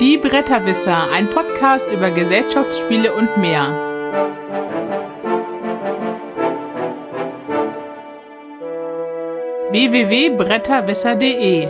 Die 0.00 0.16
Bretterwisser, 0.16 1.10
ein 1.10 1.28
Podcast 1.28 1.92
über 1.92 2.10
Gesellschaftsspiele 2.10 3.14
und 3.14 3.36
mehr. 3.36 3.68
www.bretterwisser.de 9.70 11.68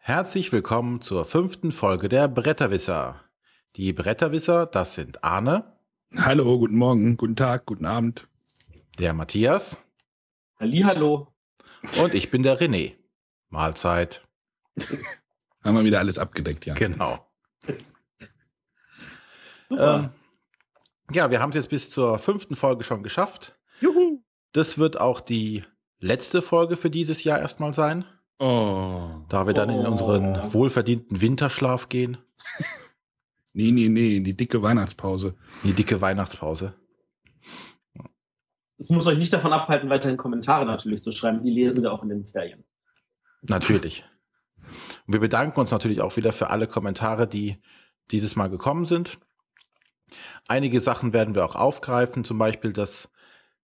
Herzlich 0.00 0.50
willkommen 0.50 1.00
zur 1.02 1.24
fünften 1.24 1.70
Folge 1.70 2.08
der 2.08 2.26
Bretterwisser. 2.26 3.20
Die 3.76 3.92
Bretterwisser, 3.92 4.66
das 4.66 4.96
sind 4.96 5.22
Arne. 5.22 5.76
Hallo, 6.16 6.58
guten 6.58 6.76
Morgen, 6.76 7.16
guten 7.16 7.36
Tag, 7.36 7.66
guten 7.66 7.86
Abend. 7.86 8.26
Der 8.98 9.14
Matthias. 9.14 9.86
Hallihallo. 10.58 11.28
Und 12.00 12.14
ich 12.14 12.30
bin 12.30 12.42
der 12.42 12.58
René. 12.60 12.94
Mahlzeit. 13.48 14.26
Haben 15.64 15.76
wir 15.76 15.84
wieder 15.84 15.98
alles 15.98 16.18
abgedeckt, 16.18 16.66
ja. 16.66 16.74
Genau. 16.74 17.26
Ähm, 19.70 20.10
ja, 21.12 21.30
wir 21.30 21.40
haben 21.40 21.50
es 21.50 21.56
jetzt 21.56 21.68
bis 21.68 21.90
zur 21.90 22.18
fünften 22.18 22.56
Folge 22.56 22.82
schon 22.82 23.02
geschafft. 23.02 23.56
Juhu. 23.80 24.22
Das 24.52 24.78
wird 24.78 25.00
auch 25.00 25.20
die 25.20 25.62
letzte 25.98 26.42
Folge 26.42 26.76
für 26.76 26.90
dieses 26.90 27.22
Jahr 27.24 27.38
erstmal 27.38 27.72
sein. 27.74 28.04
Oh. 28.38 29.10
Da 29.28 29.46
wir 29.46 29.54
dann 29.54 29.68
in 29.70 29.86
Oh. 29.86 29.90
unseren 29.90 30.52
wohlverdienten 30.52 31.20
Winterschlaf 31.20 31.88
gehen. 31.88 32.18
Nee, 33.52 33.72
nee, 33.72 33.88
nee, 33.88 34.16
in 34.18 34.22
die 34.22 34.36
dicke 34.36 34.62
Weihnachtspause. 34.62 35.34
Die 35.64 35.72
dicke 35.72 36.00
Weihnachtspause. 36.00 36.72
Es 38.80 38.88
muss 38.88 39.06
euch 39.06 39.18
nicht 39.18 39.32
davon 39.32 39.52
abhalten, 39.52 39.90
weiterhin 39.90 40.16
Kommentare 40.16 40.64
natürlich 40.64 41.02
zu 41.02 41.12
schreiben. 41.12 41.44
Die 41.44 41.50
lesen 41.50 41.82
wir 41.82 41.92
auch 41.92 42.02
in 42.02 42.08
den 42.08 42.24
Ferien. 42.24 42.64
Natürlich. 43.42 44.06
Und 45.06 45.12
wir 45.12 45.20
bedanken 45.20 45.60
uns 45.60 45.70
natürlich 45.70 46.00
auch 46.00 46.16
wieder 46.16 46.32
für 46.32 46.48
alle 46.48 46.66
Kommentare, 46.66 47.28
die 47.28 47.58
dieses 48.10 48.36
Mal 48.36 48.48
gekommen 48.48 48.86
sind. 48.86 49.18
Einige 50.48 50.80
Sachen 50.80 51.12
werden 51.12 51.34
wir 51.34 51.44
auch 51.44 51.56
aufgreifen, 51.56 52.24
zum 52.24 52.38
Beispiel 52.38 52.72
das 52.72 53.10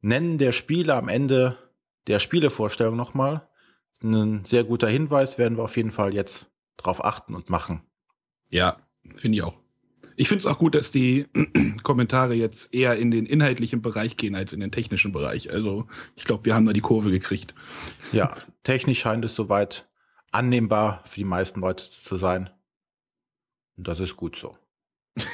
Nennen 0.03 0.37
der 0.37 0.53
Spiele 0.53 0.95
am 0.95 1.09
Ende 1.09 1.57
der 2.09 2.19
Spielevorstellung 2.19 2.95
nochmal. 2.95 3.49
Ein 4.03 4.45
sehr 4.45 4.65
guter 4.65 4.89
Hinweis, 4.89 5.39
werden 5.39 5.57
wir 5.57 5.65
auf 5.65 5.79
jeden 5.79 5.93
Fall 5.93 6.13
jetzt 6.13 6.51
drauf 6.77 7.03
achten 7.03 7.35
und 7.35 7.49
machen. 7.49 7.81
Ja, 8.51 8.77
finde 9.15 9.39
ich 9.39 9.43
auch. 9.43 9.66
Ich 10.17 10.29
finde 10.29 10.41
es 10.41 10.47
auch 10.47 10.59
gut, 10.59 10.75
dass 10.75 10.91
die 10.91 11.27
Kommentare 11.83 12.35
jetzt 12.35 12.75
eher 12.75 12.97
in 12.97 13.11
den 13.11 13.27
inhaltlichen 13.27 13.83
Bereich 13.83 14.17
gehen 14.17 14.35
als 14.35 14.53
in 14.53 14.61
den 14.61 14.73
technischen 14.73 15.13
Bereich. 15.13 15.53
Also 15.53 15.87
ich 16.17 16.25
glaube, 16.25 16.45
wir 16.47 16.55
haben 16.55 16.67
da 16.67 16.73
die 16.73 16.81
Kurve 16.81 17.11
gekriegt. 17.11 17.55
Ja, 18.13 18.37
technisch 18.65 19.01
scheint 19.01 19.25
es 19.25 19.35
soweit 19.35 19.89
annehmbar 20.33 21.03
für 21.05 21.21
die 21.21 21.25
meisten 21.25 21.61
Leute 21.61 21.91
zu 21.91 22.17
sein. 22.17 22.51
Und 23.77 23.89
das 23.89 24.01
ist 24.01 24.17
gut 24.17 24.37
so. 24.37 24.57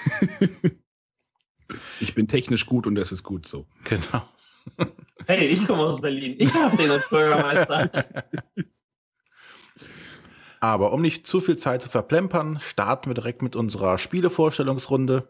Ich 2.00 2.14
bin 2.14 2.28
technisch 2.28 2.66
gut 2.66 2.86
und 2.86 2.94
das 2.94 3.12
ist 3.12 3.22
gut 3.22 3.48
so. 3.48 3.66
Genau. 3.84 4.28
Hey, 5.26 5.46
ich 5.46 5.66
komme 5.66 5.84
aus 5.84 6.00
Berlin. 6.00 6.36
Ich 6.38 6.52
habe 6.54 6.76
den 6.76 6.90
als 6.90 7.08
Bürgermeister. 7.08 7.90
Aber 10.62 10.92
um 10.92 11.02
nicht 11.02 11.26
zu 11.26 11.40
viel 11.40 11.56
Zeit 11.56 11.82
zu 11.82 11.88
verplempern, 11.88 12.60
starten 12.60 13.10
wir 13.10 13.14
direkt 13.14 13.42
mit 13.42 13.56
unserer 13.56 13.98
Spielevorstellungsrunde. 13.98 15.26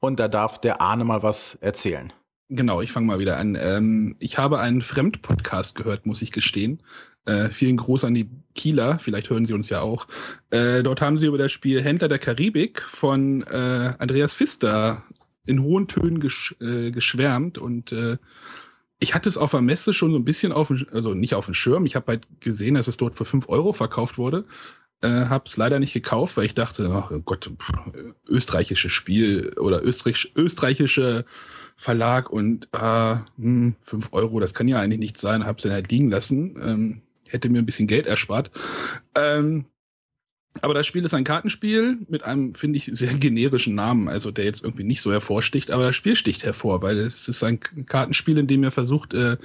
Und 0.00 0.18
da 0.18 0.26
darf 0.26 0.60
der 0.60 0.80
Arne 0.80 1.04
mal 1.04 1.22
was 1.22 1.56
erzählen. 1.60 2.12
Genau, 2.48 2.82
ich 2.82 2.90
fange 2.90 3.06
mal 3.06 3.20
wieder 3.20 3.36
an. 3.36 3.54
Ähm, 3.54 4.16
ich 4.18 4.38
habe 4.38 4.58
einen 4.58 4.82
Fremdpodcast 4.82 5.76
gehört, 5.76 6.04
muss 6.04 6.20
ich 6.20 6.32
gestehen. 6.32 6.82
Äh, 7.26 7.50
vielen 7.50 7.76
Gruß 7.76 8.02
an 8.02 8.14
die 8.14 8.28
Kieler, 8.56 8.98
vielleicht 8.98 9.30
hören 9.30 9.46
Sie 9.46 9.54
uns 9.54 9.68
ja 9.68 9.82
auch. 9.82 10.08
Äh, 10.50 10.82
dort 10.82 11.00
haben 11.00 11.18
Sie 11.18 11.26
über 11.26 11.38
das 11.38 11.52
Spiel 11.52 11.80
Händler 11.80 12.08
der 12.08 12.18
Karibik 12.18 12.82
von 12.82 13.44
äh, 13.44 13.94
Andreas 13.98 14.34
Pfister 14.34 15.04
in 15.44 15.62
hohen 15.62 15.86
Tönen 15.86 16.18
gesch 16.18 16.56
äh, 16.60 16.90
geschwärmt 16.90 17.56
und 17.56 17.92
äh, 17.92 18.16
ich 18.98 19.14
hatte 19.14 19.28
es 19.28 19.36
auf 19.36 19.50
der 19.50 19.60
Messe 19.60 19.92
schon 19.92 20.10
so 20.10 20.18
ein 20.18 20.24
bisschen 20.24 20.52
auf 20.52 20.68
dem, 20.68 20.86
also 20.92 21.14
nicht 21.14 21.34
auf 21.34 21.46
dem 21.46 21.54
Schirm. 21.54 21.86
Ich 21.86 21.96
habe 21.96 22.06
halt 22.08 22.28
gesehen, 22.40 22.74
dass 22.74 22.88
es 22.88 22.96
dort 22.96 23.14
für 23.14 23.24
5 23.24 23.48
Euro 23.48 23.72
verkauft 23.72 24.18
wurde. 24.18 24.44
Äh, 25.02 25.26
habe 25.26 25.44
es 25.46 25.56
leider 25.58 25.78
nicht 25.78 25.92
gekauft, 25.92 26.36
weil 26.36 26.46
ich 26.46 26.54
dachte, 26.54 26.90
ach 26.90 27.12
Gott, 27.26 27.50
pff, 27.58 27.72
österreichisches 28.26 28.92
Spiel 28.92 29.52
oder 29.58 29.84
österreich, 29.84 30.32
österreichische 30.34 31.26
Verlag 31.76 32.30
und 32.30 32.68
äh, 32.72 33.16
hm, 33.36 33.76
5 33.80 34.12
Euro, 34.12 34.40
das 34.40 34.54
kann 34.54 34.68
ja 34.68 34.80
eigentlich 34.80 35.00
nicht 35.00 35.18
sein. 35.18 35.44
Habe 35.44 35.58
es 35.58 35.64
dann 35.64 35.72
halt 35.72 35.90
liegen 35.90 36.10
lassen. 36.10 36.54
Ähm, 36.62 37.02
hätte 37.28 37.50
mir 37.50 37.58
ein 37.58 37.66
bisschen 37.66 37.88
Geld 37.88 38.06
erspart. 38.06 38.50
Ähm, 39.14 39.66
aber 40.62 40.74
das 40.74 40.86
Spiel 40.86 41.04
ist 41.04 41.14
ein 41.14 41.24
Kartenspiel 41.24 41.98
mit 42.08 42.24
einem, 42.24 42.54
finde 42.54 42.78
ich, 42.78 42.90
sehr 42.92 43.14
generischen 43.14 43.74
Namen, 43.74 44.08
also 44.08 44.30
der 44.30 44.44
jetzt 44.44 44.62
irgendwie 44.62 44.84
nicht 44.84 45.00
so 45.00 45.12
hervorsticht, 45.12 45.70
aber 45.70 45.84
das 45.84 45.96
Spiel 45.96 46.16
sticht 46.16 46.44
hervor, 46.44 46.82
weil 46.82 46.98
es 46.98 47.28
ist 47.28 47.42
ein 47.42 47.60
Kartenspiel, 47.60 48.38
in 48.38 48.46
dem 48.46 48.62
ihr 48.62 48.70
versucht, 48.70 49.14
äh, 49.14 49.36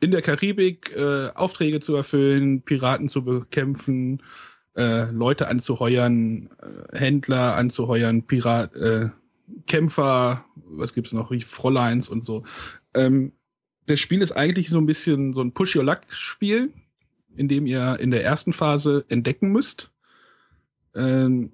in 0.00 0.10
der 0.10 0.22
Karibik 0.22 0.94
äh, 0.94 1.28
Aufträge 1.34 1.80
zu 1.80 1.94
erfüllen, 1.94 2.62
Piraten 2.62 3.08
zu 3.08 3.24
bekämpfen, 3.24 4.22
äh, 4.76 5.10
Leute 5.10 5.48
anzuheuern, 5.48 6.50
Händler 6.92 7.56
anzuheuern, 7.56 8.26
Pirat, 8.26 8.72
Kämpfer, 9.66 10.44
was 10.54 10.94
gibt's 10.94 11.12
noch, 11.12 11.32
Fräuleins 11.44 12.08
und 12.08 12.24
so. 12.24 12.44
Ähm, 12.94 13.32
das 13.86 14.00
Spiel 14.00 14.22
ist 14.22 14.32
eigentlich 14.32 14.70
so 14.70 14.78
ein 14.78 14.86
bisschen 14.86 15.32
so 15.32 15.40
ein 15.40 15.52
Push-Your-Luck-Spiel, 15.52 16.72
in 17.36 17.48
dem 17.48 17.66
ihr 17.66 17.98
in 18.00 18.10
der 18.10 18.24
ersten 18.24 18.52
Phase 18.52 19.04
entdecken 19.08 19.50
müsst. 19.50 19.90
Ähm, 20.94 21.52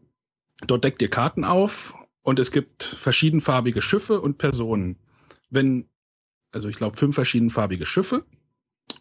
dort 0.66 0.84
deckt 0.84 1.02
ihr 1.02 1.10
Karten 1.10 1.44
auf 1.44 1.94
und 2.22 2.38
es 2.38 2.50
gibt 2.50 2.82
verschiedenfarbige 2.82 3.82
Schiffe 3.82 4.20
und 4.20 4.38
Personen. 4.38 4.98
Wenn, 5.50 5.88
also 6.52 6.68
ich 6.68 6.76
glaube, 6.76 6.96
fünf 6.96 7.14
verschiedenfarbige 7.14 7.86
Schiffe. 7.86 8.24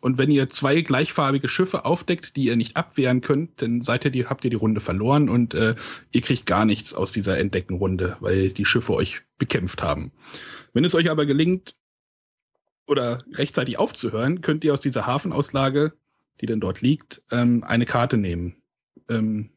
Und 0.01 0.18
wenn 0.18 0.31
ihr 0.31 0.50
zwei 0.50 0.81
gleichfarbige 0.81 1.47
Schiffe 1.47 1.85
aufdeckt, 1.85 2.35
die 2.35 2.46
ihr 2.46 2.56
nicht 2.56 2.75
abwehren 2.75 3.22
könnt, 3.22 3.62
dann 3.62 3.81
seid 3.81 4.03
ihr 4.03 4.12
die, 4.12 4.25
habt 4.25 4.44
ihr 4.44 4.50
die 4.50 4.56
Runde 4.56 4.81
verloren 4.81 5.29
und 5.29 5.53
äh, 5.53 5.75
ihr 6.12 6.22
kriegt 6.22 6.47
gar 6.47 6.66
nichts 6.66 6.94
aus 6.96 7.12
dieser 7.12 7.38
Entdeckenrunde, 7.38 8.17
weil 8.19 8.50
die 8.50 8.66
Schiffe 8.66 8.94
euch 8.94 9.22
bekämpft 9.38 9.84
haben. 9.84 10.12
Wenn 10.73 10.85
es 10.85 10.96
euch 10.96 11.12
aber 11.12 11.28
gelingt, 11.28 11.75
oder 12.88 13.23
rechtzeitig 13.34 13.78
aufzuhören, 13.78 14.41
könnt 14.41 14.63
ihr 14.63 14.73
aus 14.73 14.81
dieser 14.81 15.06
Hafenauslage, 15.06 15.94
die 16.41 16.46
dann 16.46 16.59
dort 16.59 16.81
liegt, 16.81 17.23
ähm, 17.31 17.63
eine 17.63 17.85
Karte 17.85 18.17
nehmen. 18.17 18.62
Ähm, 19.09 19.52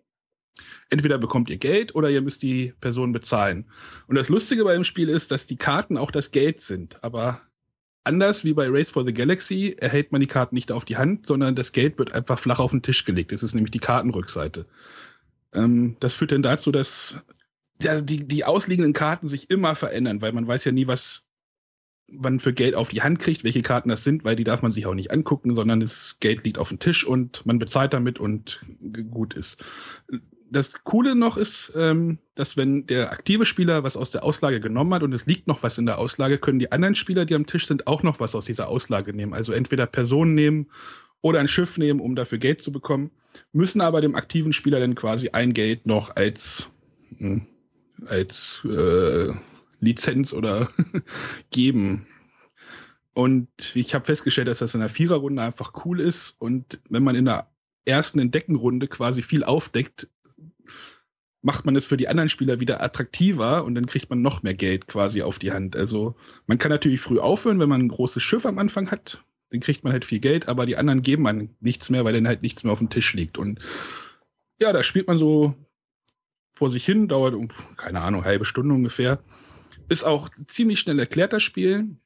entweder 0.90 1.18
bekommt 1.18 1.50
ihr 1.50 1.58
Geld 1.58 1.94
oder 1.94 2.10
ihr 2.10 2.22
müsst 2.22 2.42
die 2.42 2.74
Person 2.80 3.12
bezahlen. 3.12 3.66
Und 4.06 4.16
das 4.16 4.28
Lustige 4.28 4.64
bei 4.64 4.74
dem 4.74 4.84
Spiel 4.84 5.08
ist, 5.08 5.30
dass 5.30 5.46
die 5.46 5.56
Karten 5.56 5.96
auch 5.96 6.10
das 6.10 6.30
Geld 6.30 6.60
sind. 6.60 7.02
Aber 7.02 7.40
anders 8.04 8.44
wie 8.44 8.54
bei 8.54 8.68
Race 8.68 8.90
for 8.90 9.04
the 9.04 9.12
Galaxy 9.12 9.76
erhält 9.78 10.12
man 10.12 10.20
die 10.20 10.26
Karten 10.26 10.54
nicht 10.54 10.72
auf 10.72 10.84
die 10.84 10.96
Hand, 10.96 11.26
sondern 11.26 11.54
das 11.54 11.72
Geld 11.72 11.98
wird 11.98 12.12
einfach 12.12 12.38
flach 12.38 12.58
auf 12.58 12.70
den 12.70 12.82
Tisch 12.82 13.04
gelegt. 13.04 13.32
Das 13.32 13.42
ist 13.42 13.54
nämlich 13.54 13.72
die 13.72 13.78
Kartenrückseite. 13.78 14.66
Ähm, 15.52 15.96
das 16.00 16.14
führt 16.14 16.32
dann 16.32 16.42
dazu, 16.42 16.72
dass 16.72 17.22
die, 17.80 18.26
die 18.26 18.44
ausliegenden 18.44 18.92
Karten 18.92 19.28
sich 19.28 19.50
immer 19.50 19.74
verändern, 19.74 20.20
weil 20.20 20.32
man 20.32 20.46
weiß 20.46 20.64
ja 20.64 20.72
nie, 20.72 20.86
was 20.86 21.28
man 22.10 22.40
für 22.40 22.52
Geld 22.52 22.74
auf 22.74 22.88
die 22.88 23.02
Hand 23.02 23.18
kriegt, 23.18 23.44
welche 23.44 23.62
Karten 23.62 23.90
das 23.90 24.02
sind, 24.02 24.24
weil 24.24 24.34
die 24.34 24.44
darf 24.44 24.62
man 24.62 24.72
sich 24.72 24.86
auch 24.86 24.94
nicht 24.94 25.10
angucken, 25.10 25.54
sondern 25.54 25.80
das 25.80 26.16
Geld 26.20 26.42
liegt 26.44 26.58
auf 26.58 26.70
dem 26.70 26.78
Tisch 26.78 27.06
und 27.06 27.44
man 27.44 27.58
bezahlt 27.58 27.92
damit 27.92 28.18
und 28.18 28.60
gut 29.10 29.34
ist 29.34 29.62
das 30.50 30.84
Coole 30.84 31.14
noch 31.14 31.36
ist, 31.36 31.72
ähm, 31.76 32.18
dass 32.34 32.56
wenn 32.56 32.86
der 32.86 33.12
aktive 33.12 33.44
Spieler 33.46 33.82
was 33.82 33.96
aus 33.96 34.10
der 34.10 34.24
Auslage 34.24 34.60
genommen 34.60 34.94
hat 34.94 35.02
und 35.02 35.12
es 35.12 35.26
liegt 35.26 35.46
noch 35.46 35.62
was 35.62 35.78
in 35.78 35.86
der 35.86 35.98
Auslage, 35.98 36.38
können 36.38 36.58
die 36.58 36.72
anderen 36.72 36.94
Spieler, 36.94 37.24
die 37.24 37.34
am 37.34 37.46
Tisch 37.46 37.66
sind, 37.66 37.86
auch 37.86 38.02
noch 38.02 38.20
was 38.20 38.34
aus 38.34 38.46
dieser 38.46 38.68
Auslage 38.68 39.12
nehmen. 39.12 39.34
Also 39.34 39.52
entweder 39.52 39.86
Personen 39.86 40.34
nehmen 40.34 40.70
oder 41.20 41.40
ein 41.40 41.48
Schiff 41.48 41.78
nehmen, 41.78 42.00
um 42.00 42.16
dafür 42.16 42.38
Geld 42.38 42.62
zu 42.62 42.72
bekommen, 42.72 43.10
müssen 43.52 43.80
aber 43.80 44.00
dem 44.00 44.14
aktiven 44.14 44.52
Spieler 44.52 44.80
dann 44.80 44.94
quasi 44.94 45.30
ein 45.30 45.52
Geld 45.52 45.86
noch 45.86 46.16
als, 46.16 46.70
mh, 47.18 47.42
als 48.06 48.62
äh, 48.64 49.32
Lizenz 49.80 50.32
oder 50.32 50.70
geben. 51.50 52.06
Und 53.12 53.48
ich 53.74 53.94
habe 53.94 54.04
festgestellt, 54.04 54.48
dass 54.48 54.60
das 54.60 54.74
in 54.74 54.80
der 54.80 54.88
Viererrunde 54.88 55.42
einfach 55.42 55.72
cool 55.84 56.00
ist. 56.00 56.36
Und 56.38 56.80
wenn 56.88 57.02
man 57.02 57.16
in 57.16 57.24
der 57.24 57.48
ersten 57.84 58.20
Entdeckenrunde 58.20 58.86
quasi 58.86 59.22
viel 59.22 59.42
aufdeckt, 59.42 60.08
macht 61.42 61.64
man 61.64 61.76
es 61.76 61.84
für 61.84 61.96
die 61.96 62.08
anderen 62.08 62.28
Spieler 62.28 62.60
wieder 62.60 62.82
attraktiver 62.82 63.64
und 63.64 63.74
dann 63.74 63.86
kriegt 63.86 64.10
man 64.10 64.20
noch 64.20 64.42
mehr 64.42 64.54
Geld 64.54 64.86
quasi 64.88 65.22
auf 65.22 65.38
die 65.38 65.52
Hand. 65.52 65.76
Also 65.76 66.16
man 66.46 66.58
kann 66.58 66.70
natürlich 66.70 67.00
früh 67.00 67.18
aufhören, 67.18 67.60
wenn 67.60 67.68
man 67.68 67.82
ein 67.82 67.88
großes 67.88 68.22
Schiff 68.22 68.44
am 68.44 68.58
Anfang 68.58 68.90
hat, 68.90 69.24
dann 69.50 69.60
kriegt 69.60 69.84
man 69.84 69.92
halt 69.92 70.04
viel 70.04 70.18
Geld, 70.18 70.48
aber 70.48 70.66
die 70.66 70.76
anderen 70.76 71.02
geben 71.02 71.22
man 71.22 71.50
nichts 71.60 71.90
mehr, 71.90 72.04
weil 72.04 72.12
dann 72.12 72.26
halt 72.26 72.42
nichts 72.42 72.64
mehr 72.64 72.72
auf 72.72 72.80
dem 72.80 72.90
Tisch 72.90 73.14
liegt. 73.14 73.38
Und 73.38 73.60
ja, 74.60 74.72
da 74.72 74.82
spielt 74.82 75.06
man 75.06 75.18
so 75.18 75.54
vor 76.52 76.70
sich 76.70 76.84
hin, 76.84 77.06
dauert, 77.06 77.34
keine 77.76 78.00
Ahnung, 78.00 78.24
halbe 78.24 78.44
Stunde 78.44 78.74
ungefähr. 78.74 79.20
Ist 79.88 80.04
auch 80.04 80.28
ziemlich 80.48 80.80
schnell 80.80 80.98
erklärt, 80.98 81.32
das 81.32 81.42
Spiel. 81.42 81.96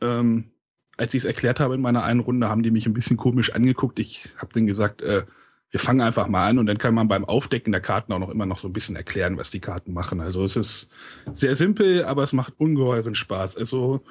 Ähm, 0.00 0.50
als 0.96 1.14
ich 1.14 1.22
es 1.22 1.24
erklärt 1.26 1.60
habe 1.60 1.74
in 1.74 1.80
meiner 1.80 2.02
einen 2.02 2.20
Runde, 2.20 2.48
haben 2.48 2.62
die 2.62 2.70
mich 2.70 2.86
ein 2.86 2.92
bisschen 2.92 3.16
komisch 3.16 3.52
angeguckt. 3.52 3.98
Ich 3.98 4.30
habe 4.36 4.52
denen 4.52 4.66
gesagt, 4.66 5.02
äh, 5.02 5.24
wir 5.70 5.80
fangen 5.80 6.00
einfach 6.00 6.28
mal 6.28 6.48
an 6.48 6.58
und 6.58 6.66
dann 6.66 6.78
kann 6.78 6.94
man 6.94 7.08
beim 7.08 7.24
Aufdecken 7.24 7.72
der 7.72 7.80
Karten 7.80 8.12
auch 8.12 8.18
noch 8.18 8.30
immer 8.30 8.46
noch 8.46 8.60
so 8.60 8.68
ein 8.68 8.72
bisschen 8.72 8.96
erklären, 8.96 9.36
was 9.36 9.50
die 9.50 9.60
Karten 9.60 9.92
machen. 9.92 10.20
Also 10.20 10.44
es 10.44 10.56
ist 10.56 10.88
sehr 11.32 11.56
simpel, 11.56 12.04
aber 12.04 12.22
es 12.22 12.32
macht 12.32 12.54
ungeheuren 12.58 13.14
Spaß. 13.14 13.56
Also 13.56 14.02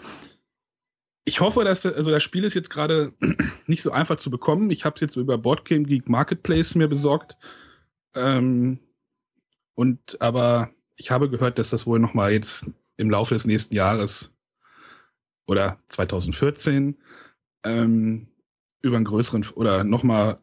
ich 1.23 1.39
hoffe, 1.39 1.63
dass 1.63 1.81
das, 1.81 1.95
also 1.95 2.11
das 2.11 2.23
Spiel 2.23 2.43
ist 2.43 2.53
jetzt 2.53 2.69
gerade 2.69 3.13
nicht 3.67 3.81
so 3.81 3.91
einfach 3.91 4.17
zu 4.17 4.29
bekommen. 4.29 4.69
Ich 4.69 4.85
habe 4.85 4.95
es 4.95 5.01
jetzt 5.01 5.15
über 5.15 5.37
Boardgame 5.37 5.83
Geek 5.83 6.09
Marketplace 6.09 6.75
mir 6.75 6.87
besorgt. 6.87 7.37
Ähm, 8.13 8.79
und 9.73 10.21
aber 10.21 10.69
ich 10.95 11.11
habe 11.11 11.29
gehört, 11.29 11.57
dass 11.57 11.71
das 11.71 11.87
wohl 11.87 11.99
noch 11.99 12.13
mal 12.13 12.31
jetzt 12.31 12.69
im 12.97 13.09
Laufe 13.09 13.33
des 13.33 13.45
nächsten 13.45 13.75
Jahres 13.75 14.33
oder 15.47 15.79
2014 15.89 16.97
ähm, 17.63 18.27
über 18.81 18.95
einen 18.95 19.05
größeren 19.05 19.45
oder 19.55 19.83
noch 19.83 20.03
mal 20.03 20.39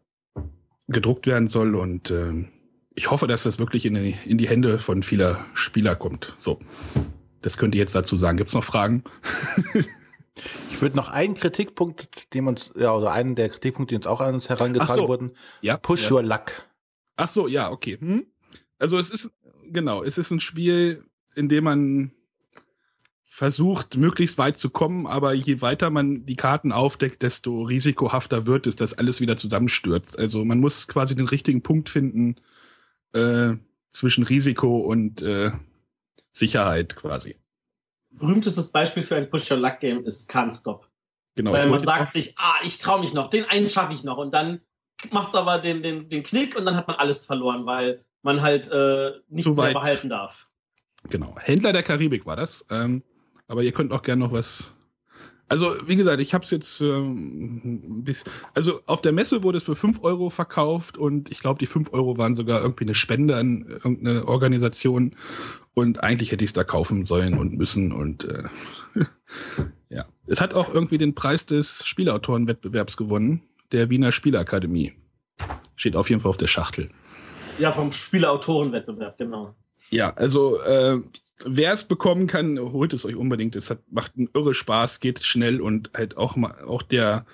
gedruckt 0.88 1.26
werden 1.26 1.48
soll 1.48 1.74
und 1.74 2.10
ähm, 2.10 2.48
ich 2.94 3.10
hoffe, 3.10 3.26
dass 3.26 3.44
das 3.44 3.58
wirklich 3.58 3.86
in 3.86 3.94
die, 3.94 4.16
in 4.24 4.38
die 4.38 4.48
Hände 4.48 4.78
von 4.78 5.02
vieler 5.02 5.44
Spieler 5.54 5.94
kommt. 5.94 6.34
So, 6.38 6.60
das 7.40 7.56
könnt 7.56 7.74
ihr 7.74 7.80
jetzt 7.80 7.94
dazu 7.94 8.16
sagen. 8.16 8.36
Gibt 8.36 8.48
es 8.48 8.54
noch 8.54 8.64
Fragen? 8.64 9.04
ich 10.70 10.82
würde 10.82 10.96
noch 10.96 11.08
einen 11.10 11.34
Kritikpunkt, 11.34 12.34
den 12.34 12.46
uns, 12.48 12.70
ja, 12.76 12.94
oder 12.94 13.12
einen 13.12 13.34
der 13.34 13.48
Kritikpunkte, 13.48 13.92
die 13.92 13.96
uns 13.96 14.06
auch 14.06 14.20
an 14.20 14.34
uns 14.34 14.48
herangetragen 14.48 14.96
so. 14.96 15.08
wurden. 15.08 15.32
Ja. 15.62 15.76
Push 15.76 16.10
ja. 16.10 16.16
your 16.16 16.22
luck. 16.22 16.68
Ach 17.16 17.28
so, 17.28 17.48
ja, 17.48 17.70
okay. 17.70 17.98
Hm? 17.98 18.26
Also 18.78 18.98
es 18.98 19.10
ist, 19.10 19.30
genau, 19.70 20.02
es 20.02 20.18
ist 20.18 20.30
ein 20.30 20.40
Spiel, 20.40 21.04
in 21.34 21.48
dem 21.48 21.64
man 21.64 22.12
versucht, 23.34 23.96
möglichst 23.96 24.36
weit 24.36 24.58
zu 24.58 24.68
kommen, 24.68 25.06
aber 25.06 25.32
je 25.32 25.62
weiter 25.62 25.88
man 25.88 26.26
die 26.26 26.36
Karten 26.36 26.70
aufdeckt, 26.70 27.22
desto 27.22 27.62
risikohafter 27.62 28.46
wird 28.46 28.66
es, 28.66 28.76
dass 28.76 28.98
alles 28.98 29.22
wieder 29.22 29.38
zusammenstürzt. 29.38 30.18
Also 30.18 30.44
man 30.44 30.60
muss 30.60 30.86
quasi 30.86 31.16
den 31.16 31.26
richtigen 31.26 31.62
Punkt 31.62 31.88
finden 31.88 32.36
äh, 33.14 33.54
zwischen 33.90 34.24
Risiko 34.24 34.80
und 34.80 35.22
äh, 35.22 35.50
Sicherheit 36.34 36.94
quasi. 36.94 37.36
Berühmtestes 38.10 38.70
Beispiel 38.70 39.02
für 39.02 39.16
ein 39.16 39.30
Push-Your-Luck-Game 39.30 40.04
ist 40.04 40.30
Can't 40.30 40.54
Stop. 40.54 40.90
Genau. 41.34 41.52
Weil 41.52 41.70
man 41.70 41.82
sagt 41.82 42.12
sich, 42.12 42.34
ah, 42.36 42.56
ich 42.66 42.76
traue 42.76 43.00
mich 43.00 43.14
noch, 43.14 43.30
den 43.30 43.46
einen 43.46 43.70
schaffe 43.70 43.94
ich 43.94 44.04
noch 44.04 44.18
und 44.18 44.32
dann 44.34 44.60
macht 45.10 45.30
es 45.30 45.34
aber 45.34 45.56
den, 45.56 45.82
den, 45.82 46.10
den 46.10 46.22
Knick 46.22 46.54
und 46.54 46.66
dann 46.66 46.76
hat 46.76 46.86
man 46.86 46.98
alles 46.98 47.24
verloren, 47.24 47.64
weil 47.64 48.04
man 48.20 48.42
halt 48.42 48.70
äh, 48.70 49.12
nicht 49.28 49.44
Zu 49.44 49.54
mehr 49.54 49.72
behalten 49.72 50.10
darf. 50.10 50.50
Genau. 51.08 51.34
Händler 51.38 51.72
der 51.72 51.82
Karibik 51.82 52.26
war 52.26 52.36
das. 52.36 52.66
Ähm, 52.68 53.02
aber 53.48 53.62
ihr 53.62 53.72
könnt 53.72 53.92
auch 53.92 54.02
gerne 54.02 54.24
noch 54.24 54.32
was. 54.32 54.72
Also, 55.48 55.74
wie 55.86 55.96
gesagt, 55.96 56.20
ich 56.20 56.32
habe 56.32 56.44
es 56.44 56.50
jetzt 56.50 56.80
ähm, 56.80 58.04
bis, 58.04 58.24
also 58.54 58.80
auf 58.86 59.02
der 59.02 59.12
Messe 59.12 59.42
wurde 59.42 59.58
es 59.58 59.64
für 59.64 59.76
5 59.76 60.02
Euro 60.02 60.30
verkauft 60.30 60.96
und 60.96 61.30
ich 61.30 61.40
glaube, 61.40 61.58
die 61.58 61.66
5 61.66 61.92
Euro 61.92 62.16
waren 62.16 62.34
sogar 62.34 62.62
irgendwie 62.62 62.84
eine 62.84 62.94
Spende 62.94 63.36
an 63.36 63.66
irgendeine 63.68 64.26
Organisation 64.26 65.14
und 65.74 66.02
eigentlich 66.02 66.32
hätte 66.32 66.42
ich 66.42 66.50
es 66.50 66.54
da 66.54 66.64
kaufen 66.64 67.04
sollen 67.04 67.36
und 67.36 67.52
müssen 67.58 67.92
und 67.92 68.24
äh, 68.24 68.44
ja. 69.90 70.06
Es 70.26 70.40
hat 70.40 70.54
auch 70.54 70.72
irgendwie 70.72 70.96
den 70.96 71.14
Preis 71.14 71.44
des 71.44 71.84
Spielautorenwettbewerbs 71.84 72.96
gewonnen, 72.96 73.42
der 73.72 73.90
Wiener 73.90 74.12
Spielakademie. 74.12 74.92
Steht 75.76 75.96
auf 75.96 76.08
jeden 76.08 76.22
Fall 76.22 76.30
auf 76.30 76.38
der 76.38 76.46
Schachtel. 76.46 76.90
Ja, 77.58 77.72
vom 77.72 77.92
Spielautorenwettbewerb, 77.92 79.18
genau. 79.18 79.54
Ja, 79.90 80.14
also 80.14 80.58
äh, 80.62 81.00
wer 81.44 81.72
es 81.72 81.84
bekommen 81.84 82.26
kann, 82.26 82.58
holt 82.58 82.92
es 82.92 83.04
euch 83.04 83.16
unbedingt. 83.16 83.56
Es 83.56 83.70
hat, 83.70 83.80
macht 83.90 84.12
einen 84.16 84.28
irre 84.34 84.54
Spaß, 84.54 85.00
geht 85.00 85.24
schnell 85.24 85.60
und 85.60 85.90
halt 85.94 86.16
auch 86.16 86.36
mal 86.36 86.54
auch 86.64 86.82
der 86.82 87.26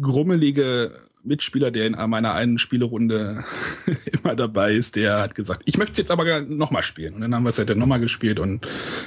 grummelige 0.00 0.92
Mitspieler, 1.24 1.70
der 1.70 1.86
in 1.86 1.92
meiner 2.10 2.34
einen 2.34 2.58
Spielerunde 2.58 3.44
immer 4.12 4.34
dabei 4.34 4.72
ist, 4.72 4.96
der 4.96 5.20
hat 5.20 5.34
gesagt, 5.34 5.62
ich 5.66 5.78
möchte 5.78 5.92
es 5.92 5.98
jetzt 5.98 6.10
aber 6.10 6.40
nochmal 6.42 6.82
spielen. 6.82 7.14
Und 7.14 7.20
dann 7.20 7.34
haben 7.34 7.44
wir 7.44 7.50
es 7.50 7.58
halt 7.58 7.76
nochmal 7.76 8.00
gespielt 8.00 8.40
und 8.40 8.66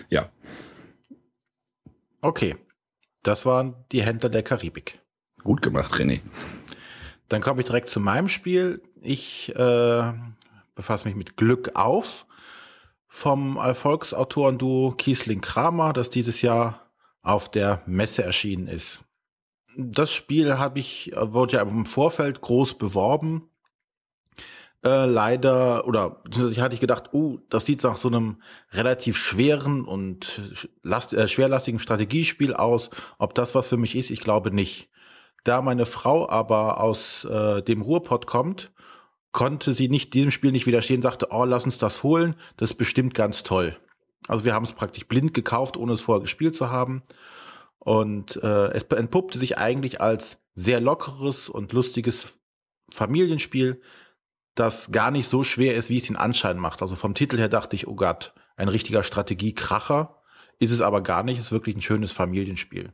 ja. 0.09 0.29
Okay. 2.21 2.55
Das 3.23 3.45
waren 3.45 3.75
die 3.91 4.03
Händler 4.03 4.29
der 4.29 4.43
Karibik. 4.43 4.99
Gut 5.43 5.63
gemacht, 5.63 5.93
René. 5.95 6.21
Dann 7.27 7.41
komme 7.41 7.61
ich 7.61 7.65
direkt 7.65 7.89
zu 7.89 7.99
meinem 7.99 8.29
Spiel. 8.29 8.83
Ich 9.01 9.51
äh, 9.55 10.13
befasse 10.75 11.07
mich 11.07 11.15
mit 11.15 11.35
Glück 11.35 11.71
auf 11.73 12.24
vom 13.15 13.55
Erfolgsautoren-Duo 13.55 14.91
Kiesling 14.97 15.39
Kramer, 15.39 15.93
das 15.93 16.09
dieses 16.09 16.41
Jahr 16.41 16.91
auf 17.21 17.49
der 17.49 17.81
Messe 17.85 18.25
erschienen 18.25 18.67
ist. 18.67 19.05
Das 19.77 20.11
Spiel 20.11 20.57
habe 20.57 20.79
ich, 20.79 21.13
wurde 21.15 21.53
ja 21.53 21.61
im 21.61 21.85
Vorfeld 21.85 22.41
groß 22.41 22.73
beworben. 22.73 23.49
Äh, 24.83 25.05
leider, 25.05 25.87
oder 25.87 26.09
beziehungsweise 26.25 26.61
hatte 26.61 26.75
ich 26.75 26.81
gedacht, 26.81 27.13
uh, 27.13 27.39
das 27.49 27.65
sieht 27.65 27.81
nach 27.83 27.95
so 27.95 28.09
einem 28.09 28.41
relativ 28.73 29.15
schweren 29.17 29.85
und 29.85 30.67
last, 30.83 31.13
äh, 31.13 31.29
schwerlastigen 31.29 31.79
Strategiespiel 31.79 32.53
aus. 32.53 32.89
Ob 33.17 33.33
das 33.33 33.55
was 33.55 33.69
für 33.69 33.77
mich 33.77 33.95
ist, 33.95 34.09
ich 34.09 34.19
glaube 34.19 34.51
nicht. 34.51 34.89
Da 35.45 35.61
meine 35.61 35.85
Frau 35.85 36.29
aber 36.29 36.81
aus 36.81 37.23
äh, 37.23 37.61
dem 37.61 37.81
Ruhrpott 37.81 38.27
kommt, 38.27 38.73
konnte 39.35 39.73
sie 39.73 39.89
nicht 39.89 40.13
diesem 40.13 40.31
Spiel 40.31 40.53
nicht 40.53 40.65
widerstehen, 40.65 41.01
sagte, 41.01 41.27
oh, 41.29 41.43
lass 41.43 41.65
uns 41.65 41.77
das 41.77 42.03
holen, 42.03 42.35
das 42.55 42.71
ist 42.71 42.77
bestimmt 42.77 43.13
ganz 43.13 43.43
toll. 43.43 43.77
Also 44.29 44.45
wir 44.45 44.53
haben 44.53 44.63
es 44.63 44.71
praktisch 44.71 45.09
blind 45.09 45.33
gekauft, 45.33 45.75
ohne 45.75 45.91
es 45.91 45.99
vorher 45.99 46.21
gespielt 46.21 46.55
zu 46.55 46.69
haben. 46.69 47.03
Und 47.79 48.41
äh, 48.41 48.67
es 48.71 48.83
entpuppte 48.83 49.37
sich 49.37 49.57
eigentlich 49.57 49.99
als 49.99 50.37
sehr 50.53 50.79
lockeres 50.79 51.49
und 51.49 51.73
lustiges 51.73 52.39
Familienspiel, 52.93 53.81
das 54.55 54.89
gar 54.91 55.11
nicht 55.11 55.27
so 55.27 55.43
schwer 55.43 55.75
ist, 55.75 55.89
wie 55.89 55.97
es 55.97 56.07
den 56.07 56.15
Anschein 56.15 56.57
macht. 56.57 56.81
Also 56.81 56.95
vom 56.95 57.13
Titel 57.13 57.37
her 57.37 57.49
dachte 57.49 57.75
ich, 57.75 57.87
oh 57.87 57.95
Gott, 57.95 58.33
ein 58.55 58.69
richtiger 58.69 59.03
Strategiekracher. 59.03 60.21
Ist 60.59 60.71
es 60.71 60.79
aber 60.79 61.01
gar 61.01 61.23
nicht, 61.23 61.39
es 61.39 61.47
ist 61.47 61.51
wirklich 61.51 61.75
ein 61.75 61.81
schönes 61.81 62.13
Familienspiel. 62.13 62.93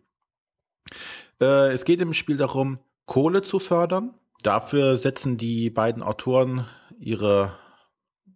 Äh, 1.40 1.72
es 1.72 1.86
geht 1.86 2.02
im 2.02 2.16
Spiel 2.16 2.38
darum, 2.38 2.80
Kohle 3.06 3.44
zu 3.44 3.60
fördern. 3.60 4.16
Dafür 4.44 4.98
setzen 4.98 5.38
die 5.38 5.70
beiden 5.70 6.04
Autoren 6.04 6.66
ihre 7.00 7.58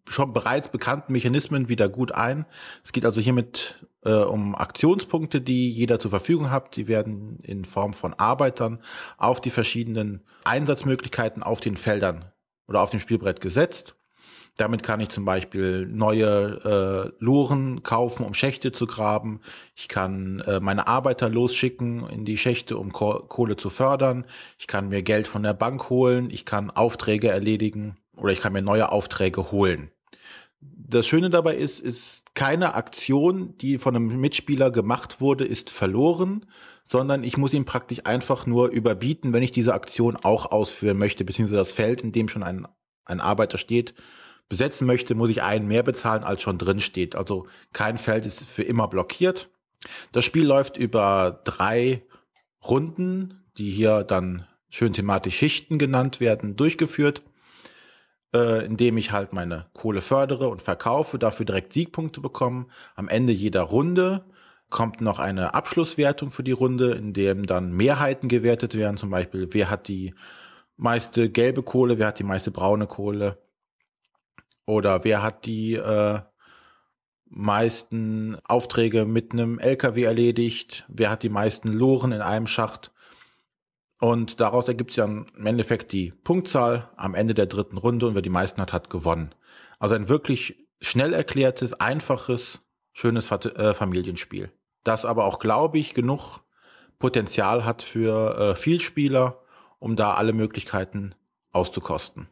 schon 0.08 0.34
bereits 0.34 0.68
bekannten 0.68 1.14
Mechanismen 1.14 1.70
wieder 1.70 1.90
gut 1.90 2.14
ein. 2.14 2.46
Es 2.84 2.92
geht 2.92 3.06
also 3.06 3.22
hiermit 3.22 3.86
äh, 4.04 4.14
um 4.14 4.56
Aktionspunkte, 4.56 5.42
die 5.42 5.72
jeder 5.72 6.00
zur 6.00 6.12
Verfügung 6.12 6.52
hat. 6.52 6.76
Die 6.76 6.88
werden 6.88 7.40
in 7.40 7.66
Form 7.66 7.94
von 7.94 8.14
Arbeitern 8.14 8.82
auf 9.18 9.42
die 9.42 9.50
verschiedenen 9.50 10.24
Einsatzmöglichkeiten 10.44 11.44
auf 11.44 11.60
den 11.60 11.76
Feldern 11.76 12.32
oder 12.68 12.82
auf 12.82 12.92
dem 12.92 13.00
Spielbrett 13.00 13.42
gesetzt. 13.42 13.96
Damit 14.58 14.84
kann 14.84 15.02
ich 15.02 15.10
zum 15.10 15.26
Beispiel 15.26 15.86
neue 15.86 17.12
äh, 17.12 17.24
Loren 17.24 17.84
kaufen, 17.84 18.26
um 18.26 18.34
Schächte 18.34 18.72
zu 18.72 18.88
graben. 18.88 19.42
Ich 19.76 19.90
kann 19.90 20.40
äh, 20.48 20.62
meine 20.62 20.88
Arbeiter 20.88 21.28
losschicken 21.28 22.08
in 22.08 22.24
die 22.24 22.38
Schächte, 22.38 22.78
um 22.78 22.94
Ko 22.94 23.26
Kohle 23.28 23.58
zu 23.58 23.70
fördern. 23.70 24.26
Ich 24.58 24.68
kann 24.68 24.88
mir 24.88 25.04
Geld 25.04 25.28
von 25.28 25.44
der 25.44 25.54
Bank 25.54 25.90
holen. 25.90 26.30
Ich 26.30 26.46
kann 26.46 26.72
Aufträge 26.72 27.28
erledigen 27.28 27.98
oder 28.16 28.32
ich 28.32 28.40
kann 28.40 28.54
mir 28.54 28.62
neue 28.62 28.94
Aufträge 28.94 29.52
holen. 29.52 29.92
Das 30.62 31.06
Schöne 31.06 31.30
dabei 31.30 31.56
ist, 31.56 31.82
ist 31.82 32.24
keine 32.34 32.76
Aktion, 32.76 33.58
die 33.58 33.78
von 33.78 33.96
einem 33.96 34.22
Mitspieler 34.22 34.72
gemacht 34.72 35.20
wurde, 35.20 35.46
ist 35.46 35.70
verloren, 35.70 36.46
sondern 36.88 37.24
ich 37.24 37.38
muss 37.38 37.54
ihn 37.54 37.66
praktisch 37.66 38.02
einfach 38.06 38.46
nur 38.46 38.70
überbieten, 38.70 39.34
wenn 39.34 39.44
ich 39.44 39.52
diese 39.52 39.74
Aktion 39.74 40.16
auch 40.16 40.52
ausführen 40.52 40.98
möchte, 40.98 41.26
beziehungsweise 41.26 41.60
das 41.60 41.74
Feld, 41.74 42.02
in 42.02 42.12
dem 42.12 42.30
schon 42.30 42.44
ein, 42.44 42.68
ein 43.06 43.20
Arbeiter 43.20 43.58
steht, 43.58 43.96
besetzen 44.50 44.86
möchte, 44.88 45.16
muss 45.16 45.30
ich 45.30 45.42
einen 45.42 45.68
mehr 45.68 45.84
bezahlen, 45.84 46.24
als 46.24 46.42
schon 46.42 46.58
drin 46.58 46.80
steht. 46.80 47.16
Also 47.16 47.48
kein 47.74 47.98
Feld 47.98 48.26
ist 48.26 48.44
für 48.44 48.64
immer 48.64 48.88
blockiert. 48.88 49.50
Das 50.12 50.26
Spiel 50.26 50.46
läuft 50.46 50.78
über 50.78 51.42
drei 51.44 52.04
Runden, 52.68 53.46
die 53.58 53.72
hier 53.72 54.04
dann 54.04 54.48
schön 54.70 54.94
thematisch 54.94 55.38
Schichten 55.38 55.80
genannt 55.80 56.20
werden, 56.20 56.56
durchgeführt, 56.56 57.22
äh, 58.34 58.66
indem 58.66 58.98
ich 58.98 59.12
halt 59.12 59.34
meine 59.34 59.66
Kohle 59.74 60.02
fördere 60.02 60.50
und 60.50 60.62
verkaufe, 60.62 61.18
dafür 61.18 61.46
direkt 61.46 61.74
Siegpunkte 61.74 62.22
bekomme. 62.22 62.68
Am 62.96 63.08
Ende 63.08 63.34
jeder 63.34 63.62
Runde 63.62 64.26
kommt 64.70 65.00
noch 65.02 65.20
eine 65.20 65.54
Abschlusswertung 65.54 66.32
für 66.32 66.44
die 66.44 66.52
Runde, 66.52 66.92
in 66.94 67.14
dem 67.14 67.46
dann 67.46 67.72
Mehrheiten 67.72 68.28
gewertet 68.28 68.76
werden, 68.76 68.98
zum 68.98 69.12
Beispiel 69.12 69.48
wer 69.52 69.70
hat 69.70 69.88
die 69.88 70.14
meiste 70.76 71.30
gelbe 71.30 71.64
Kohle, 71.64 71.98
wer 71.98 72.08
hat 72.08 72.20
die 72.20 72.24
meiste 72.24 72.52
braune 72.52 72.88
Kohle, 72.88 73.38
oder 74.66 75.04
wer 75.04 75.22
hat 75.22 75.46
die 75.46 75.74
äh, 75.76 76.20
meisten 77.26 78.38
Aufträge 78.46 79.06
mit 79.06 79.34
einem 79.34 79.60
LKW 79.60 80.04
erledigt? 80.04 80.86
Wer 80.88 81.10
hat 81.10 81.24
die 81.24 81.30
meisten 81.30 81.68
Loren 81.68 82.12
in 82.12 82.22
einem 82.22 82.48
Schacht? 82.48 82.92
Und 84.00 84.40
daraus 84.40 84.68
ergibt 84.68 84.92
sich 84.92 85.04
dann 85.04 85.26
im 85.38 85.46
Endeffekt 85.46 85.92
die 85.92 86.12
Punktzahl 86.12 86.90
am 86.96 87.16
Ende 87.16 87.34
der 87.34 87.46
dritten 87.46 87.78
Runde 87.78 88.08
und 88.08 88.16
wer 88.16 88.22
die 88.22 88.30
meisten 88.30 88.62
hat, 88.62 88.74
hat 88.74 88.90
gewonnen. 88.90 89.34
Also 89.80 89.96
ein 89.96 90.10
wirklich 90.10 90.68
schnell 90.82 91.14
erklärtes, 91.14 91.74
einfaches, 91.74 92.62
schönes 92.92 93.30
äh, 93.32 93.74
Familienspiel. 93.74 94.52
Das 94.84 95.06
aber 95.06 95.26
auch, 95.26 95.40
glaube 95.40 95.78
ich, 95.80 95.94
genug 95.94 96.42
Potenzial 97.00 97.66
hat 97.66 97.82
für 97.82 98.38
äh, 98.38 98.56
Vielspieler, 98.56 99.42
um 99.80 99.96
da 99.96 100.14
alle 100.14 100.34
Möglichkeiten 100.34 101.16
auszukosten. 101.52 102.28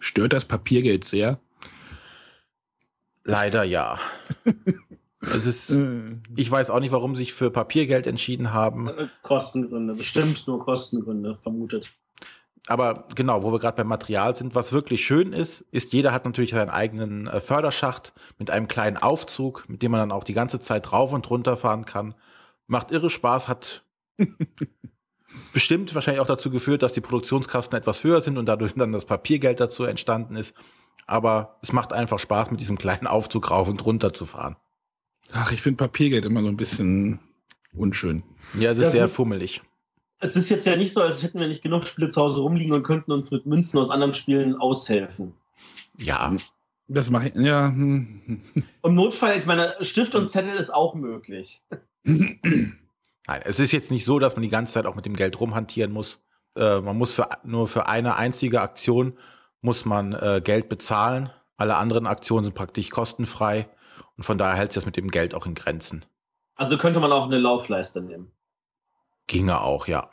Stört 0.00 0.32
das 0.32 0.44
Papiergeld 0.44 1.04
sehr? 1.04 1.40
Leider 3.24 3.64
ja. 3.64 3.98
es 5.20 5.46
ist, 5.46 5.70
ich 6.36 6.50
weiß 6.50 6.70
auch 6.70 6.80
nicht, 6.80 6.92
warum 6.92 7.14
sie 7.14 7.22
sich 7.22 7.32
für 7.34 7.50
Papiergeld 7.50 8.06
entschieden 8.06 8.52
haben. 8.52 8.90
Kostengründe, 9.22 9.94
bestimmt 9.94 10.46
nur 10.46 10.60
Kostengründe, 10.60 11.38
vermutet. 11.42 11.90
Aber 12.66 13.06
genau, 13.14 13.42
wo 13.42 13.52
wir 13.52 13.58
gerade 13.58 13.76
beim 13.76 13.88
Material 13.88 14.34
sind, 14.34 14.54
was 14.54 14.72
wirklich 14.72 15.04
schön 15.04 15.32
ist, 15.32 15.60
ist, 15.70 15.92
jeder 15.92 16.12
hat 16.12 16.24
natürlich 16.24 16.52
seinen 16.52 16.70
eigenen 16.70 17.26
äh, 17.26 17.40
Förderschacht 17.40 18.14
mit 18.38 18.50
einem 18.50 18.68
kleinen 18.68 18.96
Aufzug, 18.96 19.68
mit 19.68 19.82
dem 19.82 19.90
man 19.90 20.00
dann 20.00 20.12
auch 20.12 20.24
die 20.24 20.32
ganze 20.32 20.60
Zeit 20.60 20.90
rauf 20.92 21.12
und 21.12 21.28
runter 21.28 21.56
fahren 21.56 21.84
kann. 21.84 22.14
Macht 22.66 22.90
irre 22.90 23.10
Spaß, 23.10 23.48
hat 23.48 23.84
bestimmt 25.52 25.94
wahrscheinlich 25.94 26.22
auch 26.22 26.26
dazu 26.26 26.50
geführt, 26.50 26.82
dass 26.82 26.94
die 26.94 27.02
Produktionskosten 27.02 27.76
etwas 27.76 28.02
höher 28.02 28.22
sind 28.22 28.38
und 28.38 28.46
dadurch 28.46 28.72
dann 28.74 28.92
das 28.92 29.04
Papiergeld 29.04 29.60
dazu 29.60 29.84
entstanden 29.84 30.36
ist. 30.36 30.54
Aber 31.06 31.58
es 31.62 31.72
macht 31.72 31.92
einfach 31.92 32.18
Spaß, 32.18 32.50
mit 32.50 32.60
diesem 32.60 32.78
kleinen 32.78 33.06
Aufzug 33.06 33.50
rauf 33.50 33.68
und 33.68 33.84
runter 33.84 34.12
zu 34.12 34.26
fahren. 34.26 34.56
Ach, 35.32 35.52
ich 35.52 35.60
finde 35.60 35.78
Papiergeld 35.78 36.24
immer 36.24 36.42
so 36.42 36.48
ein 36.48 36.56
bisschen 36.56 37.20
unschön. 37.74 38.22
Ja, 38.58 38.70
es 38.70 38.78
ist 38.78 38.84
Ja, 38.84 38.90
sehr 38.90 39.08
fummelig. 39.08 39.62
Es 40.20 40.36
ist 40.36 40.48
jetzt 40.48 40.64
ja 40.64 40.76
nicht 40.76 40.92
so, 40.92 41.02
als 41.02 41.22
hätten 41.22 41.40
wir 41.40 41.48
nicht 41.48 41.62
genug 41.62 41.84
Spiele 41.84 42.08
zu 42.08 42.22
Hause 42.22 42.40
rumliegen 42.40 42.72
und 42.72 42.82
könnten 42.84 43.12
uns 43.12 43.30
mit 43.30 43.44
Münzen 43.46 43.78
aus 43.78 43.90
anderen 43.90 44.14
Spielen 44.14 44.56
aushelfen. 44.56 45.34
Ja, 45.98 46.34
Das 46.86 47.10
mache 47.10 47.28
ich, 47.28 47.34
ja. 47.34 47.66
hm. 47.68 48.42
Im 48.82 48.94
Notfall, 48.94 49.36
ich 49.38 49.46
meine, 49.46 49.74
Stift 49.80 50.14
und 50.14 50.28
Zettel 50.28 50.54
ist 50.54 50.72
auch 50.72 50.94
möglich. 50.94 51.62
Nein, 52.04 53.42
es 53.44 53.58
ist 53.58 53.72
jetzt 53.72 53.90
nicht 53.90 54.04
so, 54.04 54.18
dass 54.18 54.34
man 54.36 54.42
die 54.42 54.48
ganze 54.50 54.74
Zeit 54.74 54.86
auch 54.86 54.94
mit 54.94 55.06
dem 55.06 55.16
Geld 55.16 55.40
rumhantieren 55.40 55.92
muss. 55.92 56.20
Äh, 56.56 56.80
man 56.80 56.96
muss 56.96 57.12
für, 57.12 57.28
nur 57.42 57.66
für 57.66 57.88
eine 57.88 58.16
einzige 58.16 58.60
Aktion 58.60 59.14
muss 59.64 59.86
man 59.86 60.12
äh, 60.12 60.42
Geld 60.44 60.68
bezahlen. 60.68 61.30
Alle 61.56 61.76
anderen 61.76 62.06
Aktionen 62.06 62.44
sind 62.44 62.54
praktisch 62.54 62.90
kostenfrei 62.90 63.68
und 64.16 64.24
von 64.24 64.36
daher 64.36 64.56
hält 64.56 64.72
sich 64.72 64.82
das 64.82 64.86
mit 64.86 64.96
dem 64.96 65.10
Geld 65.10 65.34
auch 65.34 65.46
in 65.46 65.54
Grenzen. 65.54 66.04
Also 66.54 66.76
könnte 66.76 67.00
man 67.00 67.10
auch 67.10 67.24
eine 67.24 67.38
Laufleiste 67.38 68.02
nehmen. 68.02 68.30
Ginge 69.26 69.60
auch, 69.60 69.86
ja. 69.86 70.10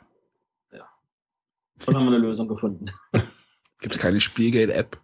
Dann 0.70 1.96
haben 1.96 2.04
wir 2.06 2.16
eine 2.16 2.26
Lösung 2.26 2.48
gefunden. 2.48 2.86
Gibt 3.80 3.94
es 3.94 4.00
keine 4.00 4.20
Spielgeld-App? 4.20 4.98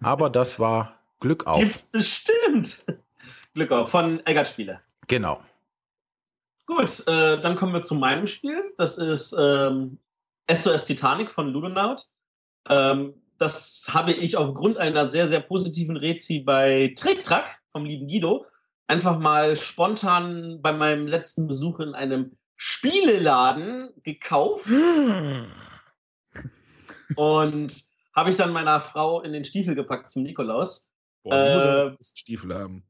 Aber 0.00 0.28
das 0.28 0.58
war 0.58 0.98
Glück 1.20 1.46
auf. 1.46 1.60
Gibt's 1.60 1.90
bestimmt. 1.90 2.84
Glück 3.54 3.70
auf, 3.70 3.90
von 3.90 4.24
Eggert 4.26 4.48
Spiele. 4.48 4.80
Genau. 5.06 5.40
Gut, 6.66 7.06
äh, 7.06 7.40
dann 7.40 7.56
kommen 7.56 7.72
wir 7.72 7.82
zu 7.82 7.94
meinem 7.94 8.26
Spiel. 8.26 8.74
Das 8.76 8.98
ist 8.98 9.34
ähm, 9.38 9.98
SOS 10.50 10.86
Titanic 10.86 11.30
von 11.30 11.48
Ludonaut. 11.48 12.04
Ähm, 12.68 13.14
das 13.38 13.88
habe 13.92 14.12
ich 14.12 14.36
aufgrund 14.36 14.78
einer 14.78 15.06
sehr, 15.06 15.26
sehr 15.28 15.40
positiven 15.40 15.96
Rezi 15.96 16.40
bei 16.40 16.94
TrickTrack 16.96 17.60
vom 17.70 17.84
lieben 17.84 18.06
Guido 18.06 18.46
einfach 18.86 19.18
mal 19.18 19.56
spontan 19.56 20.60
bei 20.60 20.72
meinem 20.72 21.06
letzten 21.06 21.48
Besuch 21.48 21.80
in 21.80 21.94
einem 21.94 22.36
Spieleladen 22.56 23.90
gekauft 24.02 24.68
und 27.16 27.74
habe 28.14 28.30
ich 28.30 28.36
dann 28.36 28.52
meiner 28.52 28.80
Frau 28.80 29.20
in 29.22 29.32
den 29.32 29.44
Stiefel 29.44 29.74
gepackt 29.74 30.10
zum 30.10 30.22
Nikolaus. 30.22 30.92
Boah, 31.22 31.86
Äh, 31.92 31.96
bisschen 31.96 32.16
Stiefel 32.16 32.54
haben. 32.54 32.84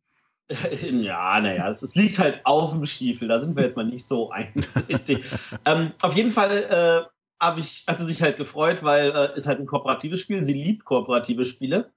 Ja, 0.82 1.40
naja, 1.40 1.70
es, 1.70 1.82
es 1.82 1.94
liegt 1.94 2.18
halt 2.18 2.44
auf 2.44 2.72
dem 2.72 2.84
Stiefel. 2.84 3.28
Da 3.28 3.38
sind 3.38 3.56
wir 3.56 3.62
jetzt 3.62 3.76
mal 3.76 3.86
nicht 3.86 4.04
so 4.04 4.30
eindeutig. 4.30 5.24
ähm, 5.66 5.92
auf 6.02 6.14
jeden 6.14 6.30
Fall 6.30 7.08
äh, 7.08 7.13
habe 7.40 7.60
ich, 7.60 7.84
hat 7.86 7.98
sie 7.98 8.04
sich 8.04 8.22
halt 8.22 8.36
gefreut, 8.36 8.82
weil 8.82 9.10
äh, 9.10 9.36
ist 9.36 9.46
halt 9.46 9.60
ein 9.60 9.66
kooperatives 9.66 10.20
Spiel. 10.20 10.42
Sie 10.42 10.54
liebt 10.54 10.84
kooperative 10.84 11.44
Spiele. 11.44 11.90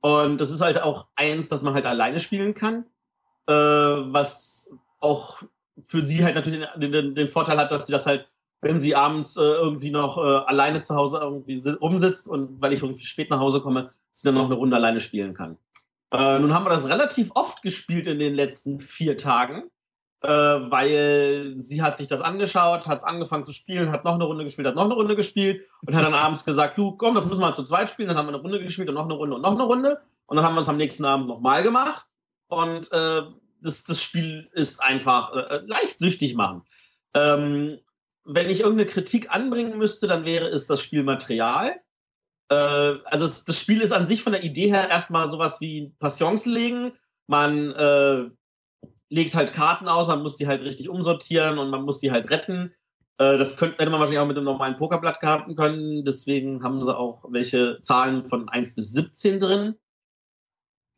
Und 0.00 0.40
das 0.40 0.50
ist 0.50 0.60
halt 0.60 0.80
auch 0.82 1.06
eins, 1.16 1.48
das 1.48 1.62
man 1.62 1.74
halt 1.74 1.86
alleine 1.86 2.20
spielen 2.20 2.54
kann. 2.54 2.84
Äh, 3.46 3.52
was 3.54 4.74
auch 5.00 5.42
für 5.84 6.02
sie 6.02 6.24
halt 6.24 6.34
natürlich 6.34 6.66
den, 6.76 6.92
den, 6.92 7.14
den 7.14 7.28
Vorteil 7.28 7.58
hat, 7.58 7.72
dass 7.72 7.86
sie 7.86 7.92
das 7.92 8.06
halt, 8.06 8.28
wenn 8.60 8.80
sie 8.80 8.94
abends 8.94 9.36
äh, 9.36 9.40
irgendwie 9.40 9.90
noch 9.90 10.16
äh, 10.18 10.20
alleine 10.46 10.80
zu 10.80 10.94
Hause 10.94 11.18
irgendwie 11.18 11.60
si- 11.60 11.70
rumsitzt 11.70 12.28
und 12.28 12.60
weil 12.62 12.72
ich 12.72 12.82
irgendwie 12.82 13.04
spät 13.04 13.28
nach 13.30 13.40
Hause 13.40 13.60
komme, 13.60 13.92
sie 14.12 14.26
dann 14.26 14.36
noch 14.36 14.46
eine 14.46 14.54
Runde 14.54 14.76
alleine 14.76 15.00
spielen 15.00 15.34
kann. 15.34 15.58
Äh, 16.12 16.38
nun 16.38 16.54
haben 16.54 16.64
wir 16.64 16.70
das 16.70 16.88
relativ 16.88 17.32
oft 17.34 17.60
gespielt 17.62 18.06
in 18.06 18.18
den 18.18 18.34
letzten 18.34 18.78
vier 18.78 19.16
Tagen, 19.16 19.64
weil 20.28 21.54
sie 21.58 21.82
hat 21.82 21.96
sich 21.98 22.06
das 22.06 22.22
angeschaut, 22.22 22.86
hat 22.86 22.98
es 22.98 23.04
angefangen 23.04 23.44
zu 23.44 23.52
spielen, 23.52 23.92
hat 23.92 24.04
noch 24.04 24.14
eine 24.14 24.24
Runde 24.24 24.44
gespielt, 24.44 24.66
hat 24.66 24.74
noch 24.74 24.84
eine 24.84 24.94
Runde 24.94 25.16
gespielt 25.16 25.66
und 25.86 25.94
hat 25.94 26.04
dann 26.04 26.14
abends 26.14 26.44
gesagt, 26.44 26.78
du 26.78 26.96
komm, 26.96 27.14
das 27.14 27.26
müssen 27.26 27.42
wir 27.42 27.52
zu 27.52 27.62
zweit 27.62 27.90
spielen. 27.90 28.08
Dann 28.08 28.16
haben 28.16 28.26
wir 28.26 28.34
eine 28.34 28.42
Runde 28.42 28.62
gespielt 28.62 28.88
und 28.88 28.94
noch 28.94 29.04
eine 29.04 29.14
Runde 29.14 29.36
und 29.36 29.42
noch 29.42 29.52
eine 29.52 29.64
Runde. 29.64 30.00
Und 30.26 30.36
dann 30.36 30.44
haben 30.44 30.54
wir 30.54 30.62
es 30.62 30.68
am 30.68 30.78
nächsten 30.78 31.04
Abend 31.04 31.26
nochmal 31.26 31.62
gemacht. 31.62 32.06
Und 32.48 32.90
äh, 32.92 33.22
das, 33.60 33.84
das 33.84 34.02
Spiel 34.02 34.48
ist 34.52 34.82
einfach 34.82 35.34
äh, 35.34 35.62
leicht 35.66 35.98
süchtig 35.98 36.34
machen. 36.34 36.62
Ähm, 37.14 37.78
wenn 38.24 38.50
ich 38.50 38.60
irgendeine 38.60 38.90
Kritik 38.90 39.34
anbringen 39.34 39.78
müsste, 39.78 40.06
dann 40.06 40.24
wäre 40.24 40.48
es 40.48 40.66
das 40.66 40.82
Spielmaterial. 40.82 41.76
Äh, 42.48 42.54
also 42.54 43.24
es, 43.24 43.44
das 43.44 43.60
Spiel 43.60 43.80
ist 43.80 43.92
an 43.92 44.06
sich 44.06 44.22
von 44.22 44.32
der 44.32 44.44
Idee 44.44 44.68
her 44.68 44.88
erstmal 44.88 45.28
sowas 45.28 45.60
wie 45.60 45.92
Passions 45.98 46.46
legen. 46.46 46.92
Man 47.26 47.72
äh, 47.72 48.30
legt 49.14 49.34
halt 49.34 49.54
Karten 49.54 49.88
aus, 49.88 50.08
man 50.08 50.22
muss 50.22 50.36
die 50.36 50.48
halt 50.48 50.62
richtig 50.62 50.88
umsortieren 50.88 51.58
und 51.58 51.70
man 51.70 51.82
muss 51.82 52.00
die 52.00 52.10
halt 52.10 52.30
retten. 52.30 52.74
Äh, 53.18 53.38
das 53.38 53.56
könnte, 53.56 53.78
hätte 53.78 53.90
man 53.90 54.00
wahrscheinlich 54.00 54.20
auch 54.20 54.26
mit 54.26 54.36
einem 54.36 54.46
normalen 54.46 54.76
Pokerblatt 54.76 55.20
gehabt 55.20 55.56
können. 55.56 56.04
Deswegen 56.04 56.64
haben 56.64 56.82
sie 56.82 56.96
auch 56.96 57.24
welche 57.28 57.80
Zahlen 57.82 58.26
von 58.26 58.48
1 58.48 58.74
bis 58.74 58.92
17 58.92 59.38
drin. 59.38 59.76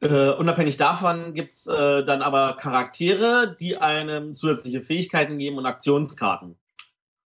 Äh, 0.01 0.31
unabhängig 0.31 0.79
davon 0.79 1.35
gibt's 1.35 1.67
äh, 1.67 2.05
dann 2.05 2.23
aber 2.23 2.57
Charaktere, 2.57 3.55
die 3.59 3.77
einem 3.77 4.35
zusätzliche 4.35 4.83
Fähigkeiten 4.83 5.39
geben 5.39 5.59
und 5.59 5.67
Aktionskarten. 5.67 6.59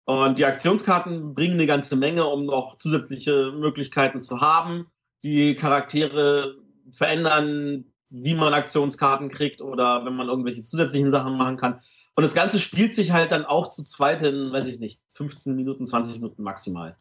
Und 0.04 0.38
die 0.38 0.44
Aktionskarten 0.44 1.34
bringen 1.34 1.54
eine 1.54 1.66
ganze 1.66 1.96
Menge, 1.96 2.26
um 2.26 2.46
noch 2.46 2.76
zusätzliche 2.76 3.52
Möglichkeiten 3.52 4.22
zu 4.22 4.40
haben. 4.40 4.86
Die 5.24 5.56
Charaktere 5.56 6.56
verändern, 6.92 7.92
wie 8.10 8.34
man 8.34 8.54
Aktionskarten 8.54 9.30
kriegt 9.30 9.60
oder 9.60 10.04
wenn 10.04 10.14
man 10.14 10.28
irgendwelche 10.28 10.62
zusätzlichen 10.62 11.10
Sachen 11.10 11.36
machen 11.36 11.56
kann. 11.56 11.80
Und 12.14 12.22
das 12.22 12.34
Ganze 12.34 12.58
spielt 12.58 12.94
sich 12.94 13.12
halt 13.12 13.30
dann 13.32 13.44
auch 13.44 13.68
zu 13.68 13.84
zweit 13.84 14.22
in, 14.22 14.52
weiß 14.52 14.66
ich 14.66 14.78
nicht, 14.78 15.02
15 15.14 15.54
Minuten, 15.54 15.86
20 15.86 16.14
Minuten 16.14 16.42
maximal. 16.42 16.96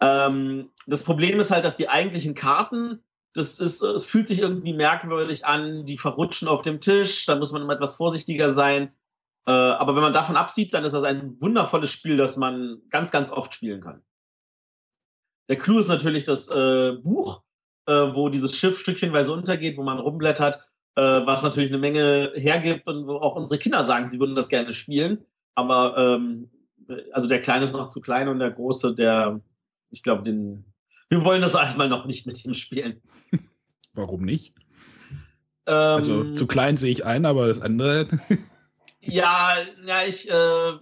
Ähm, 0.00 0.70
das 0.86 1.04
Problem 1.04 1.38
ist 1.38 1.50
halt, 1.50 1.64
dass 1.64 1.76
die 1.76 1.88
eigentlichen 1.88 2.34
Karten, 2.34 3.04
das 3.34 3.60
ist, 3.60 3.82
es 3.82 4.04
fühlt 4.04 4.26
sich 4.26 4.40
irgendwie 4.40 4.72
merkwürdig 4.72 5.46
an, 5.46 5.84
die 5.84 5.98
verrutschen 5.98 6.48
auf 6.48 6.62
dem 6.62 6.80
Tisch, 6.80 7.26
da 7.26 7.36
muss 7.36 7.52
man 7.52 7.62
immer 7.62 7.74
etwas 7.74 7.96
vorsichtiger 7.96 8.50
sein. 8.50 8.92
Äh, 9.46 9.52
aber 9.52 9.94
wenn 9.94 10.02
man 10.02 10.12
davon 10.12 10.36
absieht, 10.36 10.74
dann 10.74 10.84
ist 10.84 10.92
das 10.92 11.04
ein 11.04 11.40
wundervolles 11.40 11.90
Spiel, 11.90 12.16
das 12.16 12.36
man 12.36 12.82
ganz, 12.90 13.10
ganz 13.10 13.30
oft 13.30 13.54
spielen 13.54 13.80
kann. 13.80 14.02
Der 15.48 15.56
Clou 15.56 15.78
ist 15.78 15.88
natürlich 15.88 16.24
das 16.24 16.48
äh, 16.48 16.92
Buch, 16.92 17.42
äh, 17.88 18.14
wo 18.14 18.28
dieses 18.28 18.54
Schiff 18.54 18.78
stückchenweise 18.78 19.32
untergeht, 19.32 19.78
wo 19.78 19.82
man 19.82 19.98
rumblättert, 19.98 20.60
äh, 20.94 21.00
was 21.00 21.42
natürlich 21.42 21.70
eine 21.70 21.78
Menge 21.78 22.32
hergibt 22.34 22.86
und 22.86 23.06
wo 23.06 23.16
auch 23.16 23.34
unsere 23.34 23.58
Kinder 23.58 23.82
sagen, 23.82 24.10
sie 24.10 24.20
würden 24.20 24.36
das 24.36 24.50
gerne 24.50 24.74
spielen. 24.74 25.24
Aber 25.54 25.96
ähm, 25.96 26.50
also 27.12 27.28
der 27.28 27.40
Kleine 27.40 27.64
ist 27.64 27.72
noch 27.72 27.88
zu 27.88 28.00
klein 28.00 28.28
und 28.28 28.38
der 28.38 28.50
Große, 28.50 28.94
der, 28.94 29.40
ich 29.90 30.02
glaube, 30.02 30.22
den, 30.22 30.64
wir 31.08 31.24
wollen 31.24 31.40
das 31.40 31.54
erstmal 31.54 31.88
noch 31.88 32.04
nicht 32.04 32.26
mit 32.26 32.44
ihm 32.44 32.54
spielen. 32.54 33.00
Warum 33.94 34.22
nicht? 34.22 34.54
Ähm, 35.66 35.74
Also 35.74 36.34
zu 36.34 36.46
klein 36.46 36.76
sehe 36.76 36.92
ich 36.92 37.06
ein, 37.06 37.24
aber 37.24 37.48
das 37.48 37.60
andere. 37.60 38.06
Ja, 39.00 39.54
ja, 39.86 40.02
ich. 40.06 40.30
Äh, 40.30 40.72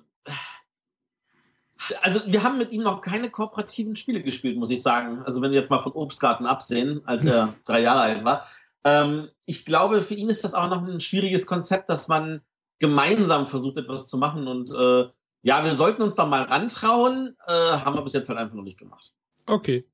also, 2.00 2.21
wir 2.26 2.42
haben 2.42 2.59
mit 2.59 2.73
ihm 2.73 2.83
noch 2.83 3.00
keine 3.00 3.30
kooperativen 3.30 3.97
Spiele 3.97 4.23
gespielt, 4.23 4.56
muss 4.56 4.71
ich 4.71 4.83
sagen. 4.83 5.23
Also, 5.25 5.42
wenn 5.42 5.50
wir 5.50 5.59
jetzt 5.59 5.71
mal 5.71 5.83
von 5.83 5.92
Obstgarten 5.92 6.47
absehen, 6.47 7.02
als 7.06 7.26
er 7.26 7.54
drei 7.64 7.80
Jahre 7.80 8.00
alt 8.00 8.25
war. 8.25 8.47
Ähm, 8.85 9.28
ich 9.45 9.64
glaube, 9.64 10.02
für 10.02 10.14
ihn 10.14 10.28
ist 10.28 10.45
das 10.45 10.54
auch 10.54 10.68
noch 10.68 10.83
ein 10.83 11.00
schwieriges 11.00 11.47
Konzept, 11.47 11.88
dass 11.88 12.09
man 12.09 12.40
gemeinsam 12.78 13.47
versucht, 13.47 13.76
etwas 13.76 14.06
zu 14.06 14.18
machen. 14.18 14.47
Und 14.47 14.71
äh, 14.71 15.09
ja, 15.42 15.64
wir 15.64 15.75
sollten 15.75 16.02
uns 16.02 16.14
da 16.14 16.26
mal 16.26 16.42
rantrauen. 16.42 17.37
Äh, 17.47 17.52
haben 17.52 17.95
wir 17.95 18.02
bis 18.02 18.12
jetzt 18.12 18.28
halt 18.28 18.38
einfach 18.38 18.54
noch 18.54 18.62
nicht 18.62 18.78
gemacht. 18.78 19.12
Okay. 19.47 19.87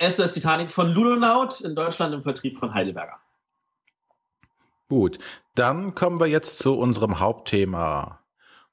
SOS 0.00 0.32
Titanic 0.32 0.70
von 0.70 0.92
Ludonaut 0.92 1.60
in 1.60 1.74
Deutschland 1.74 2.14
im 2.14 2.22
Vertrieb 2.22 2.58
von 2.58 2.72
Heidelberger. 2.72 3.20
Gut, 4.88 5.18
dann 5.54 5.94
kommen 5.94 6.20
wir 6.20 6.26
jetzt 6.26 6.58
zu 6.58 6.78
unserem 6.78 7.20
Hauptthema. 7.20 8.20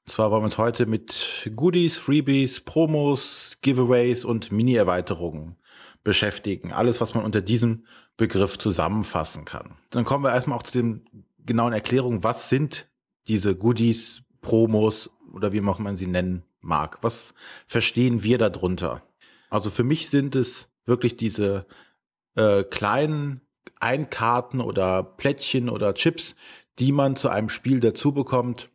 Und 0.06 0.12
zwar 0.12 0.30
wollen 0.30 0.42
wir 0.42 0.46
uns 0.46 0.58
heute 0.58 0.86
mit 0.86 1.50
Goodies, 1.56 1.96
Freebies, 1.96 2.60
Promos, 2.60 3.58
Giveaways 3.60 4.24
und 4.24 4.52
Mini-Erweiterungen 4.52 5.56
beschäftigen. 6.04 6.72
Alles, 6.72 7.00
was 7.00 7.14
man 7.14 7.24
unter 7.24 7.40
diesem 7.40 7.86
Begriff 8.16 8.56
zusammenfassen 8.56 9.44
kann. 9.44 9.76
Dann 9.90 10.04
kommen 10.04 10.22
wir 10.22 10.32
erstmal 10.32 10.58
auch 10.58 10.62
zu 10.62 10.72
den 10.72 11.26
genauen 11.44 11.72
Erklärungen, 11.72 12.22
was 12.22 12.48
sind 12.48 12.88
diese 13.26 13.56
Goodies, 13.56 14.22
Promos 14.42 15.10
oder 15.32 15.52
wie 15.52 15.60
auch 15.62 15.80
man 15.80 15.96
sie 15.96 16.06
nennen 16.06 16.44
mag. 16.60 16.98
Was 17.02 17.34
verstehen 17.66 18.22
wir 18.22 18.38
darunter? 18.38 19.02
Also 19.50 19.70
für 19.70 19.82
mich 19.82 20.08
sind 20.08 20.36
es 20.36 20.68
wirklich 20.84 21.16
diese 21.16 21.66
äh, 22.36 22.62
kleinen 22.62 23.40
Einkarten 23.80 24.60
oder 24.60 25.02
Plättchen 25.02 25.68
oder 25.68 25.94
Chips, 25.94 26.36
die 26.78 26.92
man 26.92 27.16
zu 27.16 27.28
einem 27.28 27.48
Spiel 27.48 27.80
dazu 27.80 28.12
bekommt, 28.12 28.70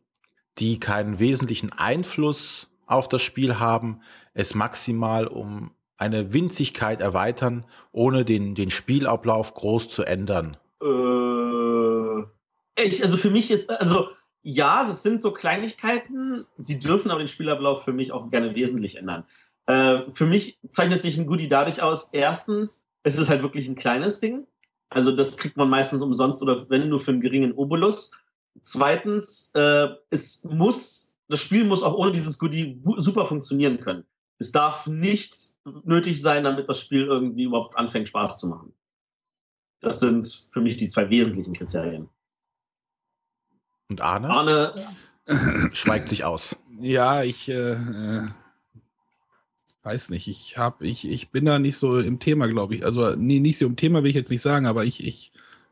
die 0.59 0.79
keinen 0.79 1.19
wesentlichen 1.19 1.71
Einfluss 1.71 2.69
auf 2.85 3.07
das 3.07 3.21
Spiel 3.21 3.59
haben, 3.59 4.01
es 4.33 4.55
maximal 4.55 5.27
um 5.27 5.71
eine 5.97 6.33
Winzigkeit 6.33 6.99
erweitern, 6.99 7.65
ohne 7.91 8.25
den, 8.25 8.55
den 8.55 8.71
Spielablauf 8.71 9.53
groß 9.53 9.87
zu 9.89 10.03
ändern. 10.03 10.57
Äh, 10.81 12.21
ich, 12.83 13.03
also 13.03 13.17
für 13.17 13.29
mich 13.29 13.51
ist, 13.51 13.69
also 13.69 14.09
ja, 14.41 14.87
es 14.89 15.03
sind 15.03 15.21
so 15.21 15.31
Kleinigkeiten, 15.31 16.45
sie 16.57 16.79
dürfen 16.79 17.11
aber 17.11 17.19
den 17.19 17.27
Spielablauf 17.27 17.83
für 17.83 17.93
mich 17.93 18.11
auch 18.11 18.29
gerne 18.29 18.55
wesentlich 18.55 18.97
ändern. 18.97 19.25
Äh, 19.67 20.11
für 20.11 20.25
mich 20.25 20.57
zeichnet 20.71 21.01
sich 21.01 21.17
ein 21.17 21.27
Goodie 21.27 21.47
dadurch 21.49 21.81
aus, 21.81 22.09
erstens, 22.11 22.83
es 23.03 23.17
ist 23.17 23.29
halt 23.29 23.43
wirklich 23.43 23.67
ein 23.67 23.75
kleines 23.75 24.19
Ding. 24.19 24.47
Also 24.89 25.11
das 25.11 25.37
kriegt 25.37 25.55
man 25.55 25.69
meistens 25.69 26.01
umsonst 26.01 26.41
oder 26.41 26.69
wenn 26.69 26.89
nur 26.89 26.99
für 26.99 27.11
einen 27.11 27.21
geringen 27.21 27.53
Obolus. 27.53 28.19
Zweitens, 28.63 29.51
äh, 29.55 29.87
es 30.09 30.43
muss, 30.43 31.17
das 31.27 31.39
Spiel 31.41 31.65
muss 31.65 31.83
auch 31.83 31.95
ohne 31.95 32.11
dieses 32.11 32.37
Goodie 32.37 32.81
super 32.97 33.25
funktionieren 33.25 33.79
können. 33.79 34.05
Es 34.37 34.51
darf 34.51 34.87
nicht 34.87 35.35
nötig 35.83 36.21
sein, 36.21 36.43
damit 36.43 36.67
das 36.67 36.79
Spiel 36.79 37.05
irgendwie 37.05 37.43
überhaupt 37.43 37.77
anfängt, 37.77 38.07
Spaß 38.07 38.39
zu 38.39 38.47
machen. 38.47 38.73
Das 39.79 39.99
sind 39.99 40.47
für 40.51 40.61
mich 40.61 40.77
die 40.77 40.87
zwei 40.87 41.09
wesentlichen 41.09 41.53
Kriterien. 41.53 42.09
Und 43.89 44.01
Arne? 44.01 44.29
Arne 44.29 44.75
schweigt 45.73 46.09
sich 46.09 46.23
aus. 46.23 46.55
Ja, 46.79 47.23
ich 47.23 47.49
äh, 47.49 47.73
äh 47.73 48.27
weiß 49.83 50.09
nicht. 50.09 50.27
Ich 50.27 50.57
hab, 50.57 50.81
ich, 50.81 51.07
ich 51.07 51.29
bin 51.29 51.45
da 51.45 51.59
nicht 51.59 51.77
so 51.77 51.99
im 51.99 52.19
Thema, 52.19 52.47
glaube 52.47 52.75
ich. 52.75 52.85
Also 52.85 53.15
nee, 53.15 53.39
nicht 53.39 53.57
so 53.57 53.65
im 53.65 53.75
Thema 53.75 54.03
will 54.03 54.09
ich 54.09 54.15
jetzt 54.15 54.29
nicht 54.29 54.41
sagen, 54.41 54.65
aber 54.65 54.85
ich, 54.85 55.05
ich 55.05 55.31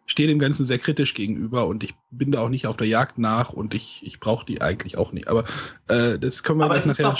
stehe 0.09 0.27
dem 0.27 0.39
Ganzen 0.39 0.65
sehr 0.65 0.79
kritisch 0.79 1.13
gegenüber 1.13 1.67
und 1.67 1.83
ich 1.83 1.93
bin 2.09 2.31
da 2.31 2.41
auch 2.41 2.49
nicht 2.49 2.65
auf 2.65 2.77
der 2.77 2.87
Jagd 2.87 3.19
nach 3.19 3.53
und 3.53 3.75
ich, 3.75 4.01
ich 4.03 4.19
brauche 4.19 4.45
die 4.45 4.61
eigentlich 4.61 4.97
auch 4.97 5.11
nicht. 5.11 5.27
Aber 5.27 5.45
äh, 5.87 6.17
das 6.17 6.43
können 6.43 6.59
wir 6.59 6.65
aber 6.65 6.75
nachher. 6.75 7.11
Doch, 7.11 7.19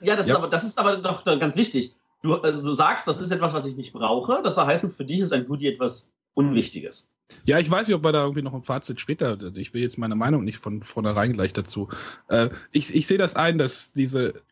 ja, 0.00 0.16
das, 0.16 0.26
ja. 0.26 0.34
Ist 0.34 0.38
aber, 0.38 0.48
das 0.48 0.64
ist 0.64 0.78
aber 0.78 0.96
doch 0.96 1.22
ganz 1.22 1.54
wichtig. 1.54 1.94
Du, 2.22 2.36
also 2.36 2.62
du 2.62 2.72
sagst, 2.72 3.06
das 3.06 3.20
ist 3.20 3.30
etwas, 3.30 3.52
was 3.52 3.66
ich 3.66 3.76
nicht 3.76 3.92
brauche. 3.92 4.40
Das 4.42 4.54
soll 4.54 4.64
heißen, 4.64 4.94
für 4.94 5.04
dich 5.04 5.20
ist 5.20 5.34
ein 5.34 5.46
Goodie 5.46 5.68
etwas 5.68 6.14
Unwichtiges. 6.32 7.12
Ja, 7.44 7.58
ich 7.58 7.70
weiß 7.70 7.86
nicht, 7.86 7.94
ob 7.94 8.02
wir 8.02 8.12
da 8.12 8.22
irgendwie 8.22 8.42
noch 8.42 8.54
ein 8.54 8.62
Fazit 8.62 9.00
später, 9.00 9.38
ich 9.54 9.74
will 9.74 9.82
jetzt 9.82 9.98
meine 9.98 10.14
Meinung 10.14 10.44
nicht 10.44 10.58
von 10.58 10.82
vornherein 10.82 11.34
gleich 11.34 11.52
dazu. 11.52 11.88
Äh, 12.28 12.48
ich, 12.72 12.94
ich 12.94 13.06
sehe 13.06 13.18
das 13.18 13.36
ein, 13.36 13.58
dass 13.58 13.92
diese 13.92 14.42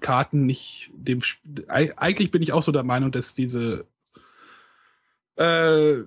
Karten 0.00 0.46
nicht 0.46 0.90
dem. 0.94 1.20
Eigentlich 1.68 2.30
bin 2.30 2.40
ich 2.40 2.54
auch 2.54 2.62
so 2.62 2.72
der 2.72 2.82
Meinung, 2.82 3.12
dass 3.12 3.34
diese 3.34 3.86
äh, 5.36 6.02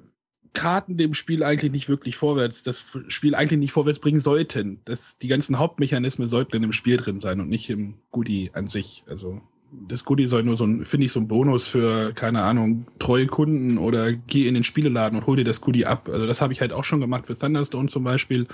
Karten 0.53 0.97
dem 0.97 1.13
Spiel 1.13 1.43
eigentlich 1.43 1.71
nicht 1.71 1.89
wirklich 1.89 2.15
vorwärts, 2.15 2.63
das 2.63 2.91
Spiel 3.07 3.35
eigentlich 3.35 3.59
nicht 3.59 3.71
vorwärts 3.71 3.99
bringen 3.99 4.19
sollten. 4.19 4.79
Das, 4.85 5.17
die 5.17 5.27
ganzen 5.27 5.59
Hauptmechanismen 5.59 6.29
sollten 6.29 6.55
in 6.55 6.61
dem 6.61 6.73
Spiel 6.73 6.97
drin 6.97 7.19
sein 7.19 7.41
und 7.41 7.49
nicht 7.49 7.69
im 7.69 7.95
Goodie 8.11 8.51
an 8.53 8.67
sich. 8.67 9.03
Also 9.07 9.41
das 9.87 10.05
Goodie 10.05 10.27
soll 10.27 10.43
nur 10.43 10.55
so 10.55 10.65
ein, 10.65 10.85
finde 10.85 11.07
ich, 11.07 11.11
so 11.11 11.19
ein 11.19 11.27
Bonus 11.27 11.67
für, 11.67 12.13
keine 12.13 12.43
Ahnung, 12.43 12.85
treue 12.99 13.25
Kunden 13.25 13.77
oder 13.77 14.13
geh 14.13 14.47
in 14.47 14.53
den 14.53 14.63
Spieleladen 14.63 15.17
und 15.17 15.25
hol 15.25 15.35
dir 15.35 15.43
das 15.43 15.61
Goodie 15.61 15.85
ab. 15.85 16.07
Also 16.11 16.27
das 16.27 16.41
habe 16.41 16.53
ich 16.53 16.61
halt 16.61 16.71
auch 16.71 16.83
schon 16.83 17.01
gemacht 17.01 17.25
für 17.27 17.37
Thunderstone 17.37 17.89
zum 17.89 18.03
Beispiel. 18.03 18.47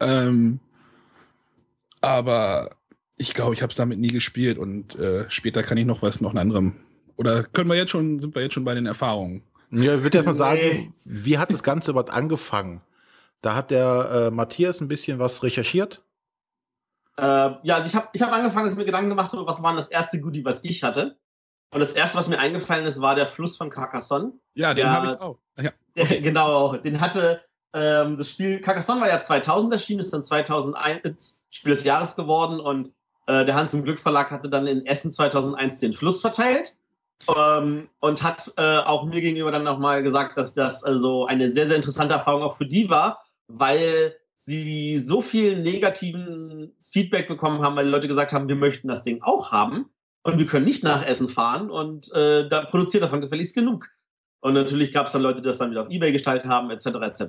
Ähm, 0.00 0.60
aber 2.00 2.70
ich 3.18 3.34
glaube, 3.34 3.54
ich 3.54 3.62
habe 3.62 3.70
es 3.70 3.76
damit 3.76 3.98
nie 3.98 4.08
gespielt 4.08 4.58
und 4.58 4.98
äh, 4.98 5.24
später 5.28 5.62
kann 5.62 5.78
ich 5.78 5.86
noch 5.86 6.02
was, 6.02 6.20
noch 6.20 6.30
einen 6.30 6.38
anderen. 6.38 6.76
Oder 7.16 7.42
können 7.42 7.68
wir 7.68 7.76
jetzt 7.76 7.90
schon, 7.90 8.20
sind 8.20 8.34
wir 8.34 8.42
jetzt 8.42 8.54
schon 8.54 8.64
bei 8.64 8.74
den 8.74 8.86
Erfahrungen? 8.86 9.42
Ja, 9.82 9.94
ich 9.94 10.02
würde 10.02 10.18
jetzt 10.18 10.26
mal 10.26 10.34
sagen, 10.34 10.94
wie 11.04 11.36
hat 11.36 11.52
das 11.52 11.62
Ganze 11.62 11.90
überhaupt 11.90 12.10
angefangen? 12.10 12.80
Da 13.42 13.54
hat 13.54 13.70
der 13.70 14.28
äh, 14.28 14.30
Matthias 14.30 14.80
ein 14.80 14.88
bisschen 14.88 15.18
was 15.18 15.42
recherchiert. 15.42 16.02
Äh, 17.18 17.22
ja, 17.62 17.76
also 17.76 17.86
ich 17.86 17.94
habe 17.94 18.08
ich 18.12 18.22
hab 18.22 18.32
angefangen, 18.32 18.64
dass 18.64 18.72
ich 18.72 18.78
mir 18.78 18.86
Gedanken 18.86 19.10
gemacht 19.10 19.32
habe, 19.32 19.46
was 19.46 19.62
war 19.62 19.74
das 19.74 19.88
erste 19.88 20.20
Goodie, 20.20 20.44
was 20.44 20.64
ich 20.64 20.82
hatte. 20.82 21.18
Und 21.70 21.80
das 21.80 21.92
erste, 21.92 22.16
was 22.16 22.28
mir 22.28 22.38
eingefallen 22.38 22.86
ist, 22.86 23.00
war 23.00 23.14
der 23.14 23.26
Fluss 23.26 23.56
von 23.56 23.68
Carcassonne. 23.68 24.32
Ja, 24.54 24.72
den 24.72 24.88
habe 24.88 25.08
ich 25.08 25.20
auch. 25.20 25.38
Ja. 25.58 25.72
Der, 25.94 26.20
genau, 26.22 26.76
den 26.76 27.00
hatte 27.00 27.42
ähm, 27.74 28.16
das 28.16 28.30
Spiel, 28.30 28.60
Carcassonne 28.60 29.02
war 29.02 29.08
ja 29.08 29.20
2000 29.20 29.74
erschienen, 29.74 30.00
ist 30.00 30.12
dann 30.12 30.24
2001 30.24 31.44
Spiel 31.50 31.72
des 31.72 31.84
Jahres 31.84 32.16
geworden 32.16 32.60
und 32.60 32.94
äh, 33.26 33.44
der 33.44 33.54
Hans 33.54 33.74
im 33.74 33.84
Glück 33.84 34.00
Verlag 34.00 34.30
hatte 34.30 34.48
dann 34.48 34.66
in 34.66 34.86
Essen 34.86 35.12
2001 35.12 35.80
den 35.80 35.92
Fluss 35.92 36.22
verteilt 36.22 36.76
ähm, 37.34 37.88
und 38.00 38.22
hat 38.22 38.52
äh, 38.56 38.78
auch 38.78 39.04
mir 39.04 39.20
gegenüber 39.20 39.50
dann 39.50 39.64
nochmal 39.64 40.02
gesagt, 40.02 40.36
dass 40.36 40.54
das 40.54 40.84
also 40.84 41.26
eine 41.26 41.52
sehr, 41.52 41.66
sehr 41.66 41.76
interessante 41.76 42.14
Erfahrung 42.14 42.42
auch 42.42 42.56
für 42.56 42.66
die 42.66 42.88
war, 42.88 43.22
weil 43.48 44.16
sie 44.36 44.98
so 44.98 45.22
viel 45.22 45.60
negativen 45.60 46.74
Feedback 46.80 47.28
bekommen 47.28 47.62
haben, 47.62 47.76
weil 47.76 47.86
die 47.86 47.90
Leute 47.90 48.08
gesagt 48.08 48.32
haben, 48.32 48.48
wir 48.48 48.56
möchten 48.56 48.88
das 48.88 49.02
Ding 49.02 49.22
auch 49.22 49.52
haben 49.52 49.86
und 50.22 50.38
wir 50.38 50.46
können 50.46 50.66
nicht 50.66 50.84
nach 50.84 51.04
Essen 51.04 51.28
fahren 51.28 51.70
und 51.70 52.12
äh, 52.12 52.48
da 52.48 52.64
produziert 52.64 53.02
davon 53.02 53.20
gefälligst 53.20 53.54
genug. 53.54 53.88
Und 54.40 54.54
natürlich 54.54 54.92
gab 54.92 55.06
es 55.06 55.12
dann 55.12 55.22
Leute, 55.22 55.40
die 55.40 55.48
das 55.48 55.58
dann 55.58 55.70
wieder 55.70 55.82
auf 55.82 55.90
Ebay 55.90 56.12
gestaltet 56.12 56.46
haben, 56.46 56.70
etc. 56.70 56.86
etc. 56.86 57.22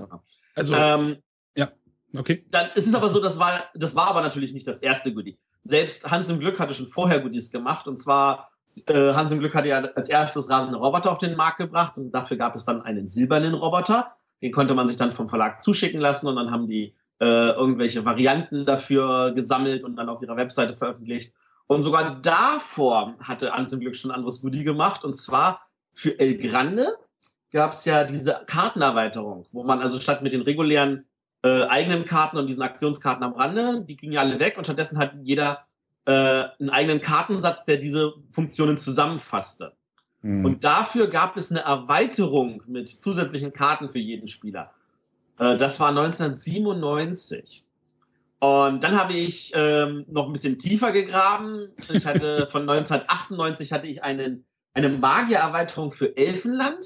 Also, 0.54 0.76
ähm, 0.76 1.18
ja, 1.56 1.72
okay. 2.16 2.46
Dann 2.52 2.70
ist 2.76 2.86
es 2.86 2.94
aber 2.94 3.10
so, 3.10 3.22
das 3.22 3.40
war, 3.40 3.64
das 3.74 3.96
war 3.96 4.08
aber 4.08 4.22
natürlich 4.22 4.54
nicht 4.54 4.68
das 4.68 4.80
erste 4.80 5.14
Goodie 5.14 5.40
selbst 5.68 6.10
Hans 6.10 6.30
im 6.30 6.40
Glück 6.40 6.60
hatte 6.60 6.74
schon 6.74 6.88
vorher 6.88 7.20
Goodies 7.20 7.52
gemacht. 7.52 7.88
Und 7.88 7.98
zwar, 7.98 8.50
Hans 8.88 9.32
im 9.32 9.40
Glück 9.40 9.56
hatte 9.56 9.70
ja 9.70 9.80
als 9.80 10.10
erstes 10.10 10.50
rasende 10.50 10.78
Roboter 10.78 11.12
auf 11.12 11.18
den 11.18 11.36
Markt 11.36 11.58
gebracht. 11.58 11.98
Und 11.98 12.12
dafür 12.12 12.38
gab 12.38 12.56
es 12.56 12.66
dann 12.66 12.82
einen 12.82 13.08
silbernen 13.08 13.54
Roboter. 13.54 14.16
Den 14.42 14.52
konnte 14.52 14.76
man 14.76 14.88
sich 14.88 14.98
dann 14.98 15.14
vom 15.14 15.30
Verlag 15.30 15.62
zuschicken 15.62 16.02
lassen. 16.02 16.28
Und 16.28 16.36
dann 16.36 16.52
haben 16.52 16.68
die 16.68 16.94
äh, 17.20 17.50
irgendwelche 17.52 18.06
Varianten 18.06 18.66
dafür 18.66 19.32
gesammelt 19.34 19.84
und 19.84 19.96
dann 19.96 20.10
auf 20.10 20.22
ihrer 20.22 20.38
Webseite 20.38 20.76
veröffentlicht. 20.76 21.34
Und 21.68 21.84
sogar 21.84 22.22
davor 22.22 23.16
hatte 23.22 23.52
Hans 23.54 23.74
im 23.74 23.80
Glück 23.80 23.96
schon 23.96 24.12
ein 24.12 24.16
anderes 24.16 24.42
Goodie 24.42 24.64
gemacht. 24.64 25.04
Und 25.04 25.16
zwar 25.16 25.62
für 25.92 26.20
El 26.20 26.38
Grande 26.38 26.96
gab 27.52 27.74
es 27.74 27.86
ja 27.86 28.04
diese 28.04 28.42
Kartenerweiterung, 28.46 29.46
wo 29.52 29.64
man 29.64 29.82
also 29.82 30.00
statt 30.00 30.22
mit 30.22 30.34
den 30.34 30.42
regulären 30.42 31.06
äh, 31.44 31.64
eigenen 31.64 32.06
Karten 32.06 32.38
und 32.38 32.48
diesen 32.48 32.62
Aktionskarten 32.62 33.24
am 33.24 33.34
Rande. 33.34 33.84
Die 33.84 33.98
gingen 33.98 34.14
ja 34.14 34.22
alle 34.22 34.40
weg 34.40 34.58
und 34.58 34.66
stattdessen 34.66 34.98
hat 34.98 35.14
jeder 35.24 35.67
äh, 36.08 36.46
einen 36.60 36.70
eigenen 36.70 37.02
Kartensatz, 37.02 37.66
der 37.66 37.76
diese 37.76 38.14
Funktionen 38.32 38.78
zusammenfasste. 38.78 39.74
Mhm. 40.22 40.46
Und 40.46 40.64
dafür 40.64 41.08
gab 41.08 41.36
es 41.36 41.52
eine 41.52 41.60
Erweiterung 41.60 42.64
mit 42.66 42.88
zusätzlichen 42.88 43.52
Karten 43.52 43.90
für 43.90 44.00
jeden 44.00 44.28
Spieler. 44.28 44.72
Äh, 45.38 45.58
das 45.58 45.82
war 45.82 45.90
1997. 45.90 47.66
Und 48.40 48.84
dann 48.84 48.98
habe 48.98 49.14
ich 49.14 49.52
ähm, 49.54 50.06
noch 50.08 50.28
ein 50.28 50.32
bisschen 50.32 50.58
tiefer 50.58 50.94
gegraben. 50.94 51.74
Ich 51.92 52.06
hatte 52.06 52.48
von 52.52 52.62
1998 52.62 53.74
hatte 53.74 53.88
ich 53.88 54.02
einen, 54.02 54.46
eine 54.74 54.90
Magiererweiterung 54.90 55.92
für 55.92 56.16
Elfenland. 56.16 56.86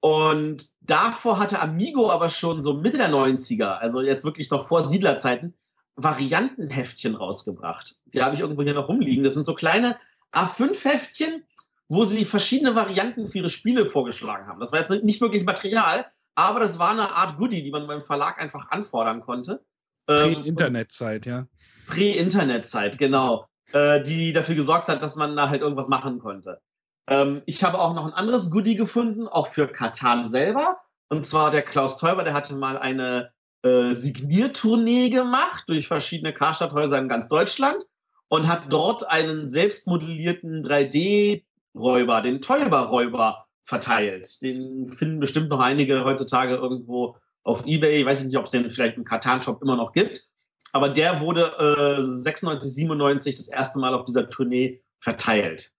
Und 0.00 0.64
davor 0.80 1.38
hatte 1.38 1.60
Amigo 1.60 2.10
aber 2.10 2.30
schon 2.30 2.62
so 2.62 2.72
Mitte 2.72 2.96
der 2.96 3.10
90er, 3.10 3.76
also 3.76 4.00
jetzt 4.00 4.24
wirklich 4.24 4.50
noch 4.50 4.66
vor 4.66 4.82
Siedlerzeiten, 4.84 5.54
Variantenheftchen 5.96 7.14
rausgebracht. 7.14 7.96
Die 8.06 8.22
habe 8.22 8.34
ich 8.34 8.40
irgendwo 8.40 8.62
hier 8.62 8.74
noch 8.74 8.88
rumliegen. 8.88 9.24
Das 9.24 9.34
sind 9.34 9.44
so 9.44 9.54
kleine 9.54 9.96
A5-Heftchen, 10.32 11.44
wo 11.88 12.04
sie 12.04 12.24
verschiedene 12.24 12.74
Varianten 12.74 13.28
für 13.28 13.38
ihre 13.38 13.50
Spiele 13.50 13.86
vorgeschlagen 13.86 14.46
haben. 14.46 14.60
Das 14.60 14.72
war 14.72 14.80
jetzt 14.80 15.04
nicht 15.04 15.20
wirklich 15.20 15.44
Material, 15.44 16.06
aber 16.34 16.60
das 16.60 16.78
war 16.78 16.90
eine 16.90 17.12
Art 17.14 17.36
Goodie, 17.36 17.62
die 17.62 17.70
man 17.70 17.86
beim 17.86 18.02
Verlag 18.02 18.40
einfach 18.40 18.70
anfordern 18.70 19.20
konnte. 19.20 19.64
Ähm, 20.08 20.34
Prä-Internetzeit, 20.34 21.26
ja. 21.26 21.46
Prä-Internetzeit, 21.86 22.98
genau. 22.98 23.46
Äh, 23.72 24.02
die 24.02 24.32
dafür 24.32 24.54
gesorgt 24.54 24.88
hat, 24.88 25.02
dass 25.02 25.16
man 25.16 25.36
da 25.36 25.48
halt 25.48 25.62
irgendwas 25.62 25.88
machen 25.88 26.18
konnte. 26.18 26.60
Ähm, 27.06 27.42
ich 27.46 27.62
habe 27.64 27.78
auch 27.78 27.94
noch 27.94 28.06
ein 28.06 28.12
anderes 28.12 28.50
Goodie 28.50 28.76
gefunden, 28.76 29.28
auch 29.28 29.48
für 29.48 29.66
Katan 29.66 30.28
selber. 30.28 30.78
Und 31.08 31.26
zwar 31.26 31.50
der 31.50 31.62
Klaus 31.62 31.98
Teuber, 31.98 32.24
der 32.24 32.34
hatte 32.34 32.54
mal 32.54 32.78
eine 32.78 33.32
äh, 33.62 33.92
Signiertournee 33.92 35.10
gemacht 35.10 35.64
durch 35.68 35.86
verschiedene 35.88 36.32
Karstadthäuser 36.32 36.98
in 36.98 37.08
ganz 37.08 37.28
Deutschland 37.28 37.84
und 38.28 38.48
hat 38.48 38.72
dort 38.72 39.08
einen 39.08 39.48
selbstmodellierten 39.48 40.66
3D-Räuber, 40.66 42.22
den 42.22 42.40
Teuber-Räuber, 42.40 43.46
verteilt. 43.64 44.42
Den 44.42 44.88
finden 44.88 45.20
bestimmt 45.20 45.48
noch 45.48 45.60
einige 45.60 46.04
heutzutage 46.04 46.56
irgendwo 46.56 47.16
auf 47.42 47.66
Ebay. 47.66 48.00
Ich 48.00 48.06
weiß 48.06 48.24
nicht, 48.24 48.36
ob 48.36 48.46
es 48.46 48.50
den 48.50 48.70
vielleicht 48.70 48.96
im 48.96 49.04
Katan-Shop 49.04 49.62
immer 49.62 49.76
noch 49.76 49.92
gibt. 49.92 50.26
Aber 50.72 50.88
der 50.88 51.20
wurde 51.20 51.98
äh, 51.98 52.02
96, 52.02 52.72
97 52.72 53.36
das 53.36 53.48
erste 53.48 53.78
Mal 53.78 53.94
auf 53.94 54.04
dieser 54.04 54.28
Tournee 54.28 54.82
verteilt. 54.98 55.72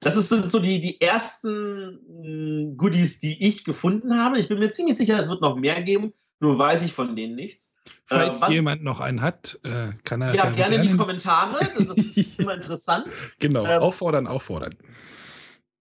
Das 0.00 0.14
sind 0.14 0.50
so 0.50 0.60
die, 0.60 0.80
die 0.80 1.00
ersten 1.00 2.00
hm, 2.06 2.76
Goodies, 2.76 3.20
die 3.20 3.46
ich 3.46 3.64
gefunden 3.64 4.18
habe. 4.18 4.38
Ich 4.38 4.48
bin 4.48 4.58
mir 4.58 4.70
ziemlich 4.70 4.96
sicher, 4.96 5.18
es 5.18 5.28
wird 5.28 5.40
noch 5.40 5.56
mehr 5.56 5.82
geben. 5.82 6.12
Nur 6.40 6.58
weiß 6.58 6.82
ich 6.82 6.92
von 6.92 7.16
denen 7.16 7.34
nichts. 7.34 7.74
Falls 8.04 8.42
äh, 8.42 8.52
jemand 8.52 8.84
noch 8.84 9.00
einen 9.00 9.22
hat, 9.22 9.58
äh, 9.64 9.92
kann 10.04 10.22
er 10.22 10.34
ja, 10.34 10.44
ja 10.44 10.50
gerne 10.50 10.76
in 10.76 10.82
die 10.82 10.96
Kommentare. 10.96 11.58
Das 11.58 11.98
ist 11.98 12.38
immer 12.38 12.54
interessant. 12.54 13.06
Genau, 13.38 13.64
ähm, 13.64 13.80
auffordern, 13.80 14.26
auffordern. 14.26 14.74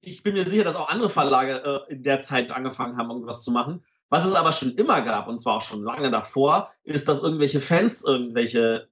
Ich 0.01 0.23
bin 0.23 0.33
mir 0.33 0.47
sicher, 0.47 0.63
dass 0.63 0.75
auch 0.75 0.89
andere 0.89 1.09
Verlage 1.09 1.85
äh, 1.89 1.93
in 1.93 2.03
der 2.03 2.21
Zeit 2.21 2.51
angefangen 2.51 2.97
haben, 2.97 3.09
irgendwas 3.09 3.43
zu 3.43 3.51
machen. 3.51 3.83
Was 4.09 4.25
es 4.25 4.35
aber 4.35 4.51
schon 4.51 4.75
immer 4.75 5.01
gab, 5.01 5.27
und 5.27 5.39
zwar 5.39 5.55
auch 5.57 5.61
schon 5.61 5.83
lange 5.83 6.11
davor, 6.11 6.71
ist, 6.83 7.09
dass 7.09 7.23
irgendwelche 7.23 7.59
Fans 7.59 8.03
irgendwelche 8.03 8.87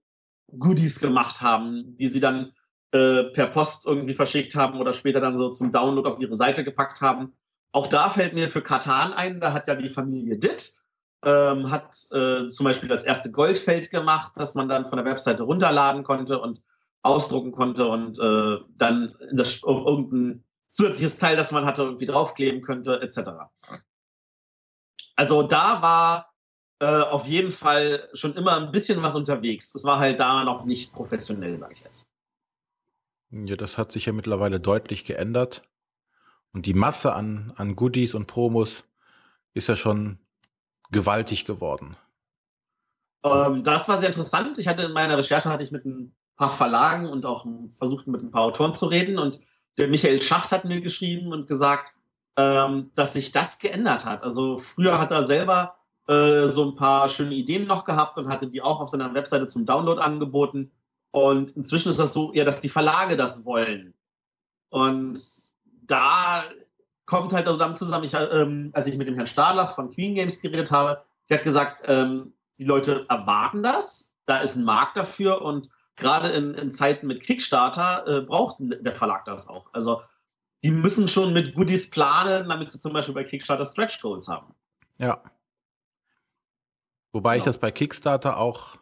Goodies 0.57 0.99
gemacht 0.99 1.41
haben, 1.41 1.95
die 1.97 2.07
sie 2.07 2.19
dann 2.19 2.53
äh, 2.91 3.25
per 3.25 3.47
Post 3.47 3.85
irgendwie 3.85 4.13
verschickt 4.13 4.55
haben 4.55 4.79
oder 4.79 4.93
später 4.93 5.19
dann 5.19 5.37
so 5.37 5.49
zum 5.49 5.71
Download 5.71 6.07
auf 6.09 6.19
ihre 6.19 6.35
Seite 6.35 6.63
gepackt 6.63 7.01
haben. 7.01 7.33
Auch 7.71 7.87
da 7.87 8.09
fällt 8.09 8.33
mir 8.33 8.49
für 8.49 8.61
Katan 8.61 9.13
ein, 9.13 9.39
da 9.39 9.53
hat 9.53 9.67
ja 9.67 9.75
die 9.75 9.89
Familie 9.89 10.37
Ditt, 10.37 10.82
ähm, 11.23 11.71
hat 11.71 11.95
äh, 12.11 12.45
zum 12.47 12.65
Beispiel 12.65 12.89
das 12.89 13.03
erste 13.05 13.31
Goldfeld 13.31 13.89
gemacht, 13.89 14.33
das 14.35 14.55
man 14.55 14.67
dann 14.67 14.85
von 14.87 14.97
der 14.97 15.05
Webseite 15.05 15.43
runterladen 15.43 16.03
konnte 16.03 16.39
und 16.39 16.63
ausdrucken 17.01 17.51
konnte 17.51 17.87
und 17.87 18.19
äh, 18.19 18.63
dann 18.77 19.15
das, 19.31 19.63
auf 19.63 19.85
irgendein 19.85 20.43
zusätzliches 20.69 21.17
Teil, 21.17 21.35
das 21.35 21.51
man 21.51 21.65
hatte, 21.65 21.83
irgendwie 21.83 22.05
draufkleben 22.05 22.61
könnte, 22.61 23.01
etc. 23.01 23.31
Also 25.15 25.43
da 25.43 25.81
war 25.81 26.33
äh, 26.79 26.85
auf 26.85 27.27
jeden 27.27 27.51
Fall 27.51 28.09
schon 28.13 28.35
immer 28.35 28.57
ein 28.57 28.71
bisschen 28.71 29.01
was 29.03 29.15
unterwegs. 29.15 29.71
Das 29.73 29.83
war 29.83 29.99
halt 29.99 30.19
da 30.19 30.43
noch 30.43 30.65
nicht 30.65 30.93
professionell, 30.93 31.57
sage 31.57 31.73
ich 31.73 31.81
jetzt. 31.81 32.09
Ja, 33.29 33.55
das 33.55 33.77
hat 33.77 33.91
sich 33.91 34.05
ja 34.05 34.13
mittlerweile 34.13 34.59
deutlich 34.59 35.05
geändert. 35.05 35.63
Und 36.51 36.65
die 36.65 36.73
Masse 36.73 37.13
an, 37.13 37.51
an 37.55 37.75
Goodies 37.75 38.13
und 38.13 38.27
Promos 38.27 38.83
ist 39.53 39.67
ja 39.67 39.75
schon 39.75 40.19
gewaltig 40.93 41.43
geworden. 41.43 41.97
Ähm, 43.23 43.63
das 43.63 43.89
war 43.89 43.97
sehr 43.97 44.07
interessant. 44.07 44.57
Ich 44.57 44.67
hatte 44.67 44.83
in 44.83 44.93
meiner 44.93 45.17
Recherche 45.17 45.49
hatte 45.49 45.63
ich 45.63 45.71
mit 45.71 45.85
ein 45.85 46.15
paar 46.37 46.49
Verlagen 46.49 47.09
und 47.09 47.25
auch 47.25 47.45
versucht 47.69 48.07
mit 48.07 48.21
ein 48.21 48.31
paar 48.31 48.43
Autoren 48.43 48.73
zu 48.73 48.85
reden 48.85 49.19
und 49.19 49.39
der 49.77 49.87
Michael 49.87 50.21
Schacht 50.21 50.51
hat 50.51 50.65
mir 50.65 50.81
geschrieben 50.81 51.33
und 51.33 51.47
gesagt, 51.47 51.93
ähm, 52.35 52.91
dass 52.95 53.13
sich 53.13 53.31
das 53.31 53.59
geändert 53.59 54.05
hat. 54.05 54.23
Also 54.23 54.57
früher 54.57 54.99
hat 54.99 55.11
er 55.11 55.23
selber 55.23 55.75
äh, 56.07 56.45
so 56.45 56.65
ein 56.65 56.75
paar 56.75 57.09
schöne 57.09 57.33
Ideen 57.33 57.65
noch 57.67 57.85
gehabt 57.85 58.17
und 58.17 58.27
hatte 58.27 58.47
die 58.47 58.61
auch 58.61 58.79
auf 58.79 58.89
seiner 58.89 59.13
Webseite 59.13 59.47
zum 59.47 59.65
Download 59.65 60.01
angeboten. 60.01 60.71
Und 61.11 61.51
inzwischen 61.51 61.89
ist 61.89 61.99
das 61.99 62.13
so, 62.13 62.33
ja, 62.33 62.43
dass 62.43 62.61
die 62.61 62.69
Verlage 62.69 63.15
das 63.15 63.45
wollen. 63.45 63.93
Und 64.69 65.19
da 65.85 66.43
kommt 67.05 67.33
halt 67.33 67.47
also 67.47 67.59
damit 67.59 67.77
zusammen, 67.77 68.05
ich, 68.05 68.13
ähm, 68.13 68.71
als 68.73 68.87
ich 68.87 68.97
mit 68.97 69.07
dem 69.07 69.15
Herrn 69.15 69.27
Stadler 69.27 69.67
von 69.67 69.91
Queen 69.91 70.15
Games 70.15 70.41
geredet 70.41 70.71
habe, 70.71 71.03
der 71.29 71.37
hat 71.37 71.43
gesagt, 71.43 71.83
ähm, 71.87 72.33
die 72.57 72.65
Leute 72.65 73.05
erwarten 73.09 73.63
das, 73.63 74.15
da 74.25 74.37
ist 74.37 74.55
ein 74.55 74.63
Markt 74.63 74.95
dafür 74.97 75.41
und 75.41 75.69
gerade 75.95 76.29
in, 76.29 76.53
in 76.53 76.71
Zeiten 76.71 77.07
mit 77.07 77.21
Kickstarter 77.21 78.07
äh, 78.07 78.21
braucht 78.21 78.57
der 78.59 78.93
Verlag 78.93 79.25
das 79.25 79.47
auch. 79.47 79.67
Also 79.73 80.01
die 80.63 80.71
müssen 80.71 81.07
schon 81.07 81.33
mit 81.33 81.55
Goodies 81.55 81.89
planen, 81.89 82.47
damit 82.47 82.71
sie 82.71 82.79
zum 82.79 82.93
Beispiel 82.93 83.13
bei 83.13 83.23
Kickstarter 83.23 83.65
Stretch 83.65 84.01
Goals 84.01 84.27
haben. 84.27 84.53
Ja. 84.97 85.21
Wobei 87.11 87.33
genau. 87.33 87.41
ich 87.41 87.45
das 87.45 87.57
bei 87.57 87.71
Kickstarter 87.71 88.37
auch 88.37 88.77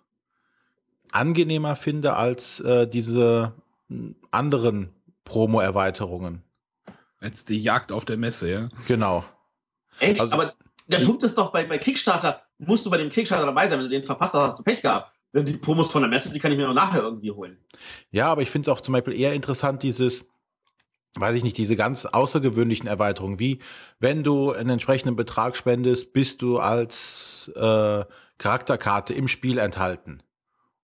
angenehmer 1.12 1.76
finde 1.76 2.16
als 2.16 2.60
äh, 2.62 2.88
diese 2.88 3.54
anderen 4.30 4.94
Promo-Erweiterungen. 5.26 6.44
Als 7.22 7.46
die 7.46 7.60
Jagd 7.60 7.92
auf 7.92 8.04
der 8.04 8.18
Messe, 8.18 8.52
ja. 8.52 8.70
Genau. 8.88 9.24
Echt? 10.00 10.20
Also, 10.20 10.34
Aber 10.34 10.54
der 10.88 11.06
Punkt 11.06 11.24
ist 11.24 11.38
doch, 11.38 11.52
bei, 11.52 11.64
bei 11.64 11.78
Kickstarter 11.78 12.42
musst 12.58 12.86
du 12.86 12.90
bei 12.90 12.98
dem 12.98 13.10
Kickstarter 13.10 13.46
dabei 13.46 13.68
sein. 13.68 13.80
Wenn 13.80 13.86
du 13.86 13.92
den 13.92 14.04
verpasst 14.04 14.34
hast, 14.34 14.42
hast 14.42 14.60
du 14.60 14.64
Pech 14.64 14.82
gehabt. 14.82 15.16
Die 15.34 15.54
Promos 15.54 15.92
von 15.92 16.02
der 16.02 16.10
Messe, 16.10 16.30
die 16.34 16.40
kann 16.40 16.52
ich 16.52 16.58
mir 16.58 16.68
noch 16.68 16.74
nachher 16.74 17.02
irgendwie 17.02 17.32
holen. 17.32 17.58
Ja, 18.10 18.28
aber 18.28 18.42
ich 18.42 18.50
finde 18.50 18.70
es 18.70 18.76
auch 18.76 18.82
zum 18.82 18.94
Beispiel 18.94 19.18
eher 19.18 19.34
interessant, 19.34 19.82
dieses, 19.82 20.26
weiß 21.16 21.38
ich 21.38 21.44
nicht, 21.44 21.58
diese 21.58 21.78
ganz 21.78 22.06
außergewöhnlichen 22.06 22.88
Erweiterungen, 22.88 23.40
wie 23.40 23.60
wenn 24.00 24.24
du 24.24 24.52
einen 24.52 24.72
entsprechenden 24.72 25.16
Betrag 25.16 25.56
spendest, 25.56 26.12
bist 26.12 26.42
du 26.42 26.58
als 26.58 27.50
äh, 27.56 28.04
Charakterkarte 28.40 29.14
im 29.14 29.30
Spiel 29.30 29.58
enthalten. 29.58 30.22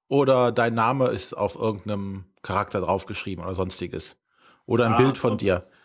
Oder 0.08 0.54
dein 0.54 0.76
Name 0.76 1.08
ist 1.08 1.36
auf 1.36 1.56
irgendeinem 1.56 2.26
Charakter 2.41 2.80
draufgeschrieben 2.80 3.43
oder 3.43 3.56
sonstiges. 3.56 4.17
Oder 4.65 4.86
ein 4.86 4.91
ja, 4.91 4.97
Bild 4.97 5.17
von 5.17 5.38
dir. 5.38 5.56
Das, 5.56 5.76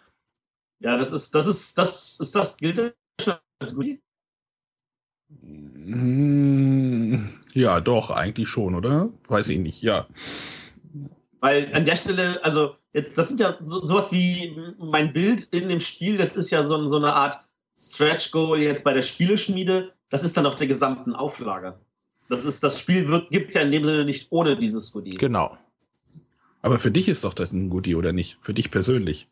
ja, 0.82 0.96
das 0.96 1.12
ist, 1.12 1.34
das 1.34 1.46
ist, 1.46 1.78
das 1.78 2.20
ist 2.20 2.34
das, 2.34 2.58
gilt 2.58 2.94
das 3.16 3.40
als 3.58 3.74
Goodie? 3.74 4.00
Hm, 5.42 7.28
ja, 7.54 7.80
doch, 7.80 8.10
eigentlich 8.10 8.48
schon, 8.48 8.74
oder? 8.74 9.10
Weiß 9.28 9.48
ich 9.48 9.58
nicht, 9.58 9.82
ja. 9.82 10.06
Weil 11.40 11.74
an 11.74 11.84
der 11.84 11.96
Stelle, 11.96 12.44
also 12.44 12.76
jetzt, 12.92 13.16
das 13.16 13.28
sind 13.28 13.40
ja 13.40 13.56
so, 13.64 13.84
sowas 13.84 14.12
wie 14.12 14.56
mein 14.78 15.12
Bild 15.12 15.44
in 15.52 15.68
dem 15.68 15.80
Spiel, 15.80 16.16
das 16.16 16.36
ist 16.36 16.50
ja 16.50 16.62
so, 16.62 16.86
so 16.86 16.96
eine 16.96 17.14
Art 17.14 17.36
Stretch 17.78 18.30
Goal 18.30 18.60
jetzt 18.60 18.84
bei 18.84 18.92
der 18.92 19.02
Spieleschmiede. 19.02 19.92
Das 20.08 20.22
ist 20.22 20.36
dann 20.36 20.46
auf 20.46 20.56
der 20.56 20.66
gesamten 20.66 21.14
Auflage. 21.14 21.78
Das 22.28 22.44
ist, 22.44 22.62
das 22.62 22.78
Spiel 22.78 23.26
gibt 23.30 23.48
es 23.48 23.54
ja 23.54 23.62
in 23.62 23.72
dem 23.72 23.84
Sinne 23.84 24.04
nicht 24.04 24.28
ohne 24.30 24.56
dieses 24.56 24.92
Goodie. 24.92 25.16
Genau. 25.16 25.56
Aber 26.60 26.78
für 26.78 26.90
dich 26.90 27.08
ist 27.08 27.24
doch 27.24 27.34
das 27.34 27.50
ein 27.52 27.70
Goodie, 27.70 27.96
oder 27.96 28.12
nicht? 28.12 28.38
Für 28.40 28.54
dich 28.54 28.70
persönlich. 28.70 29.28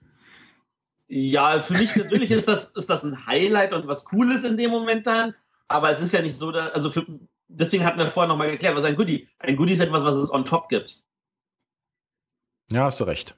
Ja, 1.13 1.59
für 1.61 1.75
mich 1.75 1.93
persönlich 1.93 2.31
ist 2.31 2.47
das, 2.47 2.71
ist 2.77 2.89
das 2.89 3.03
ein 3.03 3.27
Highlight 3.27 3.73
und 3.73 3.89
was 3.89 4.05
Cooles 4.05 4.45
in 4.45 4.57
dem 4.57 4.71
Moment 4.71 5.09
dann. 5.09 5.35
Aber 5.67 5.91
es 5.91 6.01
ist 6.01 6.13
ja 6.13 6.23
nicht 6.23 6.37
so, 6.37 6.53
da, 6.53 6.69
also 6.69 6.89
für, 6.93 7.05
deswegen 7.49 7.85
hatten 7.85 7.99
wir 7.99 8.13
vorher 8.13 8.29
nochmal 8.29 8.53
geklärt, 8.53 8.77
was 8.77 8.85
ein 8.85 8.95
Goodie. 8.95 9.29
Ein 9.41 9.57
Goodie 9.57 9.73
ist 9.73 9.81
etwas, 9.81 10.05
was 10.05 10.15
es 10.15 10.33
on 10.33 10.45
top 10.45 10.69
gibt. 10.69 11.03
Ja, 12.71 12.85
hast 12.85 13.01
du 13.01 13.05
recht. 13.05 13.37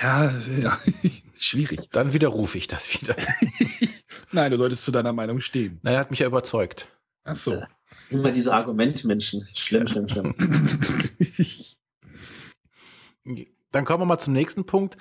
Ja, 0.00 0.32
ja 0.62 0.78
schwierig. 1.34 1.90
Dann 1.90 2.14
widerrufe 2.14 2.56
ich 2.56 2.68
das 2.68 2.94
wieder. 2.94 3.14
Nein, 4.32 4.50
du 4.50 4.56
solltest 4.56 4.86
zu 4.86 4.92
deiner 4.92 5.12
Meinung 5.12 5.42
stehen. 5.42 5.78
Nein, 5.82 5.92
er 5.92 6.00
hat 6.00 6.10
mich 6.10 6.20
ja 6.20 6.26
überzeugt. 6.26 6.88
Ach 7.24 7.36
so. 7.36 7.62
Immer 8.08 8.32
diese 8.32 8.54
Argumentmenschen. 8.54 9.46
Schlimm, 9.54 9.86
schlimm, 9.86 10.08
schlimm. 10.08 10.34
Dann 13.72 13.84
kommen 13.84 14.00
wir 14.00 14.06
mal 14.06 14.18
zum 14.18 14.32
nächsten 14.32 14.64
Punkt. 14.64 14.96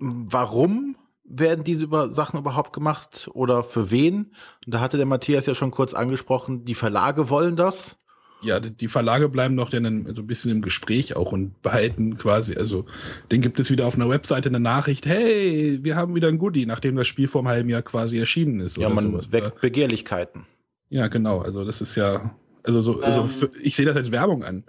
Warum 0.00 0.96
werden 1.24 1.62
diese 1.62 1.88
Sachen 2.12 2.40
überhaupt 2.40 2.72
gemacht 2.72 3.30
oder 3.34 3.62
für 3.62 3.90
wen? 3.90 4.32
Und 4.66 4.74
da 4.74 4.80
hatte 4.80 4.96
der 4.96 5.06
Matthias 5.06 5.46
ja 5.46 5.54
schon 5.54 5.70
kurz 5.70 5.94
angesprochen, 5.94 6.64
die 6.64 6.74
Verlage 6.74 7.28
wollen 7.28 7.56
das. 7.56 7.96
Ja, 8.42 8.58
die 8.58 8.88
Verlage 8.88 9.28
bleiben 9.28 9.54
noch 9.54 9.68
dann 9.68 10.14
so 10.14 10.22
ein 10.22 10.26
bisschen 10.26 10.50
im 10.50 10.62
Gespräch 10.62 11.14
auch 11.14 11.32
und 11.32 11.60
behalten 11.60 12.16
quasi, 12.16 12.56
also 12.56 12.86
den 13.30 13.42
gibt 13.42 13.60
es 13.60 13.70
wieder 13.70 13.86
auf 13.86 13.96
einer 13.96 14.08
Webseite 14.08 14.48
eine 14.48 14.60
Nachricht, 14.60 15.04
hey, 15.04 15.78
wir 15.82 15.94
haben 15.94 16.14
wieder 16.14 16.28
ein 16.28 16.38
Goodie, 16.38 16.64
nachdem 16.64 16.96
das 16.96 17.06
Spiel 17.06 17.28
vor 17.28 17.42
einem 17.42 17.48
halben 17.48 17.68
Jahr 17.68 17.82
quasi 17.82 18.18
erschienen 18.18 18.60
ist. 18.60 18.78
Ja, 18.78 18.88
man 18.88 19.12
sowas. 19.12 19.30
weckt 19.30 19.60
Begehrlichkeiten. 19.60 20.46
Ja, 20.88 21.08
genau, 21.08 21.40
also 21.40 21.64
das 21.64 21.82
ist 21.82 21.96
ja, 21.96 22.34
also 22.62 22.80
so, 22.80 23.00
also 23.02 23.20
ähm, 23.20 23.28
für, 23.28 23.50
ich 23.62 23.76
sehe 23.76 23.84
das 23.84 23.96
als 23.96 24.10
Werbung 24.10 24.42
an. 24.42 24.64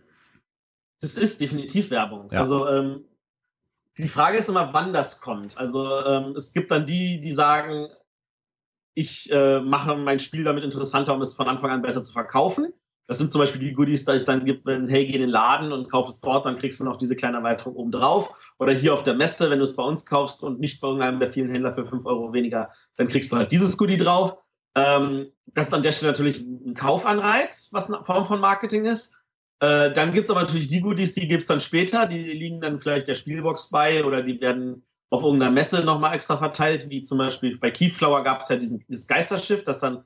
Das 1.00 1.16
ist 1.16 1.40
definitiv 1.40 1.92
Werbung. 1.92 2.28
Ja. 2.30 2.42
Also 2.42 2.68
ähm, 2.68 3.06
die 3.98 4.08
Frage 4.08 4.38
ist 4.38 4.50
immer, 4.50 4.74
wann 4.74 4.94
das 4.94 5.22
kommt. 5.22 5.58
Also 5.58 6.00
ähm, 6.06 6.36
es 6.36 6.54
gibt 6.54 6.72
dann 6.72 6.86
die, 6.86 7.20
die 7.20 7.32
sagen, 7.32 7.88
ich 8.94 9.32
äh, 9.32 9.60
mache 9.60 9.96
mein 9.96 10.20
Spiel 10.20 10.44
damit 10.44 10.64
interessanter, 10.64 11.14
um 11.14 11.22
es 11.22 11.34
von 11.34 11.48
Anfang 11.48 11.72
an 11.72 11.82
besser 11.82 12.04
zu 12.04 12.12
verkaufen. 12.12 12.74
Das 13.08 13.18
sind 13.18 13.32
zum 13.32 13.40
Beispiel 13.40 13.60
die 13.60 13.74
Goodies, 13.74 14.06
die 14.06 14.12
es 14.12 14.26
dann 14.26 14.46
gibt, 14.46 14.66
wenn, 14.66 14.88
hey, 14.88 15.06
geh 15.06 15.16
in 15.16 15.22
den 15.22 15.30
Laden 15.30 15.74
und 15.74 15.92
kauf 15.92 16.08
es 16.08 16.22
dort, 16.22 16.46
dann 16.46 16.58
kriegst 16.58 16.80
du 16.80 16.86
noch 16.86 16.98
diese 16.98 17.16
kleine 17.16 17.38
Erweiterung 17.38 17.76
oben 17.76 17.92
drauf. 17.92 18.34
Oder 18.58 18.72
hier 18.72 18.94
auf 18.94 19.04
der 19.04 19.16
Messe, 19.16 19.50
wenn 19.50 19.60
du 19.60 19.66
es 19.66 19.76
bei 19.76 19.84
uns 19.84 20.06
kaufst 20.06 20.44
und 20.44 20.60
nicht 20.62 20.80
bei 20.80 20.88
irgendeinem 20.88 21.20
der 21.20 21.30
vielen 21.30 21.52
Händler 21.52 21.74
für 21.74 21.86
5 21.86 22.06
Euro 22.06 22.32
weniger, 22.32 22.72
dann 22.96 23.10
kriegst 23.10 23.32
du 23.32 23.36
halt 23.36 23.52
dieses 23.52 23.78
Goodie 23.78 23.98
drauf. 23.98 24.38
Ähm, 24.76 25.32
das 25.48 25.68
ist 25.68 25.74
an 25.74 25.84
der 25.84 25.92
Stelle 25.92 26.14
natürlich 26.14 26.40
ein 26.40 26.74
Kaufanreiz, 26.74 27.70
was 27.74 27.92
eine 27.92 28.04
Form 28.06 28.26
von 28.26 28.40
Marketing 28.40 28.86
ist. 28.86 29.21
Äh, 29.62 29.94
dann 29.94 30.12
gibt 30.12 30.26
es 30.26 30.32
aber 30.32 30.42
natürlich 30.42 30.68
die 30.68 30.82
Goodies, 30.82 31.14
die 31.14 31.28
gibt 31.28 31.44
es 31.44 31.48
dann 31.48 31.62
später, 31.62 32.08
die 32.08 32.18
liegen 32.18 32.60
dann 32.62 32.82
vielleicht 32.82 33.08
der 33.08 33.14
Spielbox 33.14 33.70
bei 33.70 34.04
oder 34.04 34.24
die 34.24 34.42
werden 34.42 34.84
auf 35.12 35.24
irgendeiner 35.24 35.52
Messe 35.52 35.84
nochmal 35.84 36.16
extra 36.16 36.36
verteilt, 36.38 36.90
wie 36.90 37.04
zum 37.04 37.20
Beispiel 37.20 37.60
bei 37.60 37.70
Keyflower 37.70 38.24
gab 38.24 38.42
es 38.42 38.50
ja 38.50 38.56
diesen, 38.56 38.84
dieses 38.88 39.08
Geisterschiff, 39.08 39.64
das 39.64 39.80
dann 39.80 40.04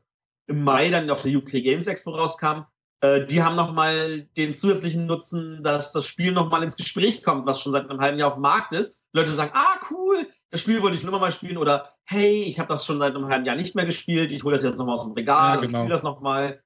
im 0.47 0.63
Mai 0.63 0.89
dann 0.89 1.09
auf 1.09 1.21
der 1.21 1.37
UK 1.37 1.51
Games 1.51 1.87
Expo 1.87 2.11
rauskam. 2.11 2.65
Äh, 2.99 3.25
die 3.27 3.43
haben 3.43 3.55
nochmal 3.55 4.23
den 4.35 4.55
zusätzlichen 4.55 5.05
Nutzen, 5.05 5.63
dass 5.63 5.93
das 5.93 6.05
Spiel 6.05 6.33
nochmal 6.33 6.63
ins 6.63 6.75
Gespräch 6.75 7.23
kommt, 7.23 7.45
was 7.45 7.61
schon 7.61 7.71
seit 7.71 7.89
einem 7.89 8.01
halben 8.01 8.19
Jahr 8.19 8.29
auf 8.29 8.35
dem 8.35 8.41
Markt 8.41 8.73
ist. 8.73 9.01
Leute 9.13 9.33
sagen, 9.33 9.51
ah, 9.53 9.79
cool, 9.89 10.27
das 10.49 10.59
Spiel 10.59 10.81
wollte 10.81 10.95
ich 10.95 11.01
schon 11.01 11.09
immer 11.09 11.19
mal 11.19 11.31
spielen 11.31 11.57
oder 11.57 11.93
hey, 12.03 12.43
ich 12.43 12.59
habe 12.59 12.69
das 12.69 12.85
schon 12.85 12.99
seit 12.99 13.15
einem 13.15 13.27
halben 13.27 13.45
Jahr 13.45 13.55
nicht 13.55 13.75
mehr 13.75 13.85
gespielt, 13.85 14.33
ich 14.33 14.43
hole 14.43 14.55
das 14.55 14.63
jetzt 14.63 14.77
nochmal 14.77 14.95
aus 14.95 15.05
dem 15.05 15.13
Regal 15.13 15.55
ja, 15.55 15.61
genau. 15.61 15.63
und 15.63 15.71
spiele 15.71 15.93
das 15.93 16.03
nochmal. 16.03 16.61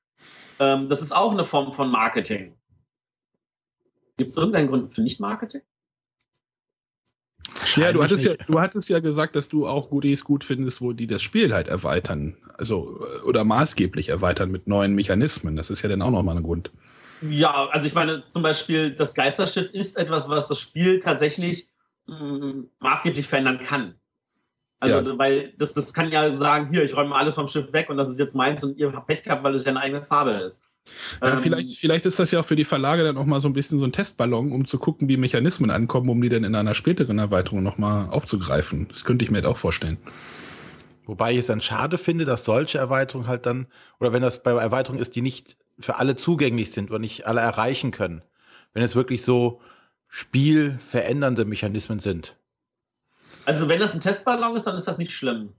Ähm, 0.60 0.89
das 0.89 1.04
ist 1.04 1.12
auch 1.12 1.32
eine 1.32 1.45
Form 1.45 1.71
von 1.71 1.91
Marketing. 1.91 2.59
Gibt 4.20 4.32
es 4.32 4.38
irgendeinen 4.38 4.68
Grund 4.68 4.94
für 4.94 5.02
Nicht-Marketing? 5.02 5.62
Ja, 7.78 7.94
du 7.94 8.04
hattest 8.04 8.26
ja, 8.26 8.34
du 8.34 8.60
hattest 8.60 8.90
ja 8.90 9.00
gesagt, 9.00 9.38
dass 9.38 9.48
du 9.48 9.66
auch 9.66 9.90
Goodies 9.90 10.26
gut 10.26 10.44
findest, 10.44 10.82
wo 10.82 10.92
die 10.92 11.08
das 11.08 11.22
Spiel 11.22 11.54
halt 11.54 11.70
erweitern. 11.70 12.36
Also, 12.58 13.00
oder 13.26 13.46
maßgeblich 13.46 14.10
erweitern 14.10 14.52
mit 14.52 14.68
neuen 14.68 14.94
Mechanismen. 14.94 15.56
Das 15.56 15.70
ist 15.70 15.82
ja 15.82 15.88
dann 15.88 16.02
auch 16.02 16.12
nochmal 16.12 16.36
ein 16.36 16.44
Grund. 16.44 16.72
Ja, 17.22 17.70
also 17.70 17.88
ich 17.88 17.94
meine, 17.94 18.28
zum 18.28 18.44
Beispiel 18.44 18.94
das 18.94 19.16
Geisterschiff 19.16 19.72
ist 19.72 19.98
etwas, 19.98 20.30
was 20.30 20.50
das 20.50 20.60
Spiel 20.60 21.00
tatsächlich 21.00 21.70
mh, 22.08 22.18
mm, 22.18 22.70
maßgeblich 22.80 23.26
verändern 23.26 23.60
kann. 23.60 23.96
Also, 24.82 25.12
ja. 25.12 25.18
weil 25.18 25.54
das, 25.58 25.74
das 25.74 25.94
kann 25.94 26.12
ja 26.12 26.34
sagen, 26.34 26.70
hier, 26.70 26.84
ich 26.84 26.96
räume 26.98 27.16
alles 27.16 27.36
vom 27.36 27.48
Schiff 27.48 27.72
weg 27.72 27.90
und 27.90 27.96
das 27.96 28.10
ist 28.10 28.20
jetzt 28.20 28.36
meins 28.36 28.66
und 28.66 28.78
ihr 28.78 28.92
habt 28.92 29.08
Pech 29.08 29.24
gehabt, 29.24 29.44
weil 29.44 29.56
es 29.56 29.64
ja 29.64 29.70
eine 29.70 29.80
eigene 29.80 30.04
Farbe 30.04 30.32
ist. 30.32 30.62
Ja, 31.22 31.34
ähm, 31.34 31.38
vielleicht, 31.38 31.78
vielleicht 31.78 32.06
ist 32.06 32.20
das 32.20 32.32
ja 32.32 32.39
auch 32.39 32.46
für 32.46 32.56
die 32.56 32.65
Verlage 32.65 33.04
dann 33.04 33.18
auch 33.18 33.26
mal 33.26 33.42
so 33.42 33.48
ein 33.48 33.54
bisschen 33.54 33.80
so 33.80 33.86
ein 33.86 33.92
Testballon, 33.92 34.52
um 34.52 34.68
zu 34.68 34.80
gucken, 34.80 35.08
wie 35.08 35.18
Mechanismen 35.18 35.70
ankommen, 35.72 36.10
um 36.10 36.22
die 36.22 36.30
dann 36.30 36.44
in 36.44 36.56
einer 36.56 36.76
späteren 36.76 37.20
Erweiterung 37.20 37.63
nochmal 37.63 38.10
aufzugreifen. 38.10 38.88
Das 38.89 39.04
könnte 39.04 39.26
ich 39.26 39.32
mir 39.32 39.39
jetzt 39.39 39.48
auch 39.48 39.58
vorstellen. 39.58 39.98
Wobei 41.06 41.34
ich 41.34 41.39
es 41.39 41.48
dann 41.48 41.62
schade 41.62 41.98
finde, 41.98 42.26
dass 42.26 42.46
solche 42.46 42.78
Erweiterungen 42.78 43.28
halt 43.28 43.46
dann, 43.46 43.68
oder 44.00 44.13
wenn 44.13 44.22
das 44.22 44.44
bei 44.44 44.52
Erweiterungen 44.52 45.02
ist, 45.02 45.15
die 45.15 45.22
nicht 45.22 45.58
für 45.80 45.98
alle 45.98 46.15
zugänglich 46.15 46.72
sind 46.72 46.89
oder 46.89 47.00
nicht 47.00 47.26
alle 47.26 47.42
erreichen 47.42 47.92
können. 47.92 48.22
Wenn 48.74 48.84
es 48.84 48.96
wirklich 48.96 49.24
so 49.24 49.62
spielverändernde 50.08 51.46
Mechanismen 51.46 52.00
sind. 52.00 52.36
Also 53.46 53.68
wenn 53.68 53.80
das 53.80 53.96
ein 53.96 54.02
Testballon 54.02 54.56
ist, 54.56 54.68
dann 54.68 54.76
ist 54.76 54.88
das 54.88 54.98
nicht 54.98 55.12
schlimm. 55.12 55.54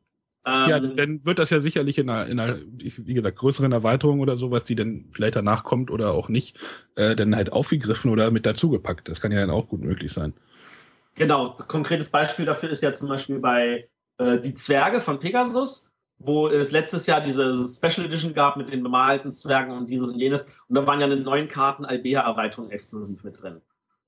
Ähm, 0.46 0.70
ja, 0.70 0.80
dann 0.80 1.24
wird 1.26 1.38
das 1.38 1.50
ja 1.50 1.60
sicherlich 1.60 1.98
in 1.98 2.08
einer, 2.08 2.26
in 2.26 2.40
einer, 2.40 2.56
wie 2.72 3.14
gesagt, 3.14 3.38
größeren 3.38 3.72
Erweiterung 3.72 4.20
oder 4.20 4.36
sowas, 4.36 4.64
die 4.64 4.74
dann 4.74 5.06
vielleicht 5.12 5.36
danach 5.36 5.64
kommt 5.64 5.90
oder 5.90 6.12
auch 6.12 6.28
nicht, 6.28 6.58
äh, 6.96 7.14
dann 7.14 7.36
halt 7.36 7.52
aufgegriffen 7.52 8.10
oder 8.10 8.30
mit 8.30 8.46
dazugepackt. 8.46 9.08
Das 9.08 9.20
kann 9.20 9.32
ja 9.32 9.40
dann 9.40 9.50
auch 9.50 9.68
gut 9.68 9.84
möglich 9.84 10.12
sein. 10.12 10.32
Genau, 11.14 11.56
konkretes 11.68 12.08
Beispiel 12.10 12.46
dafür 12.46 12.70
ist 12.70 12.82
ja 12.82 12.94
zum 12.94 13.08
Beispiel 13.08 13.38
bei 13.38 13.88
äh, 14.18 14.38
Die 14.38 14.54
Zwerge 14.54 15.02
von 15.02 15.18
Pegasus, 15.18 15.92
wo 16.18 16.48
es 16.48 16.72
letztes 16.72 17.06
Jahr 17.06 17.20
diese 17.20 17.52
Special 17.66 18.06
Edition 18.06 18.32
gab 18.32 18.56
mit 18.56 18.72
den 18.72 18.82
bemalten 18.82 19.32
Zwergen 19.32 19.76
und 19.76 19.90
dieses 19.90 20.10
und 20.10 20.18
jenes. 20.18 20.58
Und 20.68 20.76
da 20.76 20.86
waren 20.86 21.00
ja 21.00 21.06
eine 21.06 21.16
neuen 21.16 21.48
Karten 21.48 21.84
Albea-Erweiterung 21.84 22.70
exklusiv 22.70 23.24
mit 23.24 23.42
drin. 23.42 23.60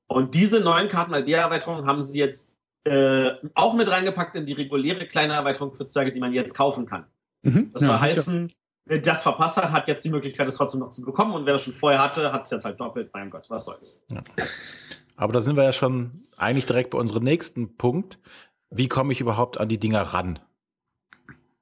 Und 0.07 0.35
diese 0.35 0.61
neuen 0.61 0.89
Karten 0.89 1.15
Albea-Erweiterungen 1.15 1.87
haben 1.87 2.03
sie 2.03 2.19
jetzt 2.19 2.57
äh, 2.85 3.33
auch 3.55 3.75
mit 3.75 3.89
reingepackt 3.89 4.35
in 4.35 4.47
die 4.47 4.53
reguläre 4.53 5.07
kleine 5.07 5.35
Erweiterung 5.35 5.73
für 5.73 5.87
Zwerge, 5.87 6.13
die 6.13 6.21
man 6.21 6.33
jetzt 6.33 6.55
kaufen 6.55 6.87
kann. 6.87 7.07
Mhm, 7.43 7.71
das 7.73 7.83
ja, 7.83 7.89
soll 7.89 7.99
heißen, 7.99 8.53
wer 8.87 8.99
das 8.99 9.23
verpasst 9.23 9.57
hat, 9.57 9.71
hat 9.71 9.89
jetzt 9.89 10.05
die 10.05 10.11
Möglichkeit, 10.11 10.49
es 10.49 10.57
trotzdem 10.57 10.81
noch 10.81 10.91
zu 10.91 11.03
bekommen. 11.03 11.35
Und 11.35 11.47
wer 11.47 11.55
das 11.55 11.63
schon 11.63 11.73
vorher 11.73 12.03
hatte, 12.03 12.33
hat 12.33 12.43
es 12.43 12.51
jetzt 12.51 12.65
halt 12.65 12.81
doppelt. 12.81 13.11
Mein 13.13 13.31
Gott, 13.31 13.49
was 13.49 13.67
soll's. 13.67 14.05
Ja. 14.11 14.23
Aber 15.17 15.33
da 15.33 15.41
sind 15.41 15.57
wir 15.57 15.65
ja 15.65 15.73
schon 15.73 16.11
eigentlich 16.37 16.67
direkt 16.67 16.91
bei 16.91 16.99
unserem 16.99 17.23
nächsten 17.25 17.77
Punkt. 17.77 18.19
Wie 18.71 18.89
komme 18.89 19.13
ich 19.13 19.21
überhaupt 19.21 19.61
an 19.61 19.69
die 19.69 19.79
Dinger 19.79 20.03
ran? 20.03 20.39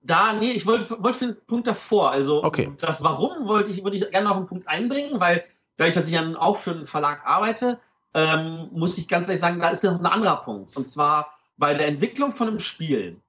Da, 0.02 0.32
nee, 0.32 0.52
ich 0.52 0.66
wollte, 0.66 1.02
wollte 1.02 1.18
für 1.18 1.26
den 1.26 1.36
Punkt 1.46 1.66
davor. 1.66 2.10
Also, 2.10 2.42
okay. 2.42 2.72
das 2.80 3.04
Warum 3.04 3.46
wollte 3.46 3.70
ich, 3.70 3.84
würde 3.84 3.96
ich 3.96 4.10
gerne 4.10 4.28
noch 4.28 4.36
einen 4.36 4.46
Punkt 4.46 4.66
einbringen, 4.66 5.20
weil 5.20 5.44
dadurch, 5.76 5.94
dass 5.94 6.08
ich 6.08 6.14
dann 6.14 6.36
auch 6.36 6.56
für 6.56 6.70
einen 6.70 6.86
Verlag 6.86 7.26
arbeite, 7.26 7.78
ähm, 8.14 8.68
muss 8.72 8.98
ich 8.98 9.08
ganz 9.08 9.28
ehrlich 9.28 9.40
sagen, 9.40 9.60
da 9.60 9.70
ist 9.70 9.84
noch 9.84 9.98
ein 9.98 10.06
anderer 10.06 10.42
Punkt. 10.42 10.76
Und 10.76 10.88
zwar 10.88 11.32
bei 11.56 11.74
der 11.74 11.88
Entwicklung 11.88 12.32
von 12.32 12.48
einem 12.48 12.60
Spiel. 12.60 13.20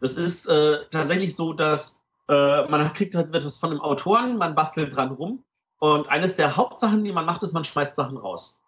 Das 0.00 0.16
ist 0.16 0.46
äh, 0.46 0.84
tatsächlich 0.90 1.34
so, 1.34 1.52
dass 1.52 2.02
äh, 2.28 2.68
man 2.68 2.92
kriegt 2.92 3.14
halt 3.14 3.34
etwas 3.34 3.56
von 3.56 3.70
einem 3.70 3.80
Autoren, 3.80 4.36
man 4.36 4.54
bastelt 4.54 4.94
dran 4.94 5.12
rum. 5.12 5.44
Und 5.78 6.08
eines 6.08 6.36
der 6.36 6.56
Hauptsachen, 6.56 7.04
die 7.04 7.12
man 7.12 7.24
macht, 7.24 7.42
ist, 7.42 7.52
man 7.52 7.64
schmeißt 7.64 7.96
Sachen 7.96 8.16
raus. 8.16 8.60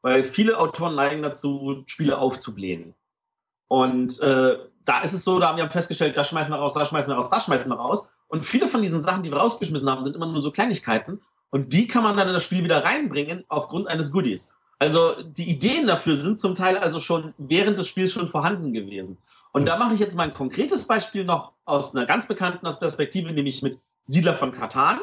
Weil 0.00 0.24
viele 0.24 0.58
Autoren 0.58 0.94
neigen 0.94 1.22
dazu, 1.22 1.84
Spiele 1.86 2.18
aufzublähen. 2.18 2.94
Und 3.68 4.20
äh, 4.20 4.58
da 4.84 5.00
ist 5.00 5.12
es 5.12 5.24
so, 5.24 5.38
da 5.38 5.48
haben 5.48 5.58
wir 5.58 5.70
festgestellt, 5.70 6.16
da 6.16 6.24
schmeißen 6.24 6.52
wir 6.52 6.58
raus, 6.58 6.74
da 6.74 6.84
schmeißen 6.84 7.10
wir 7.10 7.16
raus, 7.16 7.30
da 7.30 7.40
schmeißen 7.40 7.70
wir 7.70 7.76
raus. 7.76 8.10
Und 8.28 8.44
viele 8.44 8.66
von 8.66 8.82
diesen 8.82 9.00
Sachen, 9.00 9.22
die 9.22 9.30
wir 9.30 9.38
rausgeschmissen 9.38 9.88
haben, 9.88 10.02
sind 10.02 10.16
immer 10.16 10.26
nur 10.26 10.40
so 10.40 10.50
Kleinigkeiten. 10.50 11.20
Und 11.50 11.72
die 11.72 11.86
kann 11.86 12.02
man 12.02 12.16
dann 12.16 12.28
in 12.28 12.34
das 12.34 12.44
Spiel 12.44 12.64
wieder 12.64 12.82
reinbringen 12.82 13.44
aufgrund 13.48 13.86
eines 13.86 14.10
Goodies. 14.10 14.54
Also 14.82 15.14
die 15.22 15.48
Ideen 15.48 15.86
dafür 15.86 16.16
sind 16.16 16.40
zum 16.40 16.56
Teil 16.56 16.76
also 16.76 16.98
schon 16.98 17.34
während 17.38 17.78
des 17.78 17.86
Spiels 17.86 18.12
schon 18.12 18.26
vorhanden 18.26 18.72
gewesen. 18.72 19.16
Und 19.52 19.66
da 19.66 19.76
mache 19.76 19.94
ich 19.94 20.00
jetzt 20.00 20.16
mal 20.16 20.24
ein 20.24 20.34
konkretes 20.34 20.88
Beispiel 20.88 21.24
noch 21.24 21.52
aus 21.64 21.94
einer 21.94 22.04
ganz 22.04 22.26
bekannten 22.26 22.66
Perspektive, 22.66 23.30
nämlich 23.32 23.62
mit 23.62 23.78
Siedler 24.02 24.34
von 24.34 24.50
Katan. 24.50 24.98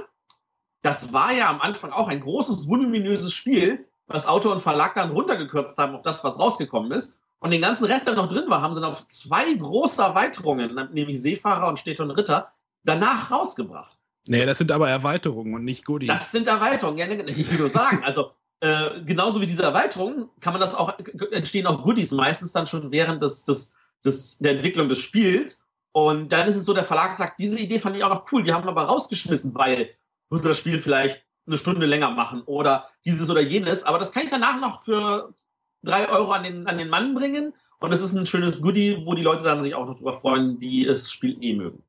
Das 0.82 1.14
war 1.14 1.32
ja 1.32 1.50
am 1.50 1.62
Anfang 1.62 1.94
auch 1.94 2.10
ein 2.10 2.20
großes, 2.20 2.68
voluminöses 2.68 3.32
Spiel, 3.32 3.86
was 4.08 4.28
Autor 4.28 4.52
und 4.52 4.60
Verlag 4.60 4.96
dann 4.96 5.12
runtergekürzt 5.12 5.78
haben 5.78 5.96
auf 5.96 6.02
das, 6.02 6.26
was 6.26 6.38
rausgekommen 6.38 6.92
ist. 6.92 7.22
Und 7.40 7.52
den 7.52 7.62
ganzen 7.62 7.86
Rest, 7.86 8.06
der 8.06 8.16
noch 8.16 8.28
drin 8.28 8.50
war, 8.50 8.62
haben 8.62 8.74
sie 8.74 8.82
dann 8.82 8.92
auf 8.92 9.08
zwei 9.08 9.54
große 9.54 10.02
Erweiterungen, 10.02 10.90
nämlich 10.92 11.22
Seefahrer 11.22 11.70
und 11.70 11.80
Städte 11.80 12.04
und 12.04 12.12
Ritter, 12.12 12.52
danach 12.84 13.32
rausgebracht. 13.32 13.98
Nee, 14.28 14.40
das, 14.40 14.50
das 14.50 14.58
sind 14.58 14.72
aber 14.74 14.90
Erweiterungen 14.90 15.54
und 15.54 15.64
nicht 15.64 15.86
Goodies. 15.86 16.10
Das 16.10 16.32
sind 16.32 16.50
Erweiterungen, 16.50 16.98
ja, 16.98 17.08
ich 17.08 17.50
will 17.50 17.60
nur 17.60 17.70
sagen. 17.70 18.04
Also 18.04 18.32
äh, 18.62 19.02
genauso 19.06 19.40
wie 19.40 19.48
diese 19.48 19.64
Erweiterung 19.64 20.30
kann 20.42 20.54
man 20.54 20.62
das 20.62 20.76
auch, 20.76 20.98
entstehen 21.32 21.66
auch 21.66 21.82
Goodies 21.82 22.12
meistens 22.12 22.52
dann 22.52 22.68
schon 22.68 22.92
während 22.92 23.22
des, 23.22 23.46
des, 23.46 23.78
des, 24.04 24.38
der 24.40 24.54
Entwicklung 24.54 24.90
des 24.90 25.00
Spiels. 25.00 25.66
Und 25.92 26.32
dann 26.32 26.48
ist 26.48 26.56
es 26.56 26.66
so, 26.66 26.74
der 26.74 26.84
Verlag 26.84 27.16
sagt, 27.16 27.40
diese 27.40 27.60
Idee 27.60 27.80
fand 27.80 27.96
ich 27.96 28.04
auch 28.04 28.10
noch 28.10 28.32
cool, 28.32 28.44
die 28.44 28.54
haben 28.54 28.66
wir 28.66 28.72
aber 28.72 28.84
rausgeschmissen, 28.84 29.56
weil 29.56 29.90
würde 30.30 30.50
das 30.50 30.58
Spiel 30.58 30.80
vielleicht 30.80 31.26
eine 31.48 31.58
Stunde 31.58 31.86
länger 31.86 32.12
machen 32.12 32.44
oder 32.46 32.90
dieses 33.06 33.30
oder 33.30 33.42
jenes. 33.42 33.84
Aber 33.84 33.98
das 33.98 34.12
kann 34.12 34.24
ich 34.24 34.30
danach 34.30 34.60
noch 34.60 34.84
für 34.84 35.34
drei 35.82 36.10
Euro 36.10 36.32
an 36.32 36.44
den, 36.44 36.68
an 36.68 36.78
den 36.78 36.90
Mann 36.90 37.16
bringen. 37.16 37.54
Und 37.80 37.94
es 37.94 38.02
ist 38.02 38.14
ein 38.14 38.26
schönes 38.26 38.62
Goodie, 38.62 39.02
wo 39.06 39.14
die 39.14 39.24
Leute 39.24 39.44
dann 39.46 39.64
sich 39.64 39.74
auch 39.74 39.86
noch 39.86 39.96
drüber 39.96 40.20
freuen, 40.20 40.60
die 40.60 40.86
das 40.86 41.12
Spiel 41.12 41.42
eh 41.42 41.56
mögen. 41.56 41.82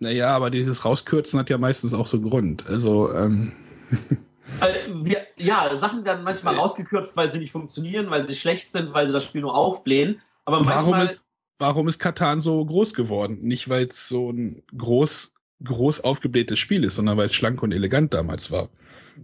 Naja, 0.00 0.34
aber 0.34 0.50
dieses 0.50 0.84
Rauskürzen 0.84 1.38
hat 1.38 1.50
ja 1.50 1.58
meistens 1.58 1.94
auch 1.94 2.06
so 2.06 2.20
Grund. 2.20 2.66
Also, 2.66 3.12
ähm. 3.12 3.52
Also 4.60 5.04
wir, 5.04 5.26
ja, 5.36 5.74
Sachen 5.74 6.04
werden 6.04 6.24
manchmal 6.24 6.54
rausgekürzt, 6.54 7.16
weil 7.16 7.30
sie 7.30 7.38
nicht 7.38 7.52
funktionieren, 7.52 8.10
weil 8.10 8.26
sie 8.26 8.34
schlecht 8.34 8.72
sind, 8.72 8.92
weil 8.94 9.06
sie 9.06 9.12
das 9.12 9.24
Spiel 9.24 9.40
nur 9.40 9.54
aufblähen. 9.54 10.20
Aber 10.44 10.64
warum 10.66 10.90
manchmal. 10.90 11.06
Ist, 11.06 11.24
warum 11.58 11.88
ist 11.88 11.98
Katan 11.98 12.40
so 12.40 12.64
groß 12.64 12.94
geworden? 12.94 13.38
Nicht, 13.40 13.68
weil 13.68 13.86
es 13.86 14.08
so 14.08 14.30
ein 14.30 14.62
groß, 14.76 15.32
groß 15.64 16.00
aufgeblähtes 16.00 16.58
Spiel 16.58 16.84
ist, 16.84 16.96
sondern 16.96 17.16
weil 17.16 17.26
es 17.26 17.34
schlank 17.34 17.62
und 17.62 17.72
elegant 17.72 18.14
damals 18.14 18.50
war. 18.50 18.68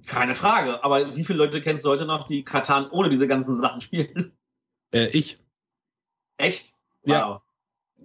Keine 0.07 0.35
Frage. 0.35 0.83
Aber 0.85 1.16
wie 1.16 1.25
viele 1.25 1.38
Leute 1.38 1.61
kennst 1.61 1.85
du 1.85 1.88
heute 1.88 2.07
noch, 2.07 2.27
die 2.27 2.44
Katan 2.44 2.90
ohne 2.90 3.09
diese 3.09 3.29
ganzen 3.29 3.55
Sachen 3.55 3.81
spielen? 3.81 4.37
Äh, 4.92 5.07
ich. 5.09 5.38
Echt? 6.37 6.75
Wow. 7.03 7.12
Ja. 7.14 7.42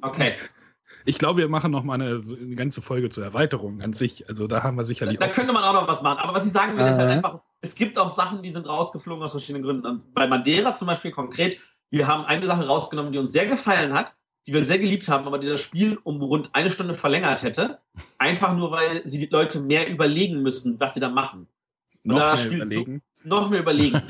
Okay. 0.01 0.33
Ich 1.05 1.17
glaube, 1.17 1.39
wir 1.39 1.49
machen 1.49 1.71
noch 1.71 1.83
mal 1.83 1.95
eine, 1.95 2.21
eine, 2.21 2.55
ganze 2.55 2.81
Folge 2.81 3.09
zur 3.09 3.23
Erweiterung 3.23 3.81
an 3.81 3.93
sich. 3.93 4.27
Also 4.29 4.47
da 4.47 4.63
haben 4.63 4.77
wir 4.77 4.85
sicherlich. 4.85 5.19
Da, 5.19 5.27
da 5.27 5.33
könnte 5.33 5.53
man 5.53 5.63
auch 5.63 5.73
noch 5.73 5.87
was 5.87 6.01
machen. 6.01 6.19
Aber 6.19 6.33
was 6.33 6.45
ich 6.45 6.51
sagen 6.51 6.77
will, 6.77 6.85
ist 6.85 6.97
halt 6.97 7.09
einfach, 7.09 7.39
es 7.61 7.75
gibt 7.75 7.97
auch 7.97 8.09
Sachen, 8.09 8.43
die 8.43 8.49
sind 8.49 8.67
rausgeflogen 8.67 9.23
aus 9.23 9.31
verschiedenen 9.31 9.63
Gründen. 9.63 9.85
Und 9.85 10.13
bei 10.13 10.27
Madeira 10.27 10.75
zum 10.75 10.87
Beispiel 10.87 11.11
konkret, 11.11 11.59
wir 11.89 12.07
haben 12.07 12.25
eine 12.25 12.45
Sache 12.47 12.65
rausgenommen, 12.65 13.11
die 13.11 13.19
uns 13.19 13.31
sehr 13.31 13.45
gefallen 13.45 13.93
hat, 13.93 14.15
die 14.47 14.53
wir 14.53 14.65
sehr 14.65 14.79
geliebt 14.79 15.07
haben, 15.07 15.27
aber 15.27 15.39
die 15.39 15.47
das 15.47 15.61
Spiel 15.61 15.99
um 16.03 16.21
rund 16.21 16.49
eine 16.53 16.71
Stunde 16.71 16.95
verlängert 16.95 17.43
hätte. 17.43 17.79
Einfach 18.17 18.55
nur, 18.55 18.71
weil 18.71 19.01
sie 19.05 19.19
die 19.19 19.27
Leute 19.27 19.59
mehr 19.59 19.89
überlegen 19.89 20.41
müssen, 20.41 20.79
was 20.79 20.93
sie 20.93 20.99
da 20.99 21.09
machen. 21.09 21.47
Und 22.03 22.11
noch 22.11 22.19
da 22.19 22.35
mehr 22.35 22.51
überlegen. 22.51 23.01
Du, 23.23 23.29
noch 23.29 23.49
mehr 23.49 23.59
überlegen. 23.59 24.01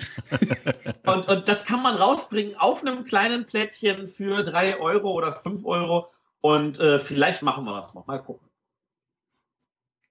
und, 1.06 1.28
und 1.28 1.48
das 1.48 1.66
kann 1.66 1.82
man 1.82 1.96
rausbringen 1.96 2.56
auf 2.58 2.82
einem 2.82 3.04
kleinen 3.04 3.46
Plättchen 3.46 4.08
für 4.08 4.44
drei 4.44 4.80
Euro 4.80 5.12
oder 5.12 5.36
fünf 5.36 5.66
Euro 5.66 6.08
und 6.42 6.80
äh, 6.80 7.00
vielleicht 7.00 7.42
machen 7.42 7.66
wir 7.66 7.80
das 7.82 7.94
noch. 7.94 8.08
Mal 8.08 8.20
gucken. 8.20 8.48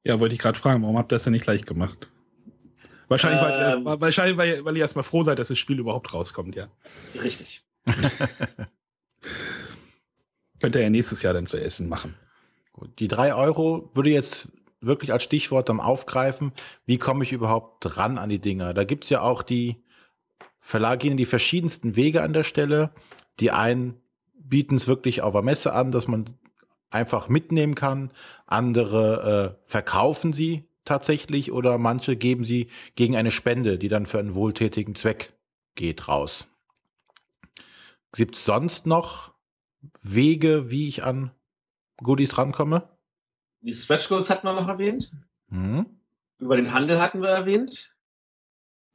Ja, 0.05 0.19
wollte 0.19 0.35
ich 0.35 0.41
gerade 0.41 0.59
fragen, 0.59 0.83
warum 0.83 0.97
habt 0.97 1.13
ihr 1.13 1.17
das 1.17 1.25
denn 1.25 1.33
nicht 1.33 1.45
gleich 1.45 1.67
gemacht? 1.67 2.11
Wahrscheinlich, 3.09 3.43
ähm, 3.43 3.85
weil, 3.85 4.01
wahrscheinlich 4.01 4.37
weil, 4.37 4.65
weil 4.65 4.77
ihr 4.77 4.83
erstmal 4.83 5.03
froh 5.03 5.25
seid, 5.25 5.39
dass 5.39 5.49
das 5.49 5.59
Spiel 5.59 5.79
überhaupt 5.79 6.15
rauskommt, 6.15 6.55
ja. 6.55 6.69
Richtig. 7.21 7.63
Könnt 10.61 10.75
ihr 10.75 10.83
ja 10.83 10.91
nächstes 10.91 11.23
Jahr 11.23 11.35
dann 11.35 11.47
zu 11.47 11.61
essen 11.61 11.89
machen. 11.89 12.15
Gut, 12.73 12.99
die 12.99 13.09
drei 13.09 13.35
Euro 13.35 13.91
würde 13.95 14.11
jetzt 14.11 14.49
wirklich 14.81 15.13
als 15.13 15.25
Stichwort 15.25 15.69
dann 15.69 15.81
aufgreifen, 15.81 16.53
wie 16.87 16.99
komme 16.99 17.25
ich 17.25 17.33
überhaupt 17.33 17.85
dran 17.85 18.17
an 18.17 18.29
die 18.31 18.39
Dinger? 18.39 18.73
Da 18.75 18.85
gibt's 18.85 19.11
ja 19.11 19.23
auch 19.23 19.43
die 19.43 19.83
Verlage 20.61 21.09
gehen 21.09 21.17
die 21.17 21.27
verschiedensten 21.27 21.97
Wege 21.97 22.23
an 22.23 22.33
der 22.33 22.45
Stelle. 22.45 22.93
Die 23.41 23.51
einen 23.51 24.00
bieten 24.51 24.77
es 24.77 24.87
wirklich 24.87 25.23
auf 25.23 25.33
der 25.33 25.43
Messe 25.43 25.73
an, 25.73 25.93
dass 25.93 26.07
man 26.07 26.27
einfach 26.91 27.29
mitnehmen 27.29 27.75
kann. 27.75 28.11
Andere 28.47 29.57
äh, 29.65 29.71
verkaufen 29.71 30.33
sie 30.33 30.69
tatsächlich 30.85 31.53
oder 31.53 31.79
manche 31.79 32.17
geben 32.17 32.45
sie 32.45 32.69
gegen 32.97 33.17
eine 33.17 33.31
Spende, 33.31 33.79
die 33.79 33.89
dann 33.89 34.07
für 34.07 34.19
einen 34.19 34.35
wohltätigen 34.35 34.95
Zweck 34.95 35.33
geht, 35.77 36.09
raus. 36.09 36.49
Gibt 38.13 38.35
es 38.35 38.45
sonst 38.45 38.87
noch 38.87 39.33
Wege, 40.03 40.71
wie 40.71 40.89
ich 40.89 41.05
an 41.05 41.31
Goodies 41.99 42.37
rankomme? 42.37 42.89
Die 43.61 43.73
Stretch 43.73 44.09
Goals 44.09 44.31
hatten 44.31 44.47
wir 44.47 44.53
noch 44.53 44.69
erwähnt. 44.69 45.13
Mhm. 45.49 45.87
Über 46.39 46.57
den 46.57 46.73
Handel 46.73 47.01
hatten 47.01 47.21
wir 47.21 47.29
erwähnt. 47.29 47.95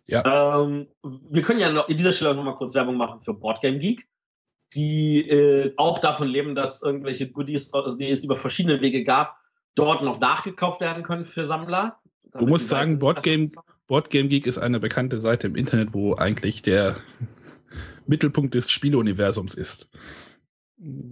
Ja. 0.07 0.61
Ähm, 0.61 0.87
wir 1.01 1.41
können 1.43 1.59
ja 1.59 1.71
noch 1.71 1.87
in 1.87 1.97
dieser 1.97 2.11
Stelle 2.11 2.35
noch 2.35 2.43
mal 2.43 2.55
kurz 2.55 2.75
Werbung 2.75 2.97
machen 2.97 3.21
für 3.21 3.33
Boardgame 3.33 3.79
Geek. 3.79 4.07
Die 4.73 5.27
äh, 5.29 5.73
auch 5.77 5.99
davon 5.99 6.27
leben, 6.27 6.55
dass 6.55 6.81
irgendwelche 6.81 7.29
Goodies, 7.29 7.73
also 7.73 7.97
die 7.97 8.09
es 8.09 8.23
über 8.23 8.35
verschiedene 8.35 8.81
Wege 8.81 9.03
gab, 9.03 9.37
dort 9.75 10.03
noch 10.03 10.19
nachgekauft 10.19 10.81
werden 10.81 11.03
können 11.03 11.25
für 11.25 11.45
Sammler. 11.45 11.99
Du 12.37 12.47
musst 12.47 12.67
sagen, 12.67 12.99
Boardgame, 12.99 13.49
Boardgame 13.87 14.27
Geek 14.27 14.47
ist 14.47 14.57
eine 14.57 14.79
bekannte 14.79 15.19
Seite 15.19 15.47
im 15.47 15.55
Internet, 15.55 15.93
wo 15.93 16.15
eigentlich 16.15 16.61
der 16.61 16.97
Mittelpunkt 18.07 18.53
des 18.53 18.69
Spieleuniversums 18.69 19.53
ist. 19.53 19.89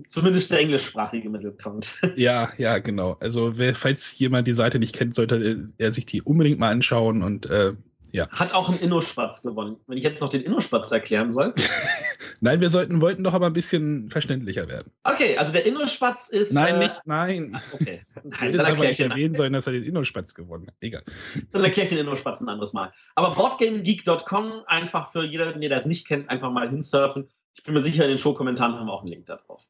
Zumindest 0.09 0.51
der 0.51 0.59
englischsprachige 0.59 1.29
Mittelpunkt. 1.29 2.01
Ja, 2.17 2.51
ja, 2.57 2.79
genau. 2.79 3.17
Also, 3.19 3.57
wer, 3.57 3.73
falls 3.73 4.17
jemand 4.19 4.47
die 4.47 4.53
Seite 4.53 4.77
nicht 4.77 4.93
kennt, 4.93 5.15
sollte 5.15 5.69
er 5.77 5.91
sich 5.93 6.05
die 6.05 6.21
unbedingt 6.21 6.59
mal 6.59 6.69
anschauen 6.69 7.23
und 7.23 7.49
äh, 7.49 7.73
ja. 8.13 8.29
Hat 8.29 8.53
auch 8.53 8.69
einen 8.69 8.77
Innospatz 8.77 9.41
gewonnen. 9.41 9.77
Wenn 9.87 9.97
ich 9.97 10.03
jetzt 10.03 10.21
noch 10.21 10.29
den 10.29 10.43
Innospatz 10.43 10.91
erklären 10.91 11.31
soll. 11.31 11.53
nein, 12.41 12.61
wir 12.61 12.69
sollten, 12.69 13.01
wollten 13.01 13.23
doch 13.23 13.33
aber 13.33 13.47
ein 13.47 13.53
bisschen 13.53 14.07
verständlicher 14.11 14.69
werden. 14.69 14.91
Okay, 15.03 15.35
also 15.35 15.51
der 15.51 15.65
Innospatz 15.65 16.29
ist. 16.29 16.53
Nein, 16.53 16.75
äh, 16.75 16.79
nicht, 16.79 17.01
nein. 17.05 17.59
Okay. 17.71 18.01
Nein, 18.23 18.53
dann 18.53 18.65
erkläre 18.67 18.91
ich 18.91 18.99
erwähnen 18.99 19.35
sollen, 19.35 19.53
dass 19.53 19.65
er 19.65 19.73
den 19.73 19.83
Innospatz 19.83 20.35
gewonnen 20.35 20.67
hat. 20.67 20.75
Egal. 20.79 21.03
Dann 21.51 21.63
erkläre 21.63 21.85
ich 21.85 21.89
den 21.89 22.05
Innospatz 22.05 22.39
ein 22.41 22.49
anderes 22.49 22.73
Mal. 22.73 22.93
Aber 23.15 23.33
BoardgameGeek.com, 23.33 24.63
einfach 24.67 25.11
für 25.11 25.23
jeder, 25.23 25.51
der 25.51 25.69
das 25.69 25.87
nicht 25.87 26.07
kennt, 26.07 26.29
einfach 26.29 26.51
mal 26.51 26.69
hinsurfen. 26.69 27.29
Ich 27.55 27.63
bin 27.63 27.73
mir 27.73 27.81
sicher, 27.81 28.03
in 28.03 28.09
den 28.09 28.17
Show-Kommentaren 28.19 28.75
haben 28.75 28.85
wir 28.85 28.93
auch 28.93 29.01
einen 29.01 29.11
Link 29.11 29.25
da 29.25 29.37
drauf. 29.37 29.67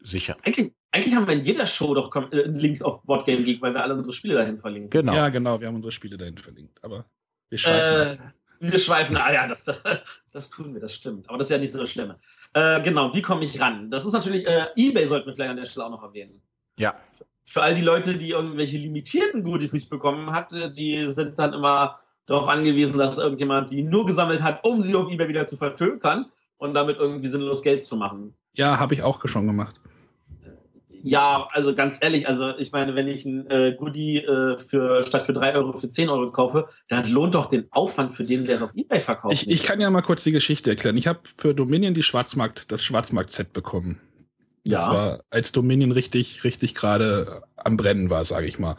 Sicher. 0.00 0.36
Eigentlich, 0.42 0.72
eigentlich 0.90 1.14
haben 1.14 1.28
wir 1.28 1.34
in 1.34 1.44
jeder 1.44 1.66
Show 1.66 1.94
doch 1.94 2.14
äh, 2.32 2.42
Links 2.46 2.82
auf 2.82 3.02
Boardgame 3.04 3.44
Geek, 3.44 3.62
weil 3.62 3.74
wir 3.74 3.82
alle 3.82 3.94
unsere 3.94 4.12
Spiele 4.12 4.34
dahin 4.34 4.58
verlinken. 4.58 4.90
Genau. 4.90 5.14
Ja, 5.14 5.28
genau, 5.28 5.60
wir 5.60 5.68
haben 5.68 5.76
unsere 5.76 5.92
Spiele 5.92 6.16
dahin 6.16 6.38
verlinkt. 6.38 6.82
Aber 6.82 7.04
wir 7.50 7.58
schweifen. 7.58 8.22
Äh, 8.60 8.72
wir 8.72 8.78
schweifen, 8.78 9.16
ah 9.16 9.32
ja, 9.32 9.46
das, 9.46 9.64
das 10.32 10.50
tun 10.50 10.72
wir, 10.74 10.80
das 10.80 10.94
stimmt. 10.94 11.28
Aber 11.28 11.38
das 11.38 11.48
ist 11.48 11.52
ja 11.52 11.58
nicht 11.58 11.72
so 11.72 11.84
schlimm. 11.86 12.14
Äh, 12.52 12.82
genau, 12.82 13.14
wie 13.14 13.22
komme 13.22 13.44
ich 13.44 13.60
ran? 13.60 13.90
Das 13.90 14.04
ist 14.04 14.12
natürlich, 14.12 14.46
äh, 14.46 14.66
Ebay 14.76 15.06
sollten 15.06 15.26
wir 15.26 15.34
vielleicht 15.34 15.50
an 15.50 15.56
der 15.56 15.64
Stelle 15.64 15.86
auch 15.86 15.90
noch 15.90 16.02
erwähnen. 16.02 16.40
Ja. 16.78 16.94
Für 17.44 17.62
all 17.62 17.74
die 17.74 17.82
Leute, 17.82 18.16
die 18.16 18.30
irgendwelche 18.30 18.78
limitierten 18.78 19.42
Goodies 19.42 19.72
nicht 19.72 19.90
bekommen 19.90 20.30
hat, 20.32 20.52
die 20.52 21.04
sind 21.08 21.38
dann 21.38 21.52
immer 21.52 22.00
darauf 22.26 22.48
angewiesen, 22.48 22.98
dass 22.98 23.18
irgendjemand 23.18 23.70
die 23.70 23.82
nur 23.82 24.06
gesammelt 24.06 24.42
hat, 24.42 24.64
um 24.64 24.80
sie 24.82 24.94
auf 24.94 25.10
Ebay 25.10 25.28
wieder 25.28 25.46
zu 25.46 25.56
vertökern 25.56 26.26
und 26.58 26.74
damit 26.74 26.98
irgendwie 26.98 27.28
sinnlos 27.28 27.62
Geld 27.62 27.82
zu 27.82 27.96
machen. 27.96 28.34
Ja, 28.52 28.78
habe 28.78 28.94
ich 28.94 29.02
auch 29.02 29.20
schon 29.26 29.46
gemacht. 29.46 29.79
Ja, 31.02 31.48
also 31.52 31.74
ganz 31.74 31.98
ehrlich, 32.02 32.28
also 32.28 32.56
ich 32.58 32.72
meine, 32.72 32.94
wenn 32.94 33.08
ich 33.08 33.24
ein 33.24 33.50
äh, 33.50 33.74
Goodie 33.78 34.18
äh, 34.18 34.58
für 34.58 35.02
statt 35.02 35.22
für 35.22 35.32
3 35.32 35.54
Euro 35.54 35.76
für 35.78 35.90
10 35.90 36.08
Euro 36.08 36.30
kaufe, 36.30 36.68
dann 36.88 37.08
lohnt 37.08 37.34
doch 37.34 37.46
den 37.46 37.66
Aufwand 37.70 38.14
für 38.14 38.24
den, 38.24 38.46
der 38.46 38.56
es 38.56 38.62
auf 38.62 38.74
Ebay 38.74 39.00
verkauft. 39.00 39.32
Ich, 39.32 39.50
ich 39.50 39.62
kann 39.62 39.80
ja 39.80 39.90
mal 39.90 40.02
kurz 40.02 40.24
die 40.24 40.32
Geschichte 40.32 40.70
erklären. 40.70 40.96
Ich 40.96 41.06
habe 41.06 41.20
für 41.36 41.54
Dominion 41.54 41.94
die 41.94 42.02
Schwarzmarkt, 42.02 42.70
das 42.70 42.84
Schwarzmarkt-Set 42.84 43.52
bekommen. 43.52 44.00
Das 44.64 44.82
ja. 44.82 44.92
war, 44.92 45.20
als 45.30 45.52
Dominion 45.52 45.92
richtig, 45.92 46.44
richtig 46.44 46.74
gerade 46.74 47.42
am 47.56 47.76
Brennen 47.76 48.10
war, 48.10 48.24
sage 48.24 48.46
ich 48.46 48.58
mal. 48.58 48.76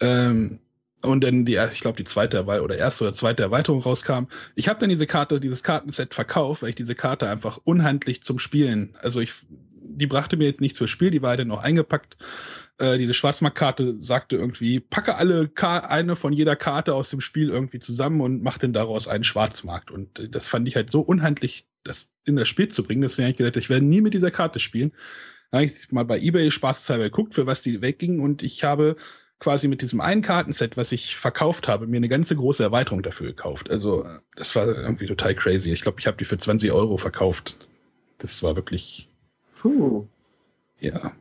Ähm, 0.00 0.60
und 1.02 1.22
dann 1.22 1.44
die, 1.44 1.58
ich 1.72 1.80
glaube, 1.80 1.96
die 1.96 2.04
zweite 2.04 2.44
oder 2.44 2.76
erste 2.76 3.04
oder 3.04 3.12
zweite 3.12 3.42
Erweiterung 3.42 3.80
rauskam. 3.80 4.24
Ich 4.54 4.68
habe 4.68 4.80
dann 4.80 4.88
diese 4.88 5.06
Karte, 5.06 5.40
dieses 5.40 5.62
Kartenset 5.62 6.14
verkauft, 6.14 6.62
weil 6.62 6.70
ich 6.70 6.74
diese 6.74 6.94
Karte 6.94 7.28
einfach 7.28 7.58
unhandlich 7.64 8.22
zum 8.22 8.38
Spielen, 8.38 8.96
also 9.00 9.20
ich 9.20 9.32
die 9.96 10.06
brachte 10.06 10.36
mir 10.36 10.46
jetzt 10.46 10.60
nichts 10.60 10.78
fürs 10.78 10.90
Spiel, 10.90 11.10
die 11.10 11.22
war 11.22 11.36
dann 11.36 11.48
noch 11.48 11.62
eingepackt. 11.62 12.16
Äh, 12.78 12.98
diese 12.98 13.14
Schwarzmarktkarte 13.14 13.96
sagte 13.98 14.36
irgendwie, 14.36 14.80
packe 14.80 15.16
alle 15.16 15.48
Ka 15.48 15.78
eine 15.78 16.16
von 16.16 16.32
jeder 16.32 16.56
Karte 16.56 16.94
aus 16.94 17.10
dem 17.10 17.20
Spiel 17.20 17.48
irgendwie 17.48 17.78
zusammen 17.78 18.20
und 18.20 18.42
mach 18.42 18.58
denn 18.58 18.72
daraus 18.72 19.08
einen 19.08 19.24
Schwarzmarkt. 19.24 19.90
Und 19.90 20.18
äh, 20.18 20.28
das 20.28 20.46
fand 20.46 20.68
ich 20.68 20.76
halt 20.76 20.90
so 20.90 21.00
unhandlich, 21.00 21.66
das 21.84 22.12
in 22.24 22.36
das 22.36 22.48
Spiel 22.48 22.68
zu 22.68 22.82
bringen, 22.82 23.02
dass 23.02 23.18
ich 23.18 23.36
gedacht 23.36 23.56
ich 23.56 23.70
werde 23.70 23.86
nie 23.86 24.00
mit 24.00 24.14
dieser 24.14 24.30
Karte 24.30 24.60
spielen. 24.60 24.92
Da 25.50 25.58
habe 25.58 25.66
ich 25.66 25.90
mal 25.92 26.04
bei 26.04 26.18
eBay 26.18 26.50
spaßeshalber 26.50 27.04
geguckt, 27.04 27.34
für 27.34 27.46
was 27.46 27.62
die 27.62 27.80
wegging 27.80 28.20
und 28.20 28.42
ich 28.42 28.64
habe 28.64 28.96
quasi 29.38 29.68
mit 29.68 29.82
diesem 29.82 30.00
einen 30.00 30.22
Kartenset, 30.22 30.76
was 30.76 30.92
ich 30.92 31.16
verkauft 31.16 31.68
habe, 31.68 31.86
mir 31.86 31.98
eine 31.98 32.08
ganze 32.08 32.36
große 32.36 32.62
Erweiterung 32.62 33.02
dafür 33.02 33.28
gekauft. 33.28 33.70
Also 33.70 34.04
das 34.34 34.56
war 34.56 34.66
irgendwie 34.66 35.06
total 35.06 35.34
crazy. 35.34 35.70
Ich 35.72 35.82
glaube, 35.82 36.00
ich 36.00 36.06
habe 36.06 36.16
die 36.16 36.24
für 36.24 36.38
20 36.38 36.72
Euro 36.72 36.96
verkauft. 36.96 37.56
Das 38.18 38.42
war 38.42 38.56
wirklich 38.56 39.08
Puh. 39.66 40.06
Ja. 40.78 41.12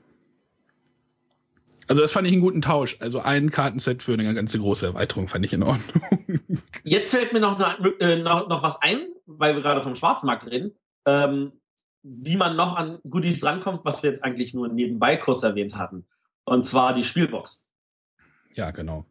Also 1.88 2.02
das 2.02 2.12
fand 2.12 2.28
ich 2.28 2.34
einen 2.34 2.44
guten 2.44 2.62
Tausch. 2.62 2.98
Also 3.00 3.20
ein 3.20 3.50
Kartenset 3.50 4.04
für 4.04 4.14
eine 4.14 4.34
ganze 4.36 4.60
große 4.60 4.86
Erweiterung 4.86 5.28
fand 5.28 5.46
ich 5.46 5.54
in 5.54 5.64
Ordnung. 5.64 6.20
Jetzt 6.84 7.12
fällt 7.12 7.34
mir 7.34 7.40
noch, 7.40 7.60
äh, 8.00 8.18
noch, 8.18 8.48
noch 8.48 8.62
was 8.62 8.82
ein, 8.84 9.08
weil 9.26 9.56
wir 9.56 9.64
gerade 9.64 9.82
vom 9.82 9.96
Schwarzmarkt 9.96 10.46
reden. 10.46 10.76
Ähm, 11.06 11.54
wie 12.04 12.38
man 12.38 12.56
noch 12.56 12.76
an 12.76 13.00
Goodies 13.10 13.44
rankommt, 13.44 13.84
was 13.84 14.04
wir 14.04 14.12
jetzt 14.12 14.24
eigentlich 14.24 14.54
nur 14.54 14.68
nebenbei 14.68 15.18
kurz 15.18 15.42
erwähnt 15.42 15.76
hatten. 15.76 16.06
Und 16.44 16.64
zwar 16.64 16.94
die 16.94 17.04
Spielbox. 17.04 17.68
Ja, 18.54 18.70
genau. 18.70 19.08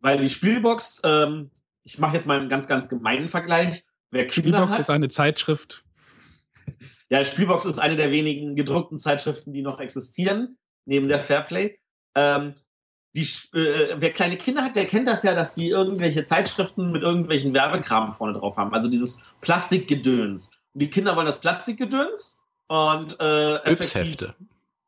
Weil 0.00 0.18
die 0.18 0.28
Spielbox, 0.28 1.00
ähm, 1.04 1.50
ich 1.84 1.98
mache 1.98 2.16
jetzt 2.16 2.26
mal 2.26 2.38
einen 2.38 2.50
ganz, 2.50 2.68
ganz 2.68 2.90
gemeinen 2.90 3.30
Vergleich. 3.30 3.86
Wer 4.10 4.26
Kinder 4.26 4.50
Spielbox 4.50 4.72
hat, 4.72 4.80
ist 4.80 4.90
eine 4.90 5.08
Zeitschrift 5.08 5.86
ja, 7.12 7.22
Spielbox 7.26 7.66
ist 7.66 7.78
eine 7.78 7.96
der 7.96 8.10
wenigen 8.10 8.56
gedruckten 8.56 8.96
Zeitschriften, 8.96 9.52
die 9.52 9.60
noch 9.60 9.80
existieren, 9.80 10.56
neben 10.86 11.08
der 11.08 11.22
Fairplay. 11.22 11.78
Ähm, 12.14 12.54
die, 13.14 13.28
äh, 13.52 13.96
wer 13.98 14.12
kleine 14.14 14.38
Kinder 14.38 14.64
hat, 14.64 14.76
der 14.76 14.86
kennt 14.86 15.06
das 15.06 15.22
ja, 15.22 15.34
dass 15.34 15.54
die 15.54 15.68
irgendwelche 15.68 16.24
Zeitschriften 16.24 16.90
mit 16.90 17.02
irgendwelchen 17.02 17.52
Werbekram 17.52 18.14
vorne 18.14 18.38
drauf 18.38 18.56
haben. 18.56 18.72
Also 18.72 18.88
dieses 18.88 19.30
Plastikgedöns. 19.42 20.52
Und 20.72 20.80
die 20.80 20.88
Kinder 20.88 21.14
wollen 21.14 21.26
das 21.26 21.42
Plastikgedöns 21.42 22.46
und 22.68 23.20
äh, 23.20 23.56
Yps-Hefte. 23.70 24.34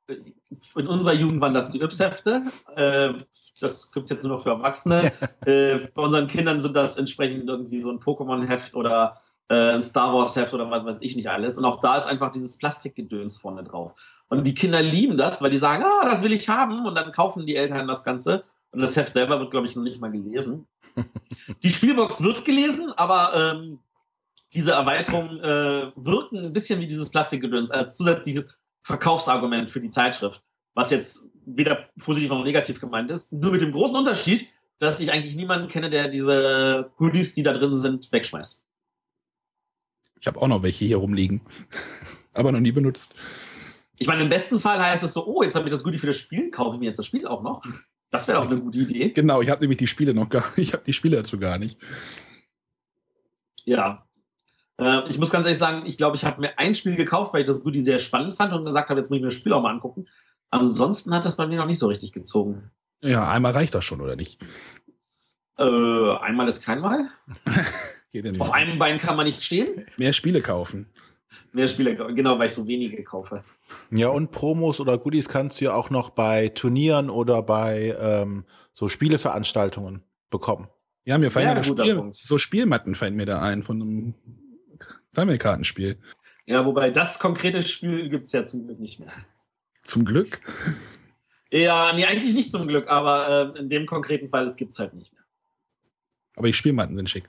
In 0.08 0.86
unserer 0.86 1.12
Jugend 1.12 1.42
waren 1.42 1.52
das 1.52 1.68
die 1.68 1.82
Yps-Hefte. 1.82 2.44
Äh, 2.74 3.12
das 3.60 3.92
gibt 3.92 4.04
es 4.04 4.10
jetzt 4.10 4.24
nur 4.24 4.38
noch 4.38 4.42
für 4.42 4.50
Erwachsene. 4.50 5.12
äh, 5.44 5.76
bei 5.94 6.02
unseren 6.02 6.26
Kindern 6.28 6.58
sind 6.62 6.74
das 6.74 6.96
entsprechend 6.96 7.50
irgendwie 7.50 7.80
so 7.80 7.90
ein 7.90 8.00
Pokémon-Heft 8.00 8.74
oder 8.74 9.20
äh, 9.20 9.23
ein 9.48 9.82
Star 9.82 10.12
Wars 10.14 10.36
Heft 10.36 10.54
oder 10.54 10.70
was 10.70 10.84
weiß 10.84 11.02
ich 11.02 11.16
nicht 11.16 11.28
alles. 11.28 11.58
Und 11.58 11.64
auch 11.64 11.80
da 11.80 11.96
ist 11.96 12.06
einfach 12.06 12.32
dieses 12.32 12.56
Plastikgedöns 12.58 13.38
vorne 13.38 13.64
drauf. 13.64 13.94
Und 14.28 14.46
die 14.46 14.54
Kinder 14.54 14.82
lieben 14.82 15.16
das, 15.16 15.42
weil 15.42 15.50
die 15.50 15.58
sagen, 15.58 15.84
ah, 15.84 16.08
das 16.08 16.22
will 16.22 16.32
ich 16.32 16.48
haben. 16.48 16.86
Und 16.86 16.94
dann 16.94 17.12
kaufen 17.12 17.46
die 17.46 17.56
Eltern 17.56 17.86
das 17.86 18.04
Ganze. 18.04 18.44
Und 18.72 18.80
das 18.80 18.96
Heft 18.96 19.12
selber 19.12 19.38
wird, 19.38 19.50
glaube 19.50 19.66
ich, 19.66 19.76
noch 19.76 19.82
nicht 19.82 20.00
mal 20.00 20.10
gelesen. 20.10 20.66
die 21.62 21.70
Spielbox 21.70 22.22
wird 22.22 22.44
gelesen, 22.44 22.92
aber 22.92 23.54
ähm, 23.54 23.78
diese 24.52 24.72
Erweiterungen 24.72 25.40
äh, 25.40 25.92
wirken 25.96 26.38
ein 26.38 26.52
bisschen 26.52 26.80
wie 26.80 26.86
dieses 26.86 27.10
Plastikgedöns, 27.10 27.70
als 27.70 27.88
äh, 27.88 27.90
zusätzliches 27.98 28.56
Verkaufsargument 28.82 29.70
für 29.70 29.80
die 29.80 29.90
Zeitschrift. 29.90 30.42
Was 30.74 30.90
jetzt 30.90 31.28
weder 31.46 31.88
positiv 32.02 32.30
noch 32.30 32.44
negativ 32.44 32.80
gemeint 32.80 33.10
ist. 33.10 33.32
Nur 33.32 33.52
mit 33.52 33.60
dem 33.60 33.72
großen 33.72 33.96
Unterschied, 33.96 34.48
dass 34.78 35.00
ich 35.00 35.12
eigentlich 35.12 35.36
niemanden 35.36 35.68
kenne, 35.68 35.90
der 35.90 36.08
diese 36.08 36.90
Goodies, 36.96 37.34
die 37.34 37.42
da 37.42 37.52
drin 37.52 37.76
sind, 37.76 38.10
wegschmeißt. 38.10 38.63
Ich 40.24 40.26
habe 40.26 40.40
auch 40.40 40.48
noch 40.48 40.62
welche 40.62 40.86
hier 40.86 40.96
rumliegen, 40.96 41.42
aber 42.32 42.50
noch 42.50 42.60
nie 42.60 42.72
benutzt. 42.72 43.14
Ich 43.98 44.06
meine, 44.06 44.22
im 44.22 44.30
besten 44.30 44.58
Fall 44.58 44.82
heißt 44.82 45.04
es 45.04 45.12
so, 45.12 45.26
oh, 45.26 45.42
jetzt 45.42 45.54
habe 45.54 45.68
ich 45.68 45.70
das 45.70 45.84
Goodie 45.84 45.98
für 45.98 46.06
das 46.06 46.16
Spiel, 46.16 46.50
kaufe 46.50 46.76
ich 46.76 46.80
mir 46.80 46.86
jetzt 46.86 46.96
das 46.96 47.04
Spiel 47.04 47.26
auch 47.26 47.42
noch. 47.42 47.62
Das 48.08 48.26
wäre 48.26 48.38
auch 48.38 48.46
eine 48.46 48.58
gute 48.58 48.78
Idee. 48.78 49.10
Genau, 49.10 49.42
ich 49.42 49.50
habe 49.50 49.60
nämlich 49.60 49.76
die 49.76 49.86
Spiele 49.86 50.14
noch 50.14 50.30
gar 50.30 50.44
ich 50.56 50.72
habe 50.72 50.82
die 50.82 50.94
Spiele 50.94 51.18
dazu 51.18 51.38
gar 51.38 51.58
nicht. 51.58 51.78
Ja. 53.66 54.06
Äh, 54.80 55.10
ich 55.10 55.18
muss 55.18 55.28
ganz 55.28 55.44
ehrlich 55.44 55.58
sagen, 55.58 55.84
ich 55.84 55.98
glaube, 55.98 56.16
ich 56.16 56.24
habe 56.24 56.40
mir 56.40 56.58
ein 56.58 56.74
Spiel 56.74 56.96
gekauft, 56.96 57.34
weil 57.34 57.42
ich 57.42 57.46
das 57.46 57.62
Goodie 57.62 57.82
sehr 57.82 57.98
spannend 57.98 58.38
fand 58.38 58.54
und 58.54 58.64
gesagt 58.64 58.88
habe, 58.88 59.00
jetzt 59.00 59.10
muss 59.10 59.18
ich 59.18 59.22
mir 59.22 59.28
das 59.28 59.34
Spiel 59.34 59.52
auch 59.52 59.60
mal 59.60 59.72
angucken. 59.72 60.06
Ansonsten 60.48 61.14
hat 61.14 61.26
das 61.26 61.36
bei 61.36 61.46
mir 61.46 61.58
noch 61.58 61.66
nicht 61.66 61.78
so 61.78 61.88
richtig 61.88 62.12
gezogen. 62.12 62.70
Ja, 63.02 63.28
einmal 63.28 63.52
reicht 63.52 63.74
das 63.74 63.84
schon, 63.84 64.00
oder 64.00 64.16
nicht? 64.16 64.42
Äh, 65.58 66.16
einmal 66.16 66.48
ist 66.48 66.64
kein 66.64 66.80
Mal. 66.80 67.10
Auf 68.38 68.52
einem 68.52 68.78
Bein 68.78 68.98
kann 68.98 69.16
man 69.16 69.26
nicht 69.26 69.42
stehen. 69.42 69.86
Mehr 69.96 70.12
Spiele 70.12 70.40
kaufen. 70.40 70.86
Mehr 71.52 71.68
Spiele, 71.68 71.94
genau, 72.14 72.38
weil 72.38 72.48
ich 72.48 72.54
so 72.54 72.66
wenige 72.66 73.02
kaufe. 73.04 73.44
Ja, 73.90 74.08
und 74.08 74.30
Promos 74.30 74.80
oder 74.80 74.98
Goodies 74.98 75.28
kannst 75.28 75.60
du 75.60 75.66
ja 75.66 75.74
auch 75.74 75.90
noch 75.90 76.10
bei 76.10 76.48
Turnieren 76.48 77.10
oder 77.10 77.42
bei 77.42 77.96
ähm, 77.98 78.44
so 78.72 78.88
Spieleveranstaltungen 78.88 80.02
bekommen. 80.30 80.68
Ja, 81.04 81.18
mir 81.18 81.30
fallen 81.30 81.48
ja 81.48 81.62
Spiel, 81.62 82.10
so 82.12 82.38
Spielmatten 82.38 82.94
fallen 82.94 83.14
mir 83.14 83.26
da 83.26 83.42
ein 83.42 83.62
von 83.62 83.80
einem 83.80 84.14
Sammelkartenspiel. 85.10 85.98
Ja, 86.46 86.64
wobei 86.64 86.90
das 86.90 87.18
konkrete 87.18 87.62
Spiel 87.62 88.08
gibt 88.08 88.26
es 88.26 88.32
ja 88.32 88.46
zum 88.46 88.66
Glück 88.66 88.80
nicht 88.80 89.00
mehr. 89.00 89.12
Zum 89.82 90.04
Glück? 90.04 90.40
Ja, 91.50 91.92
nee, 91.94 92.04
eigentlich 92.04 92.34
nicht 92.34 92.50
zum 92.50 92.66
Glück, 92.66 92.88
aber 92.88 93.54
äh, 93.54 93.58
in 93.60 93.68
dem 93.68 93.86
konkreten 93.86 94.28
Fall 94.28 94.52
gibt 94.56 94.72
es 94.72 94.78
halt 94.78 94.94
nicht 94.94 95.12
mehr. 95.12 95.22
Aber 96.36 96.48
die 96.48 96.54
Spielmatten 96.54 96.96
sind 96.96 97.08
schick. 97.08 97.28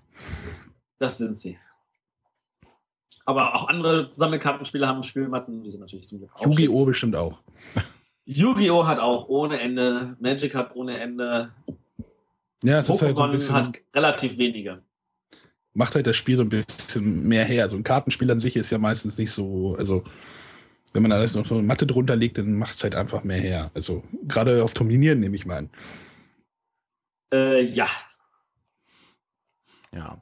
Das 1.00 1.18
sind 1.18 1.38
sie. 1.38 1.58
Aber 3.26 3.56
auch 3.56 3.68
andere 3.68 4.10
Sammelkartenspiele 4.12 4.88
haben 4.88 5.04
Spielmatten, 5.04 5.64
die 5.64 5.70
sind 5.72 5.80
natürlich 5.80 6.08
zum 6.08 6.20
Glück 6.20 6.32
auch. 6.36 6.46
Yu-Gi-Oh! 6.46 6.86
bestimmt 6.86 7.16
auch. 7.16 7.40
Yu-Gi-Oh! 8.26 8.86
hat 8.86 9.00
auch 9.00 9.28
ohne 9.28 9.60
Ende, 9.60 10.16
Magic 10.20 10.54
hat 10.54 10.76
ohne 10.76 11.00
Ende. 11.00 11.52
Ja, 12.64 12.80
es 12.80 12.90
Pokémon 12.90 13.34
ist 13.34 13.52
halt 13.52 13.66
so 13.68 13.80
hat 13.80 13.84
relativ 13.96 14.38
wenige. 14.38 14.84
macht 15.74 15.96
halt 15.96 16.08
das 16.08 16.16
Spiel 16.16 16.38
so 16.38 16.44
ein 16.44 16.50
bisschen 16.50 17.28
mehr 17.28 17.46
her. 17.46 17.70
So 17.70 17.78
ein 17.78 17.84
Kartenspiel 17.84 18.30
an 18.32 18.40
sich 18.40 18.56
ist 18.56 18.70
ja 18.70 18.78
meistens 18.78 19.18
nicht 19.18 19.32
so, 19.32 19.76
also 19.78 20.04
wenn 20.94 21.02
man 21.02 21.12
da 21.12 21.22
noch 21.22 21.46
so 21.46 21.56
eine 21.56 21.64
Matte 21.64 21.86
drunter 21.86 22.16
legt, 22.16 22.38
dann 22.38 22.54
macht 22.54 22.78
es 22.78 22.84
halt 22.84 22.96
einfach 22.96 23.24
mehr 23.24 23.40
her. 23.40 23.72
Also 23.74 24.04
gerade 24.24 24.64
auf 24.64 24.74
Turnieren 24.74 25.20
nehme 25.20 25.36
ich 25.36 25.46
mal 25.46 25.58
an. 25.58 25.70
Äh, 27.34 27.62
ja. 27.64 27.90
Ja. 29.94 30.18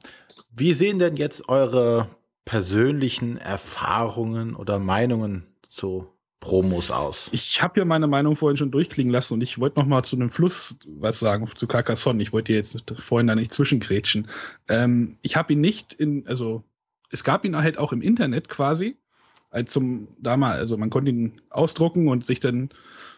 Wie 0.56 0.72
sehen 0.72 0.98
denn 0.98 1.16
jetzt 1.16 1.48
eure 1.48 2.08
persönlichen 2.44 3.36
Erfahrungen 3.38 4.54
oder 4.54 4.78
Meinungen 4.78 5.46
zu 5.68 6.06
Promos 6.38 6.90
aus? 6.92 7.28
Ich 7.32 7.60
habe 7.60 7.80
ja 7.80 7.84
meine 7.84 8.06
Meinung 8.06 8.36
vorhin 8.36 8.56
schon 8.56 8.70
durchklingen 8.70 9.12
lassen 9.12 9.34
und 9.34 9.42
ich 9.42 9.58
wollte 9.58 9.80
noch 9.80 9.86
mal 9.86 10.04
zu 10.04 10.14
einem 10.14 10.30
Fluss 10.30 10.76
was 10.86 11.18
sagen, 11.18 11.48
zu 11.54 11.66
Carcassonne. 11.66 12.22
Ich 12.22 12.32
wollte 12.32 12.52
jetzt 12.52 12.84
vorhin 12.96 13.26
da 13.26 13.34
nicht 13.34 13.50
zwischengrätschen. 13.50 14.28
Ähm, 14.68 15.16
ich 15.22 15.34
habe 15.36 15.54
ihn 15.54 15.60
nicht 15.60 15.92
in, 15.92 16.26
also 16.28 16.62
es 17.10 17.24
gab 17.24 17.44
ihn 17.44 17.56
halt 17.56 17.76
auch 17.78 17.92
im 17.92 18.00
Internet 18.00 18.48
quasi 18.48 18.96
als 19.50 19.72
zum 19.72 20.08
damals, 20.18 20.58
also 20.58 20.76
man 20.76 20.90
konnte 20.90 21.10
ihn 21.10 21.40
ausdrucken 21.50 22.08
und 22.08 22.26
sich 22.26 22.40
dann, 22.40 22.70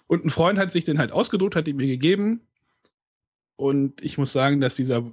und 0.07 0.25
ein 0.25 0.31
Freund 0.31 0.59
hat 0.59 0.71
sich 0.71 0.85
den 0.85 0.99
halt 0.99 1.13
ausgedruckt, 1.13 1.57
hat 1.57 1.67
ihn 1.67 1.77
mir 1.77 1.87
gegeben. 1.87 2.43
Und 3.57 4.03
ich 4.03 4.19
muss 4.19 4.33
sagen, 4.33 4.61
dass 4.61 4.75
dieser, 4.75 5.11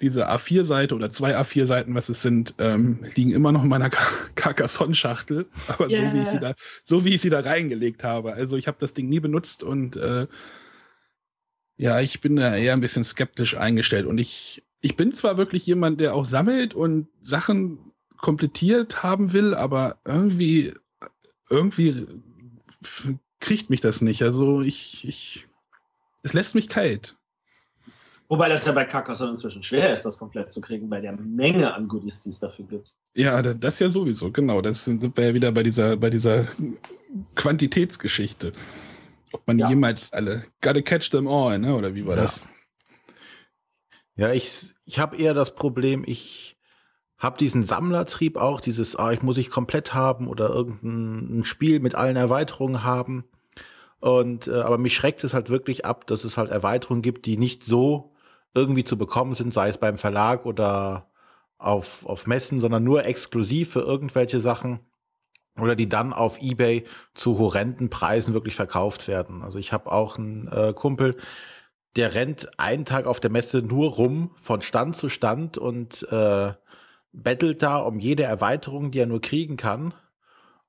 diese 0.00 0.30
A4-Seite 0.30 0.94
oder 0.94 1.10
zwei 1.10 1.36
A4-Seiten, 1.36 1.94
was 1.94 2.08
es 2.08 2.22
sind, 2.22 2.54
ähm, 2.58 3.04
liegen 3.16 3.32
immer 3.32 3.52
noch 3.52 3.64
in 3.64 3.68
meiner 3.68 3.90
Carcassonne-Schachtel. 4.34 5.46
Aber 5.66 5.90
yeah. 5.90 6.10
so, 6.10 6.14
wie 6.16 6.22
ich 6.22 6.28
sie 6.28 6.38
da, 6.38 6.54
so 6.84 7.04
wie 7.04 7.14
ich 7.14 7.20
sie 7.20 7.30
da 7.30 7.40
reingelegt 7.40 8.04
habe. 8.04 8.32
Also 8.32 8.56
ich 8.56 8.68
habe 8.68 8.78
das 8.80 8.94
Ding 8.94 9.08
nie 9.08 9.20
benutzt 9.20 9.62
und 9.62 9.96
äh, 9.96 10.26
ja, 11.76 12.00
ich 12.00 12.20
bin 12.20 12.36
da 12.36 12.56
eher 12.56 12.72
ein 12.72 12.80
bisschen 12.80 13.04
skeptisch 13.04 13.56
eingestellt. 13.56 14.06
Und 14.06 14.18
ich, 14.18 14.64
ich 14.80 14.96
bin 14.96 15.12
zwar 15.12 15.36
wirklich 15.36 15.66
jemand, 15.66 16.00
der 16.00 16.14
auch 16.14 16.24
sammelt 16.24 16.74
und 16.74 17.08
Sachen 17.22 17.78
komplettiert 18.16 19.02
haben 19.02 19.32
will, 19.32 19.54
aber 19.54 19.98
irgendwie, 20.04 20.74
irgendwie 21.48 22.06
kriegt 23.40 23.70
mich 23.70 23.80
das 23.80 24.00
nicht. 24.00 24.22
Also 24.22 24.60
ich, 24.62 25.06
ich, 25.06 25.46
es 26.22 26.32
lässt 26.32 26.54
mich 26.54 26.68
kalt. 26.68 27.17
Wobei 28.28 28.50
das 28.50 28.66
ja 28.66 28.72
bei 28.72 28.84
Carcassonne 28.84 29.30
inzwischen 29.30 29.62
schwer 29.62 29.92
ist, 29.92 30.04
das 30.04 30.18
komplett 30.18 30.50
zu 30.50 30.60
kriegen, 30.60 30.90
bei 30.90 31.00
der 31.00 31.12
Menge 31.12 31.72
an 31.72 31.88
Goodies, 31.88 32.20
die 32.20 32.28
es 32.28 32.38
dafür 32.38 32.66
gibt. 32.66 32.94
Ja, 33.14 33.40
das 33.40 33.78
ja 33.78 33.88
sowieso, 33.88 34.30
genau. 34.30 34.60
Das 34.60 34.84
sind 34.84 35.16
wir 35.16 35.26
ja 35.26 35.34
wieder 35.34 35.50
bei 35.50 35.62
dieser, 35.62 35.96
bei 35.96 36.10
dieser 36.10 36.46
Quantitätsgeschichte. 37.34 38.52
Ob 39.32 39.46
man 39.46 39.58
ja. 39.58 39.68
jemals 39.68 40.12
alle 40.12 40.44
gotta 40.60 40.82
catch 40.82 41.10
them 41.10 41.26
all, 41.26 41.58
ne? 41.58 41.74
Oder 41.74 41.94
wie 41.94 42.06
war 42.06 42.16
ja. 42.16 42.22
das? 42.22 42.46
Ja, 44.16 44.32
ich, 44.32 44.74
ich 44.84 44.98
habe 44.98 45.16
eher 45.16 45.32
das 45.32 45.54
Problem, 45.54 46.02
ich 46.06 46.58
habe 47.16 47.38
diesen 47.38 47.64
Sammlertrieb 47.64 48.36
auch, 48.36 48.60
dieses, 48.60 48.94
ah, 48.94 49.12
ich 49.12 49.22
muss 49.22 49.38
ich 49.38 49.50
komplett 49.50 49.94
haben 49.94 50.28
oder 50.28 50.50
irgendein 50.50 51.44
Spiel 51.44 51.80
mit 51.80 51.94
allen 51.94 52.16
Erweiterungen 52.16 52.84
haben. 52.84 53.24
Und 54.00 54.48
äh, 54.48 54.60
aber 54.60 54.78
mich 54.78 54.94
schreckt 54.94 55.24
es 55.24 55.34
halt 55.34 55.50
wirklich 55.50 55.84
ab, 55.84 56.06
dass 56.06 56.24
es 56.24 56.36
halt 56.36 56.50
Erweiterungen 56.50 57.02
gibt, 57.02 57.26
die 57.26 57.36
nicht 57.36 57.64
so 57.64 58.12
irgendwie 58.58 58.84
zu 58.84 58.98
bekommen 58.98 59.34
sind, 59.34 59.54
sei 59.54 59.68
es 59.68 59.78
beim 59.78 59.98
Verlag 59.98 60.44
oder 60.46 61.10
auf, 61.58 62.04
auf 62.06 62.26
Messen, 62.26 62.60
sondern 62.60 62.84
nur 62.84 63.04
exklusiv 63.04 63.72
für 63.72 63.80
irgendwelche 63.80 64.40
Sachen 64.40 64.80
oder 65.60 65.76
die 65.76 65.88
dann 65.88 66.12
auf 66.12 66.40
eBay 66.40 66.84
zu 67.14 67.38
horrenden 67.38 67.90
Preisen 67.90 68.34
wirklich 68.34 68.54
verkauft 68.54 69.08
werden. 69.08 69.42
Also 69.42 69.58
ich 69.58 69.72
habe 69.72 69.90
auch 69.90 70.18
einen 70.18 70.48
äh, 70.48 70.72
Kumpel, 70.74 71.16
der 71.96 72.14
rennt 72.14 72.48
einen 72.58 72.84
Tag 72.84 73.06
auf 73.06 73.20
der 73.20 73.30
Messe 73.30 73.62
nur 73.62 73.90
rum 73.90 74.30
von 74.36 74.62
Stand 74.62 74.96
zu 74.96 75.08
Stand 75.08 75.58
und 75.58 76.06
äh, 76.12 76.52
bettelt 77.12 77.62
da 77.62 77.78
um 77.78 77.98
jede 77.98 78.22
Erweiterung, 78.22 78.90
die 78.90 79.00
er 79.00 79.06
nur 79.06 79.20
kriegen 79.20 79.56
kann, 79.56 79.94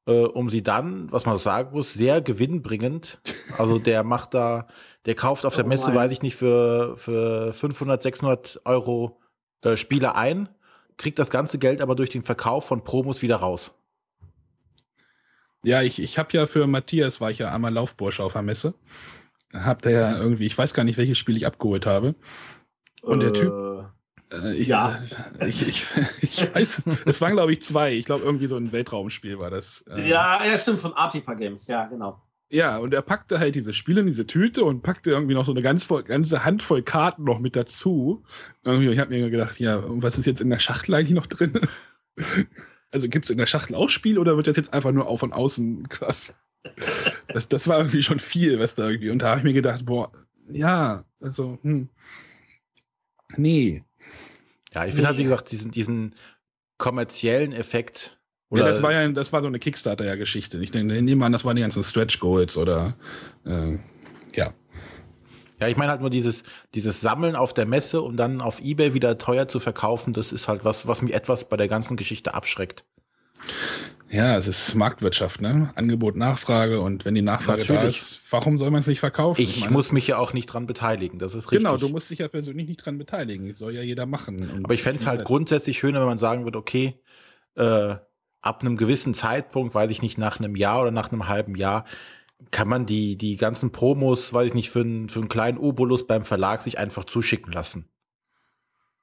äh, 0.09 0.25
um 0.25 0.49
sie 0.49 0.63
dann, 0.63 1.11
was 1.11 1.25
man 1.25 1.37
sagen 1.37 1.71
muss, 1.71 1.93
sehr 1.93 2.19
gewinnbringend. 2.21 3.19
Also 3.57 3.77
der 3.77 4.03
macht 4.03 4.33
da, 4.33 4.67
der 5.05 5.13
kauft 5.15 5.45
auf 5.45 5.55
der 5.55 5.65
oh 5.65 5.67
Messe, 5.67 5.93
weiß 5.93 6.11
ich 6.11 6.23
nicht, 6.23 6.35
für, 6.35 6.97
für 6.97 7.53
500, 7.53 8.01
600 8.01 8.61
Euro 8.65 9.19
äh, 9.63 9.77
Spiele 9.77 10.15
ein, 10.15 10.49
kriegt 10.97 11.19
das 11.19 11.29
ganze 11.29 11.59
Geld 11.59 11.79
aber 11.79 11.95
durch 11.95 12.09
den 12.09 12.23
Verkauf 12.23 12.65
von 12.65 12.83
Promos 12.83 13.21
wieder 13.21 13.37
raus. 13.37 13.73
Ja, 15.63 15.81
ich, 15.81 16.01
ich 16.01 16.17
habe 16.17 16.29
ja 16.33 16.47
für 16.47 16.65
Matthias, 16.67 17.21
war 17.21 17.29
ich 17.29 17.39
ja 17.39 17.53
einmal 17.53 17.73
Laufbursche 17.73 18.23
auf 18.23 18.33
der 18.33 18.41
Messe. 18.41 18.73
Hab 19.53 19.81
der 19.81 19.91
ja 19.91 20.17
irgendwie, 20.17 20.45
ich 20.45 20.57
weiß 20.57 20.73
gar 20.73 20.83
nicht, 20.83 20.97
welches 20.97 21.17
Spiel 21.17 21.37
ich 21.37 21.45
abgeholt 21.45 21.85
habe. 21.85 22.15
Und 23.01 23.21
der 23.21 23.33
Typ, 23.33 23.51
äh. 23.51 23.79
Äh, 23.79 23.83
ich, 24.55 24.67
ja. 24.67 24.97
Ich, 25.45 25.67
ich, 25.67 25.85
ich 26.21 26.55
weiß, 26.55 26.83
es 27.05 27.21
waren, 27.21 27.33
glaube 27.33 27.51
ich, 27.51 27.61
zwei. 27.61 27.93
Ich 27.93 28.05
glaube, 28.05 28.23
irgendwie 28.23 28.47
so 28.47 28.55
ein 28.55 28.71
Weltraumspiel 28.71 29.39
war 29.39 29.49
das. 29.49 29.83
Äh. 29.89 30.07
Ja, 30.07 30.43
ja, 30.45 30.57
stimmt, 30.59 30.81
von 30.81 30.93
Artipa 30.93 31.33
Games, 31.33 31.67
ja, 31.67 31.85
genau. 31.85 32.21
Ja, 32.51 32.77
und 32.79 32.93
er 32.95 33.03
packte 33.03 33.39
halt 33.39 33.53
diese 33.53 33.73
Spiele 33.73 34.01
in 34.01 34.07
diese 34.07 34.25
Tüte 34.25 34.63
und 34.63 34.81
packte 34.81 35.11
irgendwie 35.11 35.35
noch 35.35 35.45
so 35.45 35.51
eine 35.51 35.61
ganz 35.61 35.83
voll, 35.83 36.03
ganze 36.03 36.45
Handvoll 36.45 36.81
Karten 36.81 37.23
noch 37.23 37.39
mit 37.39 37.55
dazu. 37.55 38.23
Und 38.63 38.81
ich 38.81 38.99
habe 38.99 39.11
mir 39.11 39.29
gedacht, 39.29 39.59
ja, 39.59 39.83
was 39.85 40.17
ist 40.17 40.25
jetzt 40.25 40.41
in 40.41 40.49
der 40.49 40.59
Schachtel 40.59 40.95
eigentlich 40.95 41.15
noch 41.15 41.27
drin? 41.27 41.59
Also 42.91 43.07
gibt 43.07 43.25
es 43.25 43.29
in 43.29 43.37
der 43.37 43.45
Schachtel 43.45 43.75
auch 43.75 43.91
Spiel 43.91 44.17
oder 44.17 44.35
wird 44.35 44.47
das 44.47 44.57
jetzt 44.57 44.73
einfach 44.73 44.91
nur 44.91 45.07
auf 45.07 45.21
und 45.21 45.31
außen 45.31 45.89
krass? 45.89 46.33
Das, 47.27 47.47
das 47.47 47.67
war 47.67 47.77
irgendwie 47.77 48.01
schon 48.01 48.17
viel, 48.17 48.59
was 48.59 48.73
da 48.73 48.89
irgendwie. 48.89 49.11
Und 49.11 49.19
da 49.19 49.29
habe 49.29 49.41
ich 49.41 49.43
mir 49.43 49.53
gedacht, 49.53 49.85
boah, 49.85 50.11
ja, 50.49 51.05
also, 51.21 51.59
hm. 51.61 51.89
Nee, 53.37 53.83
ja, 54.73 54.85
ich 54.85 54.93
finde 54.93 55.01
nee. 55.01 55.07
halt, 55.07 55.17
wie 55.17 55.23
gesagt, 55.23 55.51
diesen, 55.51 55.71
diesen 55.71 56.15
kommerziellen 56.77 57.51
Effekt. 57.51 58.19
Oder 58.49 58.63
ja, 58.63 58.67
das 58.69 58.81
war 58.81 58.91
ja, 58.91 59.07
das 59.09 59.31
war 59.31 59.41
so 59.41 59.47
eine 59.47 59.59
Kickstarter-Geschichte. 59.59 60.57
Ich 60.57 60.73
nehme 60.73 61.25
an, 61.25 61.31
das 61.31 61.45
waren 61.45 61.55
die 61.55 61.61
ganzen 61.61 61.83
Stretch 61.83 62.19
Goals 62.19 62.57
oder 62.57 62.95
äh, 63.45 63.77
ja. 64.35 64.53
Ja, 65.59 65.67
ich 65.67 65.75
meine 65.75 65.91
halt 65.91 66.01
nur 66.01 66.09
dieses, 66.09 66.43
dieses 66.73 67.01
Sammeln 67.01 67.35
auf 67.35 67.53
der 67.53 67.65
Messe, 67.65 68.01
um 68.01 68.15
dann 68.15 68.39
auf 68.39 68.61
Ebay 68.61 68.93
wieder 68.93 69.17
teuer 69.17 69.47
zu 69.47 69.59
verkaufen, 69.59 70.13
das 70.13 70.31
ist 70.31 70.47
halt 70.47 70.63
was, 70.63 70.87
was 70.87 71.01
mich 71.01 71.13
etwas 71.13 71.49
bei 71.49 71.57
der 71.57 71.67
ganzen 71.67 71.97
Geschichte 71.97 72.33
abschreckt. 72.33 72.85
Ja, 74.11 74.37
es 74.37 74.47
ist 74.47 74.73
Marktwirtschaft, 74.73 75.39
ne? 75.39 75.71
Angebot, 75.75 76.15
Nachfrage 76.15 76.81
und 76.81 77.05
wenn 77.05 77.13
die 77.13 77.21
Nachfrage 77.21 77.59
Natürlich. 77.59 77.81
da 77.81 77.87
ist, 77.87 78.21
warum 78.31 78.57
soll 78.57 78.71
man 78.71 78.81
es 78.81 78.87
nicht 78.87 78.99
verkaufen? 78.99 79.39
Ich, 79.39 79.57
ich 79.57 79.61
meine, 79.61 79.73
muss 79.73 79.91
mich 79.91 80.07
ja 80.07 80.17
auch 80.17 80.33
nicht 80.33 80.47
dran 80.47 80.65
beteiligen, 80.65 81.19
das 81.19 81.35
ist 81.35 81.47
genau, 81.47 81.71
richtig. 81.71 81.79
Genau, 81.81 81.87
du 81.87 81.93
musst 81.93 82.09
dich 82.09 82.19
ja 82.19 82.27
persönlich 82.27 82.67
nicht 82.67 82.83
dran 82.83 82.97
beteiligen, 82.97 83.49
das 83.49 83.59
soll 83.59 83.75
ja 83.75 83.83
jeder 83.83 84.07
machen. 84.07 84.61
Aber 84.63 84.73
ich 84.73 84.81
fände 84.81 84.99
es 84.99 85.07
halt 85.07 85.25
grundsätzlich 85.25 85.77
schöner, 85.77 85.99
wenn 85.99 86.07
man 86.07 86.17
sagen 86.17 86.43
würde, 86.43 86.57
okay, 86.57 86.99
äh, 87.55 87.95
ab 88.41 88.61
einem 88.61 88.77
gewissen 88.77 89.13
Zeitpunkt, 89.13 89.75
weiß 89.75 89.91
ich 89.91 90.01
nicht, 90.01 90.17
nach 90.17 90.39
einem 90.39 90.55
Jahr 90.55 90.81
oder 90.81 90.91
nach 90.91 91.11
einem 91.11 91.27
halben 91.27 91.55
Jahr, 91.55 91.85
kann 92.51 92.67
man 92.67 92.87
die, 92.87 93.15
die 93.15 93.37
ganzen 93.37 93.71
Promos, 93.71 94.33
weiß 94.33 94.47
ich 94.47 94.53
nicht, 94.53 94.71
für, 94.71 94.81
einen 94.81 95.09
für 95.09 95.19
einen 95.19 95.29
kleinen 95.29 95.57
Obolus 95.57 96.07
beim 96.07 96.23
Verlag 96.23 96.63
sich 96.63 96.79
einfach 96.79 97.03
zuschicken 97.03 97.53
lassen. 97.53 97.89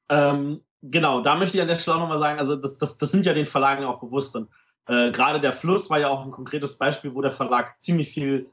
Ähm, 0.09 0.63
genau, 0.83 1.21
da 1.21 1.37
möchte 1.37 1.59
ich 1.59 1.63
an 1.63 1.69
der 1.69 1.77
Stelle 1.77 1.97
auch 1.97 2.01
nochmal 2.01 2.19
sagen, 2.19 2.39
also 2.39 2.57
das, 2.57 2.79
das, 2.79 2.99
das 2.99 3.11
sind 3.13 3.27
ja 3.27 3.35
den 3.35 3.47
Verlagen 3.47 3.85
auch 3.85 4.01
bewusst 4.01 4.35
und 4.37 4.49
äh, 4.87 5.11
gerade 5.11 5.41
der 5.41 5.53
Fluss 5.53 5.91
war 5.91 5.99
ja 5.99 6.09
auch 6.09 6.25
ein 6.25 6.31
konkretes 6.31 6.79
Beispiel, 6.79 7.15
wo 7.15 7.21
der 7.21 7.33
Verlag 7.33 7.81
ziemlich 7.81 8.11
viel 8.11 8.51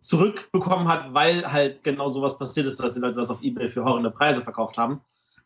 zurückbekommen 0.00 0.88
hat, 0.88 1.12
weil 1.12 1.50
halt 1.50 1.82
genau 1.82 2.08
sowas 2.08 2.38
passiert 2.38 2.66
ist, 2.66 2.82
dass 2.82 2.94
die 2.94 3.00
Leute 3.00 3.16
das 3.16 3.30
auf 3.30 3.42
Ebay 3.42 3.68
für 3.68 3.84
horrende 3.84 4.10
Preise 4.10 4.40
verkauft 4.40 4.78
haben. 4.78 5.02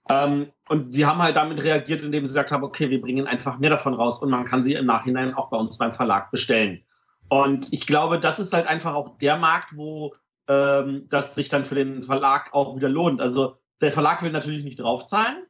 Ähm, 0.08 0.52
und 0.68 0.94
die 0.94 1.06
haben 1.06 1.22
halt 1.22 1.36
damit 1.36 1.62
reagiert, 1.62 2.02
indem 2.02 2.26
sie 2.26 2.32
gesagt 2.32 2.52
haben, 2.52 2.62
okay, 2.62 2.90
wir 2.90 3.00
bringen 3.00 3.26
einfach 3.26 3.58
mehr 3.58 3.70
davon 3.70 3.94
raus 3.94 4.22
und 4.22 4.30
man 4.30 4.44
kann 4.44 4.62
sie 4.62 4.74
im 4.74 4.86
Nachhinein 4.86 5.34
auch 5.34 5.48
bei 5.50 5.56
uns 5.56 5.78
beim 5.78 5.94
Verlag 5.94 6.30
bestellen. 6.30 6.84
Und 7.28 7.72
ich 7.72 7.86
glaube, 7.86 8.20
das 8.20 8.38
ist 8.38 8.52
halt 8.52 8.66
einfach 8.66 8.94
auch 8.94 9.16
der 9.18 9.36
Markt, 9.36 9.76
wo 9.76 10.12
ähm, 10.46 11.06
das 11.08 11.34
sich 11.34 11.48
dann 11.48 11.64
für 11.64 11.74
den 11.74 12.02
Verlag 12.02 12.52
auch 12.52 12.76
wieder 12.76 12.88
lohnt. 12.88 13.20
Also 13.20 13.56
der 13.80 13.92
Verlag 13.92 14.22
will 14.22 14.30
natürlich 14.30 14.62
nicht 14.62 14.78
draufzahlen. 14.78 15.46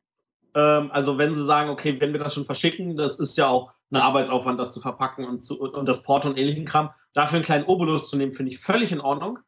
Ähm, 0.55 0.91
also 0.93 1.19
wenn 1.19 1.35
sie 1.35 1.45
sagen, 1.45 1.71
okay, 1.71 2.01
wenn 2.01 2.13
wir 2.13 2.21
das 2.21 2.35
schon 2.35 2.45
verschicken, 2.45 2.97
das 2.97 3.19
ist 3.19 3.37
ja 3.37 3.49
auch 3.49 3.73
ein 3.91 3.97
Arbeitsaufwand, 3.97 4.59
das 4.59 4.73
zu 4.73 4.81
verpacken 4.81 5.25
und, 5.25 5.45
zu, 5.45 5.61
und 5.61 5.87
das 5.87 6.03
Porto 6.03 6.29
und 6.29 6.39
ähnlichen 6.39 6.65
Kram. 6.65 6.91
Dafür 7.13 7.37
einen 7.37 7.45
kleinen 7.45 7.65
Obolus 7.65 8.11
zu 8.11 8.17
nehmen, 8.17 8.33
finde 8.33 8.53
ich 8.53 8.59
völlig 8.59 8.93
in 8.93 9.01
Ordnung. 9.01 9.39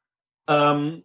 Ähm, 0.49 1.05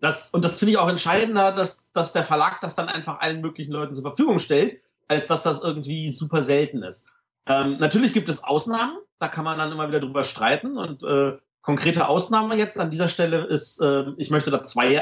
das, 0.00 0.30
und 0.30 0.44
das 0.44 0.58
finde 0.58 0.72
ich 0.72 0.78
auch 0.78 0.88
entscheidender, 0.88 1.52
dass, 1.52 1.92
dass 1.92 2.12
der 2.12 2.24
Verlag 2.24 2.60
das 2.60 2.74
dann 2.74 2.88
einfach 2.88 3.20
allen 3.20 3.40
möglichen 3.40 3.72
Leuten 3.72 3.94
zur 3.94 4.02
Verfügung 4.02 4.38
stellt, 4.38 4.80
als 5.08 5.28
dass 5.28 5.42
das 5.42 5.62
irgendwie 5.62 6.08
super 6.08 6.42
selten 6.42 6.82
ist. 6.82 7.10
Ähm, 7.46 7.76
natürlich 7.78 8.12
gibt 8.12 8.28
es 8.28 8.42
Ausnahmen, 8.42 8.98
da 9.18 9.28
kann 9.28 9.44
man 9.44 9.58
dann 9.58 9.72
immer 9.72 9.88
wieder 9.88 10.00
drüber 10.00 10.24
streiten. 10.24 10.76
Und 10.76 11.02
äh, 11.02 11.38
konkrete 11.62 12.08
Ausnahme 12.08 12.56
jetzt 12.56 12.78
an 12.78 12.90
dieser 12.90 13.08
Stelle 13.08 13.44
ist, 13.44 13.80
äh, 13.80 14.04
ich 14.16 14.30
möchte 14.30 14.50
da 14.50 14.64
zwei 14.64 14.94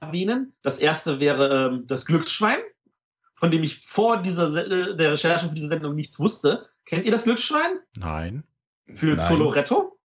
erwähnen. 0.00 0.54
Das 0.62 0.78
erste 0.78 1.20
wäre 1.20 1.74
äh, 1.74 1.86
das 1.86 2.06
Glücksschwein, 2.06 2.58
von 3.34 3.50
dem 3.50 3.62
ich 3.62 3.86
vor 3.86 4.22
dieser 4.22 4.46
Se 4.46 4.94
der 4.96 5.12
Recherche 5.12 5.48
für 5.48 5.54
diese 5.54 5.68
Sendung 5.68 5.94
nichts 5.94 6.18
wusste. 6.18 6.66
Kennt 6.90 7.04
ihr 7.04 7.12
das 7.12 7.22
Glücksschwein? 7.22 7.78
Nein. 7.96 8.42
Für 8.94 9.14
Nein. 9.14 9.20
Zoloretto? 9.20 9.96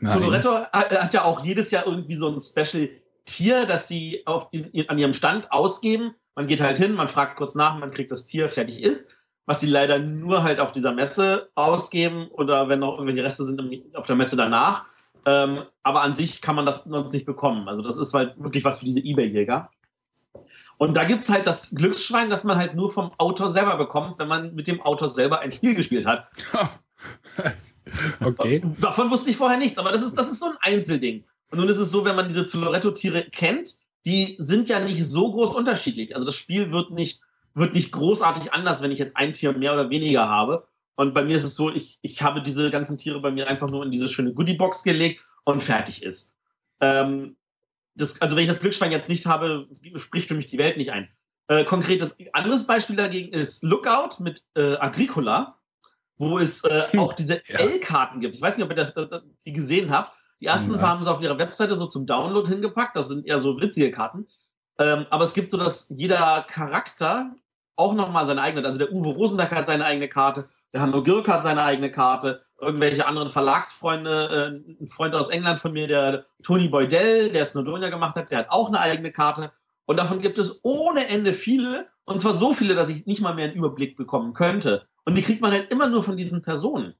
Nein. 0.00 0.12
Zoloretto 0.12 0.50
hat 0.70 1.14
ja 1.14 1.24
auch 1.24 1.42
jedes 1.42 1.70
Jahr 1.70 1.86
irgendwie 1.86 2.14
so 2.14 2.28
ein 2.28 2.40
Special 2.42 2.90
Tier, 3.24 3.64
das 3.64 3.88
sie 3.88 4.22
auf, 4.26 4.50
an 4.88 4.98
ihrem 4.98 5.14
Stand 5.14 5.50
ausgeben. 5.50 6.14
Man 6.34 6.46
geht 6.46 6.60
halt 6.60 6.76
hin, 6.76 6.92
man 6.92 7.08
fragt 7.08 7.36
kurz 7.36 7.54
nach, 7.54 7.78
man 7.78 7.90
kriegt 7.90 8.12
das 8.12 8.26
Tier, 8.26 8.50
fertig 8.50 8.82
ist. 8.82 9.14
Was 9.46 9.60
die 9.60 9.66
leider 9.66 9.98
nur 9.98 10.42
halt 10.42 10.60
auf 10.60 10.72
dieser 10.72 10.92
Messe 10.92 11.48
ausgeben 11.54 12.28
oder 12.32 12.68
wenn 12.68 12.80
noch 12.80 12.98
irgendwelche 12.98 13.24
Reste 13.24 13.44
sind 13.44 13.96
auf 13.96 14.06
der 14.06 14.16
Messe 14.16 14.36
danach. 14.36 14.84
Ähm, 15.24 15.62
aber 15.82 16.02
an 16.02 16.14
sich 16.14 16.42
kann 16.42 16.54
man 16.54 16.66
das 16.66 16.84
sonst 16.84 17.14
nicht 17.14 17.24
bekommen. 17.24 17.66
Also 17.66 17.80
das 17.80 17.96
ist 17.96 18.12
halt 18.12 18.34
wirklich 18.38 18.62
was 18.64 18.78
für 18.78 18.84
diese 18.84 19.00
Ebay-Jäger. 19.00 19.70
Und 20.78 20.94
da 20.94 21.04
gibt 21.04 21.24
es 21.24 21.28
halt 21.28 21.46
das 21.46 21.74
Glücksschwein, 21.74 22.30
das 22.30 22.44
man 22.44 22.56
halt 22.56 22.74
nur 22.74 22.90
vom 22.90 23.10
Autor 23.18 23.48
selber 23.48 23.76
bekommt, 23.76 24.18
wenn 24.18 24.28
man 24.28 24.54
mit 24.54 24.68
dem 24.68 24.80
Autor 24.80 25.08
selber 25.08 25.40
ein 25.40 25.52
Spiel 25.52 25.74
gespielt 25.74 26.06
hat. 26.06 26.28
okay. 28.24 28.62
Davon 28.80 29.10
wusste 29.10 29.30
ich 29.30 29.36
vorher 29.36 29.58
nichts, 29.58 29.78
aber 29.78 29.90
das 29.90 30.02
ist, 30.02 30.16
das 30.16 30.30
ist 30.30 30.38
so 30.38 30.46
ein 30.46 30.56
Einzelding. 30.60 31.24
Und 31.50 31.58
nun 31.58 31.68
ist 31.68 31.78
es 31.78 31.90
so, 31.90 32.04
wenn 32.04 32.14
man 32.14 32.28
diese 32.28 32.46
Zuloretto-Tiere 32.46 33.24
kennt, 33.24 33.74
die 34.06 34.36
sind 34.38 34.68
ja 34.68 34.78
nicht 34.80 35.04
so 35.04 35.32
groß 35.32 35.54
unterschiedlich. 35.54 36.14
Also 36.14 36.24
das 36.24 36.36
Spiel 36.36 36.70
wird 36.70 36.92
nicht, 36.92 37.22
wird 37.54 37.74
nicht 37.74 37.90
großartig 37.90 38.52
anders, 38.52 38.82
wenn 38.82 38.92
ich 38.92 38.98
jetzt 38.98 39.16
ein 39.16 39.34
Tier 39.34 39.52
mehr 39.52 39.72
oder 39.72 39.90
weniger 39.90 40.28
habe. 40.28 40.68
Und 40.94 41.14
bei 41.14 41.24
mir 41.24 41.36
ist 41.36 41.44
es 41.44 41.56
so, 41.56 41.72
ich, 41.72 41.98
ich 42.02 42.22
habe 42.22 42.42
diese 42.42 42.70
ganzen 42.70 42.98
Tiere 42.98 43.20
bei 43.20 43.30
mir 43.30 43.48
einfach 43.48 43.70
nur 43.70 43.84
in 43.84 43.90
diese 43.90 44.08
schöne 44.08 44.32
Goodie-Box 44.32 44.84
gelegt 44.84 45.22
und 45.44 45.62
fertig 45.62 46.02
ist. 46.02 46.36
Ähm, 46.80 47.36
das, 47.98 48.20
also 48.22 48.36
wenn 48.36 48.44
ich 48.44 48.48
das 48.48 48.60
Glücksschwein 48.60 48.92
jetzt 48.92 49.08
nicht 49.08 49.26
habe, 49.26 49.68
spricht 49.96 50.28
für 50.28 50.34
mich 50.34 50.46
die 50.46 50.58
Welt 50.58 50.76
nicht 50.76 50.92
ein. 50.92 51.08
Äh, 51.48 51.64
konkretes 51.64 52.18
anderes 52.32 52.66
Beispiel 52.66 52.96
dagegen 52.96 53.32
ist 53.32 53.62
Lookout 53.62 54.22
mit 54.22 54.42
äh, 54.54 54.76
Agricola, 54.76 55.58
wo 56.16 56.38
es 56.38 56.64
äh, 56.64 56.84
hm, 56.90 57.00
auch 57.00 57.12
diese 57.12 57.42
ja. 57.46 57.58
L-Karten 57.58 58.20
gibt. 58.20 58.34
Ich 58.34 58.42
weiß 58.42 58.56
nicht, 58.56 58.64
ob 58.64 58.70
ihr 58.70 58.76
das, 58.76 58.94
das, 58.94 59.22
die 59.46 59.52
gesehen 59.52 59.90
habt. 59.90 60.12
Die 60.40 60.46
ersten 60.46 60.74
ja. 60.74 60.80
haben 60.80 61.02
sie 61.02 61.10
auf 61.10 61.20
ihrer 61.20 61.38
Webseite 61.38 61.74
so 61.74 61.86
zum 61.86 62.06
Download 62.06 62.48
hingepackt. 62.48 62.96
Das 62.96 63.08
sind 63.08 63.26
eher 63.26 63.38
so 63.38 63.60
witzige 63.60 63.90
Karten. 63.90 64.26
Ähm, 64.78 65.06
aber 65.10 65.24
es 65.24 65.34
gibt 65.34 65.50
so, 65.50 65.56
dass 65.56 65.88
jeder 65.88 66.44
Charakter 66.48 67.34
auch 67.76 67.94
nochmal 67.94 68.26
seine 68.26 68.42
eigene, 68.42 68.66
also 68.66 68.78
der 68.78 68.92
Uwe 68.92 69.10
Rosenberg 69.10 69.50
hat 69.52 69.66
seine 69.66 69.84
eigene 69.84 70.08
Karte, 70.08 70.48
der 70.72 70.80
Hanno 70.80 71.02
Girk 71.02 71.28
hat 71.28 71.42
seine 71.42 71.62
eigene 71.62 71.90
Karte, 71.90 72.44
irgendwelche 72.60 73.06
anderen 73.06 73.30
Verlagsfreunde, 73.30 74.62
äh, 74.78 74.82
ein 74.82 74.86
Freund 74.88 75.14
aus 75.14 75.28
England 75.28 75.60
von 75.60 75.72
mir, 75.72 75.86
der 75.86 76.26
Tony 76.42 76.68
Boydell, 76.68 77.30
der 77.30 77.44
Snowdonia 77.44 77.88
gemacht 77.88 78.16
hat, 78.16 78.30
der 78.30 78.38
hat 78.38 78.50
auch 78.50 78.68
eine 78.68 78.80
eigene 78.80 79.12
Karte. 79.12 79.52
Und 79.86 79.96
davon 79.96 80.20
gibt 80.20 80.38
es 80.38 80.60
ohne 80.64 81.08
Ende 81.08 81.32
viele, 81.32 81.86
und 82.04 82.20
zwar 82.20 82.34
so 82.34 82.52
viele, 82.54 82.74
dass 82.74 82.88
ich 82.88 83.06
nicht 83.06 83.20
mal 83.20 83.34
mehr 83.34 83.46
einen 83.46 83.56
Überblick 83.56 83.96
bekommen 83.96 84.34
könnte. 84.34 84.86
Und 85.04 85.14
die 85.14 85.22
kriegt 85.22 85.40
man 85.40 85.52
halt 85.52 85.72
immer 85.72 85.88
nur 85.88 86.02
von 86.02 86.16
diesen 86.16 86.42
Personen. 86.42 86.94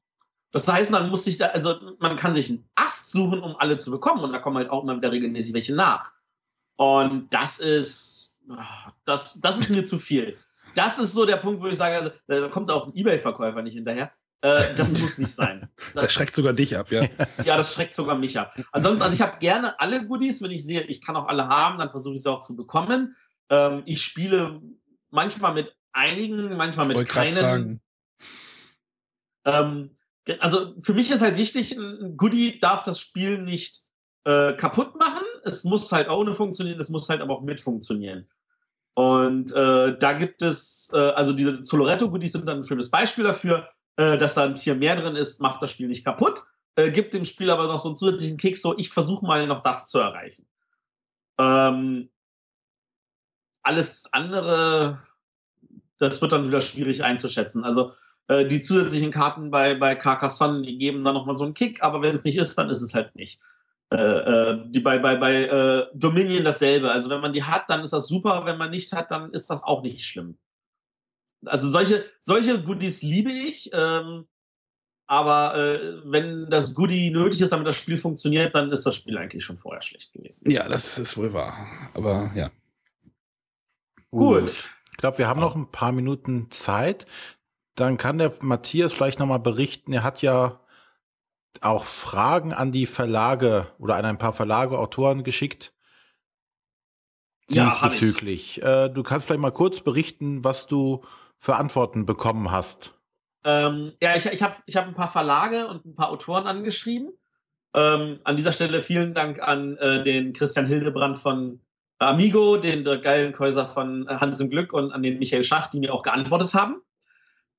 Das 0.52 0.66
heißt, 0.66 0.90
man 0.90 1.10
muss 1.10 1.24
sich 1.24 1.36
da, 1.36 1.46
also 1.46 1.74
man 1.98 2.16
kann 2.16 2.34
sich 2.34 2.48
einen 2.48 2.68
Ast 2.74 3.12
suchen, 3.12 3.42
um 3.42 3.56
alle 3.58 3.76
zu 3.76 3.90
bekommen. 3.90 4.24
Und 4.24 4.32
da 4.32 4.38
kommen 4.38 4.56
halt 4.56 4.70
auch 4.70 4.82
immer 4.82 4.96
wieder 4.96 5.12
regelmäßig 5.12 5.52
welche 5.52 5.74
nach. 5.74 6.12
Und 6.76 7.32
das 7.34 7.58
ist, 7.58 8.38
das, 9.04 9.40
das 9.40 9.58
ist 9.58 9.70
mir 9.70 9.84
zu 9.84 9.98
viel. 9.98 10.38
Das 10.74 10.98
ist 10.98 11.12
so 11.12 11.26
der 11.26 11.36
Punkt, 11.36 11.60
wo 11.60 11.66
ich 11.66 11.76
sage, 11.76 11.96
also, 11.96 12.10
da 12.26 12.48
kommt 12.48 12.70
auch 12.70 12.86
ein 12.86 12.94
Ebay-Verkäufer 12.94 13.62
nicht 13.62 13.74
hinterher. 13.74 14.12
Äh, 14.40 14.74
das 14.76 14.96
muss 14.98 15.18
nicht 15.18 15.34
sein. 15.34 15.68
Das, 15.76 15.92
das, 15.94 16.12
schreckt 16.12 16.32
sogar 16.32 16.52
dich 16.52 16.76
ab, 16.76 16.90
ja. 16.92 17.08
ja, 17.44 17.56
das 17.56 17.74
schreckt 17.74 17.94
sogar 17.94 18.16
mich 18.16 18.38
ab. 18.38 18.56
Ansonsten, 18.72 19.02
also 19.02 19.14
ich 19.14 19.20
habe 19.20 19.38
gerne 19.40 19.78
alle 19.80 20.06
Goodies, 20.06 20.42
wenn 20.42 20.52
ich 20.52 20.64
sehe, 20.64 20.82
ich 20.82 21.00
kann 21.00 21.16
auch 21.16 21.26
alle 21.26 21.48
haben, 21.48 21.78
dann 21.78 21.90
versuche 21.90 22.14
ich 22.14 22.22
sie 22.22 22.30
auch 22.30 22.40
zu 22.40 22.56
bekommen. 22.56 23.16
Ähm, 23.50 23.82
ich 23.86 24.02
spiele 24.02 24.60
manchmal 25.10 25.54
mit 25.54 25.74
einigen, 25.92 26.56
manchmal 26.56 26.86
mit 26.86 27.08
keinen. 27.08 27.80
Ähm, 29.44 29.96
also 30.40 30.74
für 30.80 30.94
mich 30.94 31.10
ist 31.10 31.22
halt 31.22 31.36
wichtig, 31.36 31.76
ein 31.76 32.16
Goodie 32.16 32.60
darf 32.60 32.82
das 32.82 33.00
Spiel 33.00 33.42
nicht 33.42 33.78
äh, 34.24 34.52
kaputt 34.52 34.94
machen. 34.96 35.24
Es 35.42 35.64
muss 35.64 35.90
halt 35.90 36.08
ohne 36.08 36.34
funktionieren, 36.34 36.78
es 36.78 36.90
muss 36.90 37.08
halt 37.08 37.22
aber 37.22 37.34
auch 37.34 37.42
mit 37.42 37.60
funktionieren. 37.60 38.28
Und 38.94 39.52
äh, 39.52 39.96
da 39.98 40.12
gibt 40.12 40.42
es, 40.42 40.90
äh, 40.92 40.98
also 40.98 41.32
diese 41.32 41.62
Zoloretto-Goodies 41.62 42.32
sind 42.32 42.46
dann 42.46 42.58
ein 42.58 42.64
schönes 42.64 42.90
Beispiel 42.90 43.24
dafür, 43.24 43.68
äh, 43.98 44.16
dass 44.16 44.34
da 44.34 44.44
ein 44.44 44.54
Tier 44.54 44.76
mehr 44.76 44.96
drin 44.96 45.16
ist, 45.16 45.40
macht 45.40 45.60
das 45.60 45.72
Spiel 45.72 45.88
nicht 45.88 46.04
kaputt, 46.04 46.40
äh, 46.76 46.90
gibt 46.90 47.12
dem 47.12 47.24
Spiel 47.24 47.50
aber 47.50 47.66
noch 47.66 47.78
so 47.78 47.88
einen 47.88 47.96
zusätzlichen 47.96 48.38
Kick, 48.38 48.56
so 48.56 48.78
ich 48.78 48.90
versuche 48.90 49.26
mal 49.26 49.46
noch 49.46 49.62
das 49.62 49.88
zu 49.88 49.98
erreichen. 49.98 50.46
Ähm, 51.36 52.08
alles 53.62 54.12
andere, 54.12 55.02
das 55.98 56.22
wird 56.22 56.32
dann 56.32 56.46
wieder 56.46 56.60
schwierig 56.60 57.02
einzuschätzen. 57.02 57.64
Also 57.64 57.92
äh, 58.28 58.46
die 58.46 58.60
zusätzlichen 58.60 59.10
Karten 59.10 59.50
bei, 59.50 59.74
bei 59.74 59.96
Carcassonne, 59.96 60.62
die 60.62 60.78
geben 60.78 61.02
dann 61.02 61.14
nochmal 61.14 61.36
so 61.36 61.44
einen 61.44 61.54
Kick, 61.54 61.82
aber 61.82 62.00
wenn 62.00 62.14
es 62.14 62.24
nicht 62.24 62.38
ist, 62.38 62.56
dann 62.56 62.70
ist 62.70 62.82
es 62.82 62.94
halt 62.94 63.16
nicht. 63.16 63.40
Äh, 63.90 63.96
äh, 63.96 64.64
die 64.66 64.80
bei, 64.80 64.98
bei, 64.98 65.16
bei 65.16 65.44
äh, 65.44 65.86
Dominion 65.92 66.44
dasselbe. 66.44 66.92
Also 66.92 67.10
wenn 67.10 67.20
man 67.20 67.32
die 67.32 67.42
hat, 67.42 67.64
dann 67.68 67.82
ist 67.82 67.92
das 67.92 68.06
super. 68.06 68.44
Wenn 68.44 68.58
man 68.58 68.70
nicht 68.70 68.92
hat, 68.92 69.10
dann 69.10 69.32
ist 69.32 69.50
das 69.50 69.64
auch 69.64 69.82
nicht 69.82 70.04
schlimm. 70.04 70.38
Also 71.44 71.68
solche, 71.68 72.04
solche 72.20 72.62
Goodies 72.62 73.02
liebe 73.02 73.30
ich. 73.32 73.70
Ähm, 73.72 74.26
aber 75.06 75.56
äh, 75.56 76.02
wenn 76.04 76.50
das 76.50 76.74
Goodie 76.74 77.10
nötig 77.10 77.40
ist, 77.40 77.50
damit 77.50 77.66
das 77.66 77.78
Spiel 77.78 77.96
funktioniert, 77.96 78.54
dann 78.54 78.70
ist 78.70 78.84
das 78.84 78.94
Spiel 78.94 79.16
eigentlich 79.16 79.44
schon 79.44 79.56
vorher 79.56 79.80
schlecht 79.80 80.12
gewesen. 80.12 80.50
Ja, 80.50 80.68
das 80.68 80.98
ist 80.98 81.16
wohl 81.16 81.32
wahr. 81.32 81.66
Aber 81.94 82.30
ja. 82.34 82.50
Gut. 84.10 84.68
Ich 84.90 84.96
glaube, 84.98 85.18
wir 85.18 85.28
haben 85.28 85.40
noch 85.40 85.56
ein 85.56 85.70
paar 85.70 85.92
Minuten 85.92 86.50
Zeit. 86.50 87.06
Dann 87.74 87.96
kann 87.96 88.18
der 88.18 88.34
Matthias 88.40 88.92
vielleicht 88.92 89.18
nochmal 89.18 89.40
berichten. 89.40 89.92
Er 89.92 90.02
hat 90.02 90.20
ja 90.20 90.60
auch 91.60 91.84
Fragen 91.84 92.52
an 92.52 92.72
die 92.72 92.86
Verlage 92.86 93.72
oder 93.78 93.96
an 93.96 94.04
ein 94.04 94.18
paar 94.18 94.32
Verlage, 94.32 94.78
Autoren 94.78 95.24
geschickt. 95.24 95.72
Diesbezüglich. 97.48 98.56
Ja, 98.56 98.86
äh, 98.86 98.90
du 98.92 99.02
kannst 99.02 99.26
vielleicht 99.26 99.40
mal 99.40 99.52
kurz 99.52 99.80
berichten, 99.80 100.44
was 100.44 100.66
du 100.66 101.02
für 101.38 101.56
Antworten 101.56 102.06
bekommen 102.06 102.50
hast. 102.50 102.94
Ähm, 103.44 103.92
ja, 104.02 104.16
ich, 104.16 104.26
ich 104.26 104.42
habe 104.42 104.56
ich 104.66 104.76
hab 104.76 104.86
ein 104.86 104.94
paar 104.94 105.10
Verlage 105.10 105.68
und 105.68 105.84
ein 105.84 105.94
paar 105.94 106.10
Autoren 106.10 106.46
angeschrieben. 106.46 107.12
Ähm, 107.74 108.20
an 108.24 108.36
dieser 108.36 108.52
Stelle 108.52 108.82
vielen 108.82 109.14
Dank 109.14 109.40
an 109.40 109.76
äh, 109.76 110.02
den 110.02 110.32
Christian 110.32 110.66
Hildebrand 110.66 111.18
von 111.18 111.60
Amigo, 111.98 112.56
den 112.56 112.84
Dirk 112.84 113.02
Geilenkäuser 113.02 113.68
von 113.68 114.08
Hans 114.08 114.40
im 114.40 114.50
Glück 114.50 114.72
und 114.72 114.92
an 114.92 115.02
den 115.02 115.18
Michael 115.18 115.44
Schach, 115.44 115.68
die 115.68 115.80
mir 115.80 115.92
auch 115.92 116.02
geantwortet 116.02 116.54
haben. 116.54 116.82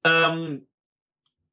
Ähm, 0.04 0.68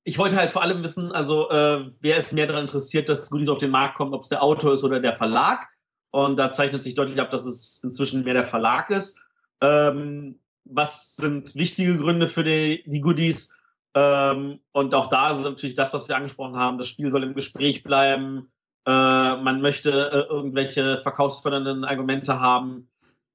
ich 0.04 0.18
wollte 0.18 0.36
halt 0.36 0.52
vor 0.52 0.62
allem 0.62 0.82
wissen, 0.84 1.10
also 1.10 1.50
äh, 1.50 1.90
wer 2.00 2.16
ist 2.16 2.32
mehr 2.32 2.46
daran 2.46 2.62
interessiert, 2.62 3.08
dass 3.08 3.28
Goodies 3.28 3.48
auf 3.48 3.58
den 3.58 3.72
Markt 3.72 3.96
kommen, 3.96 4.14
ob 4.14 4.22
es 4.22 4.28
der 4.28 4.42
Autor 4.42 4.74
ist 4.74 4.84
oder 4.84 5.00
der 5.00 5.16
Verlag. 5.16 5.66
Und 6.10 6.36
da 6.36 6.52
zeichnet 6.52 6.82
sich 6.82 6.94
deutlich 6.94 7.20
ab, 7.20 7.30
dass 7.30 7.44
es 7.44 7.82
inzwischen 7.82 8.22
mehr 8.22 8.34
der 8.34 8.44
Verlag 8.44 8.90
ist. 8.90 9.28
Ähm, 9.60 10.38
was 10.68 11.16
sind 11.16 11.54
wichtige 11.54 11.96
Gründe 11.96 12.28
für 12.28 12.44
die, 12.44 12.82
die 12.86 13.00
Goodies? 13.00 13.58
Ähm, 13.94 14.60
und 14.72 14.94
auch 14.94 15.08
da 15.08 15.36
ist 15.36 15.42
natürlich 15.42 15.74
das, 15.74 15.94
was 15.94 16.08
wir 16.08 16.16
angesprochen 16.16 16.56
haben. 16.56 16.78
Das 16.78 16.88
Spiel 16.88 17.10
soll 17.10 17.22
im 17.22 17.34
Gespräch 17.34 17.82
bleiben. 17.82 18.52
Äh, 18.86 18.90
man 18.90 19.60
möchte 19.60 19.90
äh, 19.90 20.32
irgendwelche 20.32 20.98
verkaufsfördernden 20.98 21.84
Argumente 21.84 22.40
haben. 22.40 22.88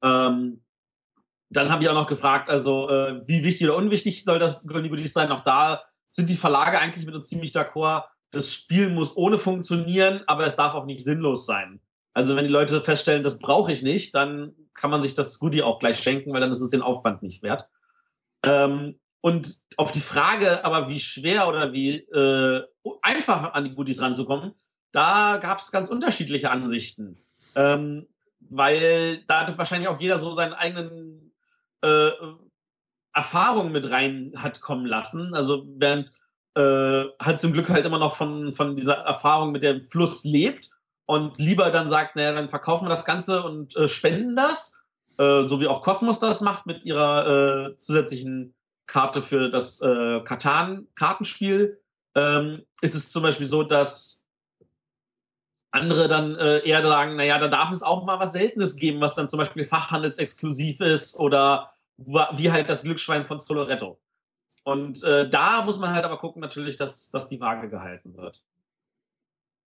Ähm, 0.03 0.61
dann 1.49 1.69
habe 1.69 1.83
ich 1.83 1.89
auch 1.89 1.95
noch 1.95 2.07
gefragt, 2.07 2.49
also 2.49 2.89
äh, 2.89 3.27
wie 3.27 3.43
wichtig 3.43 3.67
oder 3.67 3.77
unwichtig 3.77 4.23
soll 4.23 4.39
das 4.39 4.67
Goodies 4.67 5.13
sein? 5.13 5.31
Auch 5.31 5.43
da 5.43 5.83
sind 6.07 6.29
die 6.29 6.37
Verlage 6.37 6.79
eigentlich 6.79 7.05
mit 7.05 7.15
uns 7.15 7.27
ziemlich 7.27 7.51
d'accord. 7.51 8.03
Das 8.31 8.53
Spiel 8.53 8.89
muss 8.89 9.17
ohne 9.17 9.37
funktionieren, 9.37 10.21
aber 10.27 10.45
es 10.45 10.55
darf 10.55 10.73
auch 10.73 10.85
nicht 10.85 11.03
sinnlos 11.03 11.45
sein. 11.45 11.81
Also 12.13 12.35
wenn 12.35 12.45
die 12.45 12.51
Leute 12.51 12.81
feststellen, 12.81 13.23
das 13.23 13.39
brauche 13.39 13.71
ich 13.71 13.83
nicht, 13.83 14.15
dann 14.15 14.53
kann 14.81 14.91
man 14.91 15.01
sich 15.01 15.13
das 15.13 15.37
Goodie 15.37 15.61
auch 15.61 15.79
gleich 15.79 15.99
schenken, 15.99 16.33
weil 16.33 16.41
dann 16.41 16.51
ist 16.51 16.61
es 16.61 16.71
den 16.71 16.81
Aufwand 16.81 17.21
nicht 17.21 17.43
wert. 17.43 17.69
Ähm, 18.43 18.99
und 19.21 19.55
auf 19.77 19.91
die 19.91 19.99
Frage, 19.99 20.65
aber 20.65 20.89
wie 20.89 20.99
schwer 20.99 21.47
oder 21.47 21.71
wie 21.71 21.97
äh, 21.97 22.63
einfach 23.03 23.53
an 23.53 23.65
die 23.65 23.75
Goodies 23.75 24.01
ranzukommen, 24.01 24.53
da 24.91 25.37
gab 25.37 25.59
es 25.59 25.71
ganz 25.71 25.89
unterschiedliche 25.89 26.49
Ansichten. 26.49 27.23
Ähm, 27.53 28.07
weil 28.39 29.23
da 29.27 29.55
wahrscheinlich 29.57 29.87
auch 29.87 29.99
jeder 29.99 30.17
so 30.17 30.33
seinen 30.33 30.53
eigenen 30.53 31.31
äh, 31.83 32.09
Erfahrung 33.13 33.71
mit 33.71 33.89
rein 33.91 34.33
hat 34.37 34.61
kommen 34.61 34.87
lassen. 34.87 35.35
Also 35.35 35.65
während 35.77 36.11
äh, 36.55 37.05
halt 37.21 37.39
zum 37.39 37.53
Glück 37.53 37.69
halt 37.69 37.85
immer 37.85 37.99
noch 37.99 38.15
von, 38.15 38.53
von 38.53 38.75
dieser 38.75 38.95
Erfahrung 38.95 39.51
mit 39.51 39.61
dem 39.61 39.83
Fluss 39.83 40.23
lebt 40.23 40.71
und 41.11 41.37
lieber 41.39 41.71
dann 41.71 41.89
sagt, 41.89 42.15
naja, 42.15 42.31
dann 42.31 42.47
verkaufen 42.47 42.85
wir 42.85 42.89
das 42.89 43.03
Ganze 43.03 43.43
und 43.43 43.75
äh, 43.75 43.89
spenden 43.89 44.33
das, 44.37 44.85
äh, 45.17 45.43
so 45.43 45.59
wie 45.59 45.67
auch 45.67 45.81
Cosmos 45.81 46.19
das 46.19 46.39
macht 46.39 46.65
mit 46.65 46.85
ihrer 46.85 47.71
äh, 47.73 47.77
zusätzlichen 47.79 48.55
Karte 48.87 49.21
für 49.21 49.49
das 49.49 49.81
äh, 49.81 50.21
Katan-Kartenspiel, 50.21 51.81
ähm, 52.15 52.65
ist 52.79 52.95
es 52.95 53.11
zum 53.11 53.23
Beispiel 53.23 53.45
so, 53.45 53.63
dass 53.63 54.25
andere 55.71 56.07
dann 56.07 56.37
äh, 56.37 56.59
eher 56.59 56.81
sagen, 56.81 57.17
naja, 57.17 57.39
da 57.39 57.49
darf 57.49 57.73
es 57.73 57.83
auch 57.83 58.05
mal 58.05 58.21
was 58.21 58.31
Seltenes 58.31 58.77
geben, 58.77 59.01
was 59.01 59.15
dann 59.15 59.27
zum 59.27 59.39
Beispiel 59.39 59.65
fachhandelsexklusiv 59.65 60.79
ist 60.79 61.19
oder 61.19 61.73
wie 61.97 62.53
halt 62.53 62.69
das 62.69 62.83
Glücksschwein 62.83 63.25
von 63.25 63.41
Soloretto. 63.41 63.99
Und 64.63 65.03
äh, 65.03 65.29
da 65.29 65.61
muss 65.63 65.77
man 65.77 65.93
halt 65.93 66.05
aber 66.05 66.19
gucken, 66.19 66.41
natürlich, 66.41 66.77
dass, 66.77 67.09
dass 67.11 67.27
die 67.27 67.41
Waage 67.41 67.67
gehalten 67.67 68.15
wird. 68.15 68.45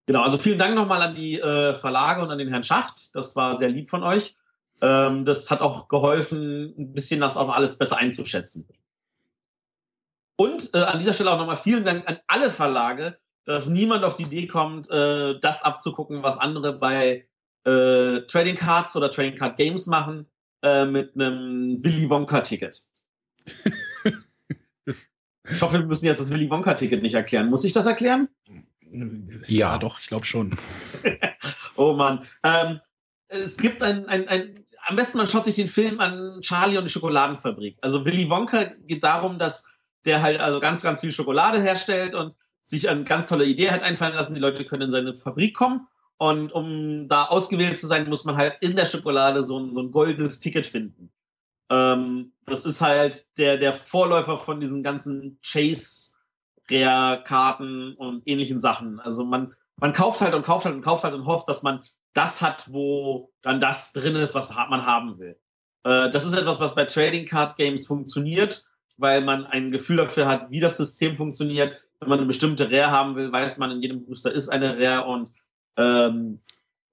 Genau, 0.07 0.23
also 0.23 0.37
vielen 0.37 0.59
Dank 0.59 0.75
nochmal 0.75 1.01
an 1.01 1.15
die 1.15 1.41
äh, 1.41 1.75
Verlage 1.75 2.23
und 2.23 2.31
an 2.31 2.39
den 2.39 2.49
Herrn 2.49 2.63
Schacht. 2.63 3.15
Das 3.15 3.37
war 3.37 3.55
sehr 3.55 3.71
lieb 3.71 3.89
von 3.89 4.03
euch. 4.03 4.37
Ähm, 4.81 5.25
das 5.25 5.51
hat 5.51 5.63
auch 5.63 5.89
geholfen, 5.89 6.75
ein 6.77 6.93
bisschen 6.93 7.21
das 7.21 7.37
auch 7.37 7.55
alles 7.55 7.79
besser 7.79 7.97
einzuschätzen. 7.97 8.69
Und 10.37 10.75
äh, 10.75 10.79
an 10.79 10.99
dieser 10.99 11.13
Stelle 11.13 11.31
auch 11.31 11.39
nochmal 11.39 11.57
vielen 11.57 11.85
Dank 11.85 12.09
an 12.09 12.19
alle 12.27 12.51
Verlage, 12.51 13.19
dass 13.45 13.69
niemand 13.69 14.05
auf 14.05 14.17
die 14.17 14.25
Idee 14.25 14.47
kommt, 14.47 14.91
äh, 14.91 15.39
das 15.39 15.63
abzugucken, 15.63 16.23
was 16.23 16.39
andere 16.39 16.73
bei 16.73 17.27
äh, 17.65 18.21
Trading 18.23 18.57
Cards 18.57 18.97
oder 18.97 19.11
Trading 19.11 19.37
Card 19.37 19.57
Games 19.57 19.87
machen, 19.87 20.27
äh, 20.63 20.85
mit 20.85 21.15
einem 21.15 21.83
Willy 21.83 22.11
Wonka-Ticket. 22.11 22.81
ich 24.87 25.63
hoffe, 25.63 25.79
wir 25.79 25.87
müssen 25.87 26.07
jetzt 26.07 26.21
das 26.21 26.31
Willy 26.31 26.51
Wonka-Ticket 26.51 27.03
nicht 27.03 27.15
erklären. 27.15 27.49
Muss 27.49 27.65
ich 27.65 27.73
das 27.73 27.87
erklären? 27.87 28.29
Ja, 28.95 29.73
ja 29.73 29.79
doch, 29.79 30.01
ich 30.01 30.07
glaube 30.07 30.25
schon. 30.25 30.57
oh 31.77 31.95
Mann. 31.95 32.25
Ähm, 32.43 32.81
es 33.29 33.57
gibt 33.57 33.83
ein, 33.83 34.07
ein, 34.07 34.29
ein, 34.29 34.55
am 34.87 34.97
besten 34.97 35.19
man 35.19 35.29
schaut 35.29 35.45
sich 35.45 35.57
den 35.57 35.69
Film 35.69 36.01
an 36.01 36.41
Charlie 36.41 36.79
und 36.79 36.85
die 36.85 36.91
Schokoladenfabrik. 36.91 37.79
Also 37.81 38.05
Willy 38.05 38.29
Wonka 38.31 38.65
geht 38.87 39.03
darum, 39.03 39.39
dass 39.39 39.73
der 40.05 40.23
halt 40.23 40.41
also 40.41 40.61
ganz, 40.61 40.83
ganz 40.83 41.01
viel 41.01 41.13
Schokolade 41.13 41.61
herstellt 41.61 42.15
und 42.15 42.35
sich 42.63 42.89
eine 42.89 43.05
ganz 43.05 43.29
tolle 43.29 43.45
Idee 43.45 43.71
hat 43.71 43.83
einfallen 43.83 44.15
lassen. 44.15 44.35
Die 44.35 44.41
Leute 44.41 44.65
können 44.65 44.83
in 44.83 44.91
seine 44.91 45.17
Fabrik 45.17 45.55
kommen 45.55 45.87
und 46.17 46.53
um 46.53 47.09
da 47.09 47.25
ausgewählt 47.25 47.79
zu 47.79 47.87
sein, 47.87 48.09
muss 48.09 48.25
man 48.25 48.37
halt 48.37 48.57
in 48.61 48.77
der 48.77 48.87
Schokolade 48.87 49.43
so 49.43 49.59
ein, 49.59 49.73
so 49.73 49.81
ein 49.81 49.91
goldenes 49.91 50.41
Ticket 50.41 50.67
finden. 50.67 51.11
Ähm, 51.71 52.33
das 52.47 52.65
ist 52.65 52.81
halt 52.81 53.27
der, 53.39 53.57
der 53.57 53.75
Vorläufer 53.75 54.39
von 54.39 54.61
diesen 54.61 54.83
ganzen 54.83 55.39
Chase-Rare-Karten 56.69 57.95
und 57.95 58.23
ähnlichen 58.27 58.61
Sachen. 58.61 59.01
Also 59.01 59.25
man, 59.25 59.55
man 59.77 59.93
kauft 59.93 60.21
halt 60.21 60.35
und 60.35 60.45
kauft 60.45 60.65
halt 60.65 60.75
und 60.75 60.83
kauft 60.83 61.05
halt 61.05 61.15
und 61.15 61.27
hofft, 61.27 61.49
dass 61.49 61.63
man 61.63 61.83
das 62.15 62.41
hat, 62.41 62.73
wo 62.73 63.33
dann 63.43 63.61
das 63.61 63.93
drin 63.93 64.17
ist, 64.17 64.35
was 64.35 64.51
man 64.55 64.87
haben 64.87 65.19
will. 65.19 65.39
Äh, 65.85 66.11
das 66.11 66.25
ist 66.25 66.33
etwas, 66.33 66.61
was 66.61 66.75
bei 66.75 66.85
Trading 66.85 67.27
Card 67.27 67.57
Games 67.57 67.87
funktioniert, 67.87 68.65
weil 68.97 69.23
man 69.23 69.47
ein 69.47 69.71
Gefühl 69.71 69.97
dafür 69.97 70.27
hat, 70.27 70.51
wie 70.51 70.61
das 70.61 70.77
System 70.77 71.17
funktioniert. 71.17 71.81
Wenn 72.01 72.09
man 72.09 72.19
eine 72.19 72.27
bestimmte 72.27 72.71
Rare 72.71 72.91
haben 72.91 73.17
will, 73.17 73.33
weiß 73.33 73.59
man, 73.59 73.71
in 73.73 73.83
jedem 73.83 74.05
Booster 74.05 74.33
ist 74.33 74.49
eine 74.49 74.79
Rare 74.79 75.07
und 75.07 75.31
ähm, 75.77 76.41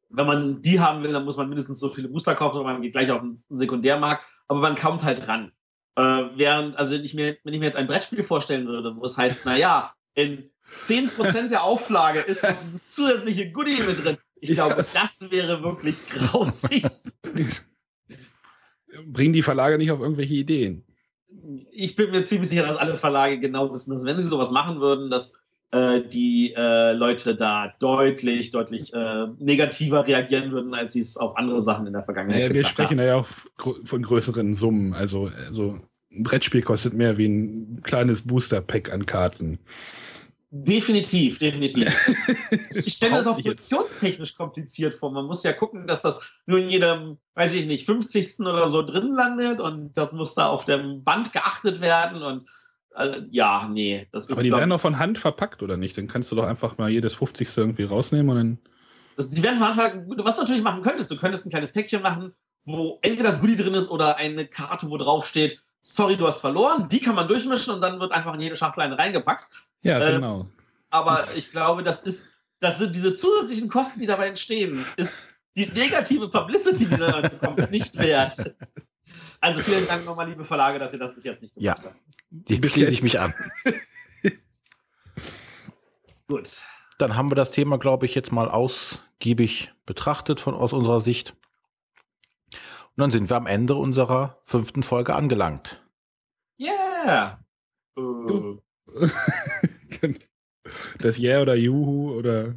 wenn 0.10 0.28
man 0.28 0.62
die 0.62 0.80
haben 0.80 1.04
will, 1.04 1.14
dann 1.14 1.24
muss 1.24 1.38
man 1.38 1.48
mindestens 1.48 1.80
so 1.80 1.90
viele 1.90 2.10
Booster 2.10 2.36
kaufen 2.36 2.58
oder 2.58 2.74
man 2.74 2.82
geht 2.82 2.92
gleich 2.92 3.12
auf 3.12 3.22
den 3.22 3.40
Sekundärmarkt, 3.50 4.26
aber 4.48 4.60
man 4.60 4.76
kommt 4.76 5.04
halt 5.04 5.28
ran. 5.28 5.52
Äh, 5.96 6.02
während, 6.36 6.78
also 6.78 6.96
ich 6.96 7.14
mir, 7.14 7.38
wenn 7.44 7.54
ich 7.54 7.60
mir 7.60 7.66
jetzt 7.66 7.78
ein 7.78 7.88
Brettspiel 7.88 8.24
vorstellen 8.24 8.68
würde, 8.68 8.96
wo 8.96 9.04
es 9.04 9.18
heißt, 9.18 9.46
naja, 9.46 9.94
in 10.14 10.50
10% 10.86 11.50
der 11.50 11.64
Auflage 11.64 12.20
ist 12.22 12.44
noch 12.44 12.56
dieses 12.64 12.90
zusätzliche 12.90 13.52
Goodie 13.52 13.82
mit 13.84 14.04
drin. 14.04 14.18
Ich 14.40 14.52
glaube, 14.52 14.76
das 14.76 15.32
wäre 15.32 15.62
wirklich 15.64 15.98
grausig. 16.10 16.86
Bringen 19.06 19.34
die 19.34 19.42
Verlage 19.42 19.78
nicht 19.78 19.92
auf 19.92 20.00
irgendwelche 20.00 20.34
Ideen? 20.34 20.86
Ich 21.72 21.96
bin 21.96 22.12
mir 22.12 22.24
ziemlich 22.24 22.50
sicher, 22.50 22.66
dass 22.66 22.78
alle 22.78 22.98
Verlage 22.98 23.40
genau 23.40 23.72
wissen, 23.72 23.92
dass 23.92 24.06
wenn 24.06 24.20
sie 24.20 24.28
sowas 24.28 24.52
machen 24.52 24.80
würden, 24.80 25.10
dass 25.10 25.42
äh, 25.72 26.02
die 26.02 26.54
äh, 26.56 26.92
Leute 26.92 27.36
da 27.36 27.74
deutlich, 27.80 28.52
deutlich 28.52 28.94
äh, 28.94 29.28
negativer 29.40 30.06
reagieren 30.06 30.52
würden, 30.52 30.74
als 30.74 30.94
sie 30.94 31.00
es 31.02 31.18
auf 31.18 31.38
andere 31.38 31.62
Sachen 31.62 31.88
in 31.88 31.94
der 31.94 32.04
Vergangenheit 32.04 32.42
naja, 32.42 32.54
Wir 32.54 32.66
sprechen 32.66 33.00
haben. 33.00 33.08
ja 33.08 33.16
auch 33.16 33.28
von 33.86 34.02
größeren 34.02 34.54
Summen. 34.54 34.94
Also, 34.94 35.32
also 35.48 35.80
ein 36.12 36.24
Brettspiel 36.24 36.62
kostet 36.62 36.94
mehr 36.94 37.18
wie 37.18 37.28
ein 37.28 37.82
kleines 37.84 38.28
Booster-Pack 38.28 38.92
an 38.92 39.06
Karten. 39.06 39.60
Definitiv, 40.54 41.40
definitiv. 41.40 41.88
ich 42.70 42.94
stelle 42.94 43.16
das 43.16 43.28
auch 43.28 43.36
produktionstechnisch 43.36 44.36
kompliziert 44.36 44.94
vor. 44.96 45.10
Man 45.10 45.26
muss 45.26 45.44
ja 45.44 45.54
gucken, 45.54 45.88
dass 45.88 46.02
das 46.02 46.20
nur 46.46 46.60
in 46.60 46.70
jedem, 46.70 47.20
weiß 47.36 47.54
ich 47.54 47.66
nicht, 47.66 47.86
50. 47.86 48.42
oder 48.42 48.68
so 48.68 48.82
drin 48.82 49.14
landet 49.14 49.62
und 49.62 49.96
das 49.96 50.12
muss 50.12 50.36
da 50.36 50.50
auf 50.50 50.66
dem 50.66 51.06
Band 51.06 51.32
geachtet 51.32 51.80
werden 51.80 52.22
und 52.22 52.44
äh, 52.96 53.22
ja, 53.30 53.70
nee. 53.72 54.08
Das 54.12 54.26
ist 54.26 54.32
Aber 54.32 54.44
die 54.44 54.52
werden 54.52 54.70
doch 54.70 54.80
von 54.80 55.00
Hand 55.00 55.18
verpackt, 55.18 55.64
oder 55.64 55.78
nicht? 55.78 55.98
Dann 55.98 56.08
kannst 56.08 56.32
du 56.32 56.36
doch 56.36 56.46
einfach 56.46 56.78
mal 56.78 56.90
jedes 56.90 57.14
50. 57.16 57.58
irgendwie 57.58 57.84
rausnehmen 57.84 58.30
und 58.30 58.36
dann. 58.36 58.58
Also 59.18 59.36
die 59.36 59.44
werden 59.44 59.58
von 59.58 59.68
Anfang 59.68 60.06
was 60.18 60.36
du 60.36 60.42
natürlich 60.42 60.64
machen 60.64 60.82
könntest, 60.82 61.12
du 61.12 61.18
könntest 61.18 61.46
ein 61.46 61.50
kleines 61.50 61.74
Päckchen 61.74 62.02
machen, 62.02 62.34
wo 62.64 62.98
entweder 63.02 63.30
das 63.30 63.42
Goodie 63.42 63.58
drin 63.58 63.74
ist 63.74 63.90
oder 63.90 64.18
eine 64.18 64.48
Karte, 64.48 64.90
wo 64.90 64.98
drauf 64.98 65.28
steht, 65.28 65.62
sorry, 65.82 66.16
du 66.16 66.28
hast 66.28 66.40
verloren. 66.40 66.88
Die 66.90 67.00
kann 67.00 67.16
man 67.16 67.28
durchmischen 67.28 67.74
und 67.74 67.82
dann 67.82 68.00
wird 68.00 68.12
einfach 68.12 68.34
in 68.34 68.42
jede 68.42 68.56
Schachtel 68.56 68.82
eine 68.82 68.98
reingepackt. 68.98 69.52
Ja, 69.84 70.00
äh, 70.00 70.14
genau. 70.14 70.48
Aber 70.90 71.26
ich 71.36 71.52
glaube, 71.52 71.84
das 71.84 72.04
ist, 72.04 72.32
das 72.60 72.78
sind 72.78 72.96
diese 72.96 73.16
zusätzlichen 73.16 73.70
Kosten, 73.70 74.00
die 74.00 74.08
dabei 74.08 74.28
entstehen, 74.28 74.86
ist 74.98 75.20
die 75.56 75.66
negative 75.68 76.30
Publicity, 76.30 76.86
die 76.86 76.98
da 76.98 77.28
kommt, 77.44 77.72
nicht 77.72 77.98
wert. 77.98 78.56
Also 79.42 79.60
vielen 79.62 79.88
Dank 79.88 80.06
nochmal, 80.06 80.30
liebe 80.30 80.46
Verlage, 80.46 80.78
dass 80.78 80.94
ihr 80.94 81.00
das 81.00 81.16
bis 81.16 81.24
jetzt 81.24 81.42
nicht 81.42 81.56
gemacht 81.56 81.84
ja. 81.84 81.90
habt. 81.90 82.00
Die 82.30 82.60
beschließe 82.60 82.92
ich 82.92 83.02
mich 83.02 83.20
an. 83.20 83.34
Gut. 86.28 86.62
Dann 87.00 87.18
haben 87.18 87.32
wir 87.32 87.36
das 87.36 87.50
Thema, 87.50 87.80
glaube 87.80 88.06
ich, 88.06 88.14
jetzt 88.14 88.32
mal 88.32 88.50
ausgiebig 88.50 89.74
betrachtet 89.88 90.40
von 90.40 90.54
aus 90.54 90.74
unserer 90.74 91.00
Sicht. 91.00 91.36
Und 92.96 93.02
dann 93.02 93.10
sind 93.10 93.32
wir 93.32 93.36
am 93.36 93.48
Ende 93.48 93.76
unserer 93.76 94.40
fünften 94.44 94.84
Folge 94.84 95.16
angelangt. 95.16 95.82
Yeah. 96.60 97.40
Uh. 97.98 98.60
das 101.00 101.18
Yeah 101.18 101.42
oder 101.42 101.56
Juhu 101.56 102.14
oder. 102.14 102.54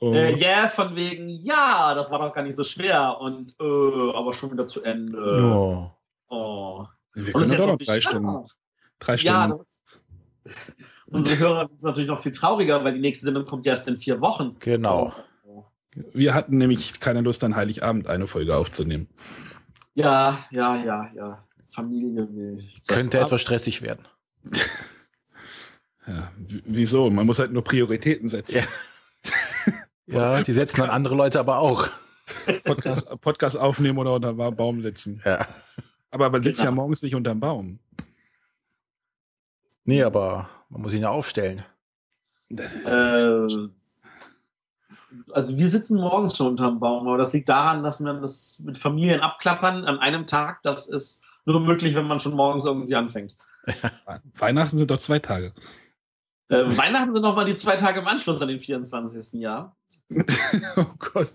Oh. 0.00 0.12
Äh, 0.12 0.34
yeah, 0.38 0.68
von 0.68 0.94
wegen, 0.94 1.28
ja, 1.28 1.94
das 1.94 2.10
war 2.10 2.18
doch 2.18 2.34
gar 2.34 2.42
nicht 2.42 2.54
so 2.54 2.64
schwer 2.64 3.18
und 3.18 3.56
äh, 3.58 4.12
aber 4.14 4.32
schon 4.34 4.52
wieder 4.52 4.66
zu 4.66 4.82
Ende. 4.82 5.42
Oh. 5.42 5.97
Oh. 6.28 6.86
Wir 7.14 7.32
können 7.32 7.56
doch 7.56 7.66
noch 7.66 7.78
drei 7.78 8.00
Stunden. 8.00 8.46
Drei 8.98 9.16
Stunden. 9.16 9.64
Ja, 10.46 10.54
unsere 11.06 11.38
Hörer 11.38 11.68
sind 11.68 11.82
natürlich 11.82 12.08
noch 12.08 12.22
viel 12.22 12.32
trauriger, 12.32 12.82
weil 12.84 12.94
die 12.94 13.00
nächste 13.00 13.26
Sendung 13.26 13.44
kommt 13.44 13.66
ja 13.66 13.72
erst 13.72 13.88
in 13.88 13.96
vier 13.96 14.20
Wochen. 14.20 14.56
Genau. 14.60 15.12
Wir 16.12 16.34
hatten 16.34 16.58
nämlich 16.58 17.00
keine 17.00 17.22
Lust, 17.22 17.42
an 17.44 17.56
Heiligabend 17.56 18.08
eine 18.08 18.26
Folge 18.26 18.56
aufzunehmen. 18.56 19.08
Ja, 19.94 20.44
ja, 20.50 20.76
ja, 20.76 21.10
ja. 21.14 21.44
Familie 21.72 22.28
will. 22.32 22.68
Könnte 22.86 23.18
etwas 23.18 23.40
stressig 23.40 23.82
werden. 23.82 24.06
ja, 26.06 26.30
wieso? 26.64 27.10
Man 27.10 27.26
muss 27.26 27.38
halt 27.38 27.52
nur 27.52 27.64
Prioritäten 27.64 28.28
setzen. 28.28 28.64
Ja, 30.06 30.34
ja 30.36 30.42
die 30.42 30.52
setzen 30.52 30.80
dann 30.80 30.90
andere 30.90 31.14
Leute 31.14 31.40
aber 31.40 31.58
auch. 31.58 31.88
Podcast, 32.64 33.20
Podcast 33.20 33.56
aufnehmen 33.56 33.98
oder 33.98 34.14
unter 34.14 34.28
einem 34.30 34.56
Baum 34.56 34.82
sitzen. 34.82 35.20
Ja. 35.24 35.46
Aber 36.10 36.30
man 36.30 36.42
sitzt 36.42 36.58
genau. 36.58 36.70
ja 36.70 36.74
morgens 36.74 37.02
nicht 37.02 37.14
unter 37.14 37.30
dem 37.30 37.40
Baum. 37.40 37.78
Nee, 39.84 40.02
aber 40.02 40.48
man 40.68 40.82
muss 40.82 40.92
ihn 40.92 41.02
ja 41.02 41.10
aufstellen. 41.10 41.64
Äh, 42.50 43.46
also 45.32 45.58
wir 45.58 45.68
sitzen 45.68 46.00
morgens 46.00 46.36
schon 46.36 46.48
unterm 46.48 46.80
Baum, 46.80 47.06
aber 47.08 47.18
das 47.18 47.32
liegt 47.32 47.48
daran, 47.48 47.82
dass 47.82 48.00
man 48.00 48.20
das 48.20 48.62
mit 48.64 48.78
Familien 48.78 49.20
abklappern 49.20 49.84
an 49.84 49.98
einem 49.98 50.26
Tag, 50.26 50.62
das 50.62 50.88
ist 50.88 51.24
nur 51.44 51.60
möglich, 51.60 51.94
wenn 51.94 52.06
man 52.06 52.20
schon 52.20 52.34
morgens 52.34 52.64
irgendwie 52.64 52.94
anfängt. 52.94 53.36
Weihnachten 54.34 54.78
sind 54.78 54.90
doch 54.90 54.98
zwei 54.98 55.18
Tage. 55.18 55.52
Äh, 56.48 56.64
Weihnachten 56.76 57.12
sind 57.12 57.22
nochmal 57.22 57.44
die 57.44 57.54
zwei 57.54 57.76
Tage 57.76 58.00
im 58.00 58.06
Anschluss 58.06 58.40
an 58.40 58.48
den 58.48 58.60
24. 58.60 59.40
Jahr. 59.40 59.76
oh 60.76 60.86
Gott. 60.98 61.32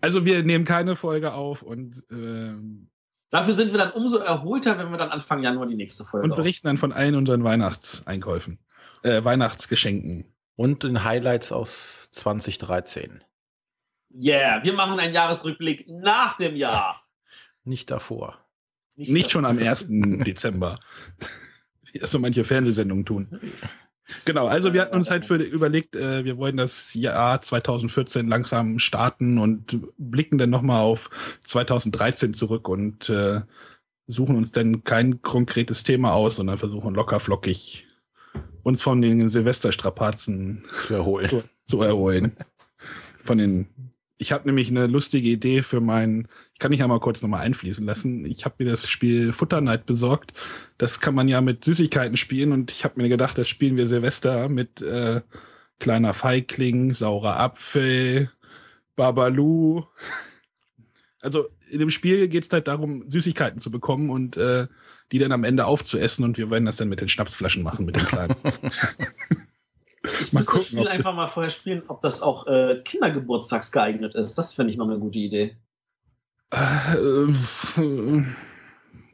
Also 0.00 0.24
wir 0.24 0.42
nehmen 0.42 0.64
keine 0.64 0.96
Folge 0.96 1.34
auf 1.34 1.62
und 1.62 2.04
ähm, 2.10 2.90
Dafür 3.30 3.54
sind 3.54 3.70
wir 3.70 3.78
dann 3.78 3.92
umso 3.92 4.16
erholter, 4.16 4.76
wenn 4.76 4.90
wir 4.90 4.98
dann 4.98 5.10
Anfang 5.10 5.42
Januar 5.42 5.66
die 5.66 5.76
nächste 5.76 6.04
Folge 6.04 6.24
Und 6.24 6.36
berichten 6.36 6.66
dann 6.66 6.78
von 6.78 6.92
allen 6.92 7.14
unseren 7.14 7.44
Weihnachtseinkäufen, 7.44 8.58
äh, 9.02 9.22
Weihnachtsgeschenken. 9.22 10.24
Und 10.56 10.82
den 10.82 11.04
Highlights 11.04 11.52
aus 11.52 12.10
2013. 12.10 13.24
Yeah, 14.12 14.62
wir 14.64 14.72
machen 14.72 14.98
einen 14.98 15.14
Jahresrückblick 15.14 15.88
nach 15.88 16.36
dem 16.36 16.56
Jahr. 16.56 17.06
Nicht 17.64 17.90
davor. 17.90 18.44
Nicht, 18.96 19.12
Nicht 19.12 19.30
schon 19.30 19.44
am 19.44 19.58
1. 19.58 19.86
Dezember. 19.88 20.80
Wie 21.92 22.00
so 22.00 22.18
manche 22.18 22.44
Fernsehsendungen 22.44 23.06
tun. 23.06 23.40
Genau, 24.24 24.46
also 24.46 24.72
wir 24.72 24.82
hatten 24.82 24.96
uns 24.96 25.10
halt 25.10 25.24
für 25.24 25.36
überlegt, 25.36 25.96
äh, 25.96 26.24
wir 26.24 26.36
wollen 26.36 26.56
das 26.56 26.94
Jahr 26.94 27.42
2014 27.42 28.28
langsam 28.28 28.78
starten 28.78 29.38
und 29.38 29.78
blicken 29.98 30.38
dann 30.38 30.50
nochmal 30.50 30.82
auf 30.82 31.10
2013 31.44 32.34
zurück 32.34 32.68
und 32.68 33.08
äh, 33.08 33.40
suchen 34.06 34.36
uns 34.36 34.52
dann 34.52 34.84
kein 34.84 35.22
konkretes 35.22 35.84
Thema 35.84 36.12
aus, 36.12 36.36
sondern 36.36 36.58
versuchen 36.58 36.94
locker 36.94 37.20
flockig 37.20 37.86
uns 38.62 38.82
von 38.82 39.00
den 39.00 39.28
Silvesterstrapazen 39.28 40.64
zu 40.86 40.94
erholen. 40.94 41.28
Zu, 41.28 41.42
zu 41.66 41.82
erholen. 41.82 42.36
Von 43.24 43.38
den 43.38 43.68
ich 44.20 44.32
habe 44.32 44.46
nämlich 44.46 44.68
eine 44.68 44.86
lustige 44.86 45.30
Idee 45.30 45.62
für 45.62 45.80
meinen, 45.80 46.28
ich 46.52 46.58
kann 46.58 46.72
dich 46.72 46.80
ja 46.80 46.86
mal 46.86 47.00
kurz 47.00 47.22
nochmal 47.22 47.40
einfließen 47.40 47.86
lassen. 47.86 48.26
Ich 48.26 48.44
habe 48.44 48.56
mir 48.58 48.70
das 48.70 48.86
Spiel 48.86 49.32
Futter 49.32 49.62
Night 49.62 49.86
besorgt. 49.86 50.34
Das 50.76 51.00
kann 51.00 51.14
man 51.14 51.26
ja 51.26 51.40
mit 51.40 51.64
Süßigkeiten 51.64 52.18
spielen 52.18 52.52
und 52.52 52.70
ich 52.70 52.84
habe 52.84 53.00
mir 53.00 53.08
gedacht, 53.08 53.38
das 53.38 53.48
spielen 53.48 53.78
wir 53.78 53.86
Silvester 53.86 54.50
mit 54.50 54.82
äh, 54.82 55.22
kleiner 55.78 56.12
Feigling, 56.12 56.92
saurer 56.92 57.40
Apfel, 57.40 58.30
Babalu. 58.94 59.84
Also 61.22 61.48
in 61.70 61.78
dem 61.78 61.90
Spiel 61.90 62.28
geht 62.28 62.44
es 62.44 62.52
halt 62.52 62.68
darum, 62.68 63.08
Süßigkeiten 63.08 63.58
zu 63.58 63.70
bekommen 63.70 64.10
und 64.10 64.36
äh, 64.36 64.66
die 65.12 65.18
dann 65.18 65.32
am 65.32 65.44
Ende 65.44 65.64
aufzuessen 65.64 66.24
und 66.24 66.36
wir 66.36 66.50
werden 66.50 66.66
das 66.66 66.76
dann 66.76 66.90
mit 66.90 67.00
den 67.00 67.08
Schnapsflaschen 67.08 67.62
machen, 67.62 67.86
mit 67.86 67.96
den 67.96 68.04
kleinen. 68.04 68.36
ich 70.02 70.32
muss 70.32 70.46
das 70.46 70.66
Spiel 70.66 70.88
einfach 70.88 71.14
mal 71.14 71.28
vorher 71.28 71.50
spielen, 71.50 71.82
ob 71.88 72.00
das 72.00 72.22
auch 72.22 72.46
äh, 72.46 72.80
Kindergeburtstags 72.84 73.70
geeignet 73.70 74.14
ist. 74.14 74.34
Das 74.34 74.54
finde 74.54 74.70
ich 74.70 74.78
noch 74.78 74.88
eine 74.88 74.98
gute 74.98 75.18
Idee. 75.18 75.56
Äh, 76.50 77.26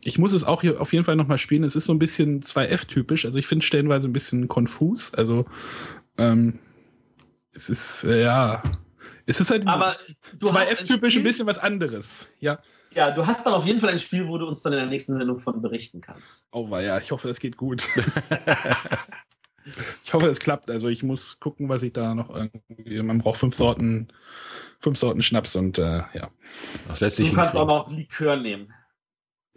ich 0.02 0.18
muss 0.18 0.32
es 0.32 0.44
auch 0.44 0.60
hier 0.60 0.80
auf 0.80 0.92
jeden 0.92 1.04
Fall 1.04 1.16
nochmal 1.16 1.38
spielen. 1.38 1.64
Es 1.64 1.74
ist 1.74 1.86
so 1.86 1.92
ein 1.92 1.98
bisschen 1.98 2.42
2F-typisch. 2.42 3.24
Also 3.24 3.36
ich 3.38 3.46
finde 3.46 3.62
es 3.62 3.66
stellenweise 3.66 4.06
ein 4.06 4.12
bisschen 4.12 4.46
konfus. 4.46 5.12
Also 5.14 5.46
ähm, 6.18 6.60
es 7.52 7.68
ist, 7.68 8.04
äh, 8.04 8.22
ja, 8.22 8.62
es 9.26 9.40
ist 9.40 9.50
halt 9.50 9.66
Aber 9.66 9.96
2F-typisch 10.38 11.16
ein, 11.16 11.20
ein 11.20 11.24
bisschen 11.24 11.46
was 11.46 11.58
anderes. 11.58 12.28
Ja. 12.38 12.60
Ja, 12.94 13.10
du 13.10 13.26
hast 13.26 13.44
dann 13.44 13.52
auf 13.52 13.66
jeden 13.66 13.80
Fall 13.80 13.90
ein 13.90 13.98
Spiel, 13.98 14.26
wo 14.26 14.38
du 14.38 14.46
uns 14.46 14.62
dann 14.62 14.72
in 14.72 14.78
der 14.78 14.88
nächsten 14.88 15.18
Sendung 15.18 15.38
von 15.38 15.60
berichten 15.60 16.00
kannst. 16.00 16.46
Oh, 16.50 16.70
war 16.70 16.80
ja, 16.80 16.98
ich 16.98 17.10
hoffe, 17.10 17.28
es 17.28 17.40
geht 17.40 17.56
gut. 17.56 17.82
ich 20.04 20.12
hoffe, 20.12 20.26
es 20.26 20.40
klappt. 20.40 20.70
Also 20.70 20.88
ich 20.88 21.02
muss 21.02 21.40
gucken, 21.40 21.68
was 21.68 21.82
ich 21.82 21.92
da 21.92 22.14
noch 22.14 22.34
irgendwie. 22.34 23.02
Man 23.02 23.18
braucht 23.18 23.38
fünf 23.38 23.54
Sorten, 23.54 24.08
fünf 24.78 24.98
Sorten 24.98 25.22
Schnaps 25.22 25.56
und 25.56 25.78
äh, 25.78 26.02
ja. 26.12 26.30
du 26.98 27.32
kannst 27.32 27.56
auch 27.56 27.66
noch 27.66 27.90
Likör 27.90 28.36
nehmen. 28.36 28.72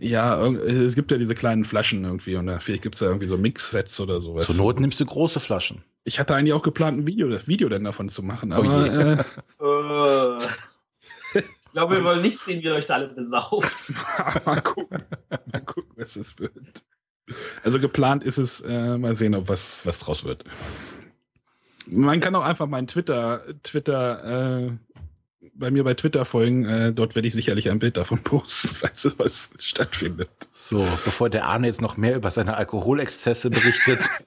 Ja, 0.02 0.48
es 0.48 0.96
gibt 0.96 1.12
ja 1.12 1.18
diese 1.18 1.36
kleinen 1.36 1.66
Flaschen 1.66 2.06
irgendwie 2.06 2.38
und 2.38 2.48
äh, 2.48 2.62
vielleicht 2.62 2.84
gibt 2.84 2.96
es 2.96 3.00
da 3.00 3.08
irgendwie 3.08 3.28
so 3.28 3.38
Mix-Sets 3.38 4.00
oder 4.00 4.22
sowas. 4.22 4.46
Zur 4.46 4.56
Not 4.56 4.80
nimmst 4.80 5.00
du 5.02 5.06
große 5.06 5.42
Flaschen. 5.42 5.84
Ich 6.06 6.20
hatte 6.20 6.36
eigentlich 6.36 6.54
auch 6.54 6.64
geplant, 6.64 7.00
ein 7.00 7.08
Video, 7.08 7.28
das 7.28 7.50
Video 7.50 7.68
dann 7.68 7.84
davon 7.84 8.08
zu 8.08 8.24
machen, 8.24 8.54
aber. 8.54 9.28
Oh 9.60 10.40
äh, 10.40 11.44
ich 11.70 11.74
glaube, 11.74 11.98
wir 11.98 12.04
wollen 12.04 12.22
nicht 12.22 12.40
sehen, 12.40 12.62
wie 12.62 12.66
ihr 12.66 12.74
euch 12.74 12.86
da 12.86 12.96
alle 12.96 13.10
besauft. 13.10 13.94
mal 14.46 14.62
gucken. 14.62 15.04
Mal 15.52 15.62
gucken, 15.62 15.92
was 15.98 16.16
es 16.16 16.40
wird. 16.40 16.84
Also 17.64 17.80
geplant 17.80 18.24
ist 18.24 18.38
es, 18.38 18.62
äh, 18.62 18.98
mal 18.98 19.16
sehen, 19.16 19.36
ob 19.36 19.50
was, 19.50 19.86
was 19.86 20.00
draus 20.00 20.24
wird. 20.24 20.44
Man 21.88 22.20
kann 22.20 22.36
auch 22.36 22.44
einfach 22.44 22.68
meinen 22.68 22.88
Twitter, 22.88 23.44
Twitter, 23.64 24.68
äh, 24.68 24.72
bei 25.54 25.72
mir 25.72 25.84
bei 25.84 25.94
Twitter 25.94 26.26
folgen. 26.26 26.66
Äh, 26.66 26.94
dort 26.94 27.16
werde 27.16 27.28
ich 27.28 27.34
sicherlich 27.34 27.70
ein 27.70 27.80
Bild 27.80 27.98
davon 27.98 28.20
posten, 28.24 28.70
falls 28.70 29.18
was 29.18 29.52
stattfindet. 29.58 30.30
So, 30.54 30.86
bevor 31.06 31.30
der 31.30 31.46
Arne 31.46 31.68
jetzt 31.68 31.82
noch 31.82 31.98
mehr 31.98 32.16
über 32.16 32.32
seine 32.32 32.58
Alkoholexzesse 32.58 33.50
berichtet. 33.50 34.10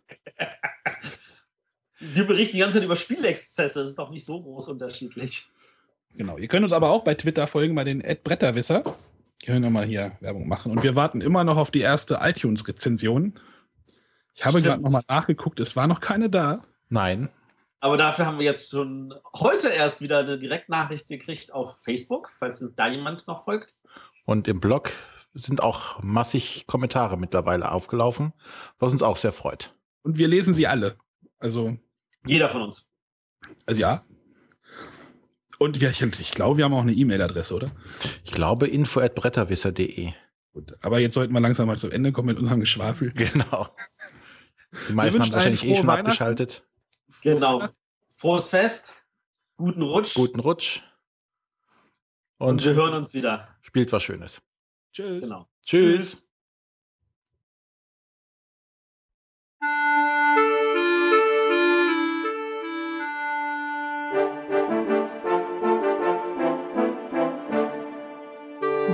Wir 1.98 2.24
berichten 2.24 2.56
die 2.56 2.60
ganze 2.60 2.78
Zeit 2.78 2.84
über 2.84 2.96
Spielexzesse. 2.96 3.80
Das 3.80 3.90
ist 3.90 3.98
doch 3.98 4.10
nicht 4.10 4.24
so 4.24 4.42
groß 4.42 4.68
unterschiedlich. 4.68 5.46
Genau. 6.16 6.36
Ihr 6.36 6.48
könnt 6.48 6.64
uns 6.64 6.72
aber 6.72 6.90
auch 6.90 7.04
bei 7.04 7.14
Twitter 7.14 7.46
folgen, 7.46 7.76
bei 7.76 7.84
den 7.84 8.00
Ed 8.00 8.24
Bretterwisser. 8.24 8.82
Können 9.44 9.62
wir 9.62 9.70
mal 9.70 9.84
hier 9.84 10.16
Werbung 10.20 10.46
machen. 10.46 10.72
Und 10.72 10.82
wir 10.82 10.94
warten 10.94 11.20
immer 11.20 11.44
noch 11.44 11.56
auf 11.56 11.70
die 11.70 11.80
erste 11.80 12.20
iTunes-Rezension. 12.22 13.38
Ich 14.34 14.44
habe 14.44 14.62
gerade 14.62 14.80
nochmal 14.82 15.02
nachgeguckt, 15.08 15.60
es 15.60 15.76
war 15.76 15.86
noch 15.86 16.00
keine 16.00 16.30
da. 16.30 16.64
Nein. 16.88 17.28
Aber 17.80 17.96
dafür 17.96 18.26
haben 18.26 18.38
wir 18.38 18.44
jetzt 18.44 18.70
schon 18.70 19.12
heute 19.34 19.68
erst 19.68 20.00
wieder 20.00 20.20
eine 20.20 20.38
Direktnachricht 20.38 21.08
gekriegt 21.08 21.52
auf 21.52 21.82
Facebook, 21.82 22.30
falls 22.38 22.64
da 22.76 22.86
jemand 22.86 23.26
noch 23.26 23.44
folgt. 23.44 23.74
Und 24.24 24.46
im 24.46 24.60
Blog 24.60 24.92
sind 25.34 25.62
auch 25.62 26.00
massig 26.02 26.66
Kommentare 26.68 27.16
mittlerweile 27.16 27.72
aufgelaufen, 27.72 28.32
was 28.78 28.92
uns 28.92 29.02
auch 29.02 29.16
sehr 29.16 29.32
freut. 29.32 29.74
Und 30.02 30.18
wir 30.18 30.28
lesen 30.28 30.54
sie 30.54 30.68
alle. 30.68 30.96
Also. 31.40 31.76
Jeder 32.24 32.48
von 32.48 32.62
uns. 32.62 32.88
Also 33.66 33.80
ja. 33.80 34.04
Und 35.62 35.80
wir, 35.80 35.90
ich, 35.90 36.02
ich 36.02 36.32
glaube, 36.32 36.58
wir 36.58 36.64
haben 36.64 36.74
auch 36.74 36.82
eine 36.82 36.92
E-Mail-Adresse, 36.92 37.54
oder? 37.54 37.70
Ich 38.24 38.32
glaube, 38.32 38.66
info.bretterwisser.de. 38.66 40.12
Gut, 40.52 40.72
aber 40.82 40.98
jetzt 40.98 41.14
sollten 41.14 41.32
wir 41.32 41.40
langsam 41.40 41.68
mal 41.68 41.78
zum 41.78 41.92
Ende 41.92 42.10
kommen 42.10 42.26
mit 42.26 42.38
unserem 42.38 42.60
Geschwafel. 42.60 43.12
Genau. 43.16 43.68
Die 44.88 44.94
meisten 44.94 45.20
haben 45.20 45.32
wahrscheinlich 45.32 45.64
eh 45.64 45.76
schon 45.76 45.88
abgeschaltet. 45.88 46.66
Genau. 47.22 47.68
Frohes 48.16 48.48
Fest. 48.48 49.04
Guten 49.56 49.82
Rutsch. 49.82 50.14
Guten 50.14 50.40
Rutsch. 50.40 50.80
Und, 52.38 52.48
Und 52.48 52.64
wir 52.64 52.74
hören 52.74 52.94
uns 52.94 53.14
wieder. 53.14 53.48
Spielt 53.60 53.92
was 53.92 54.02
Schönes. 54.02 54.40
Tschüss. 54.92 55.22
Genau. 55.22 55.46
Tschüss. 55.64 56.31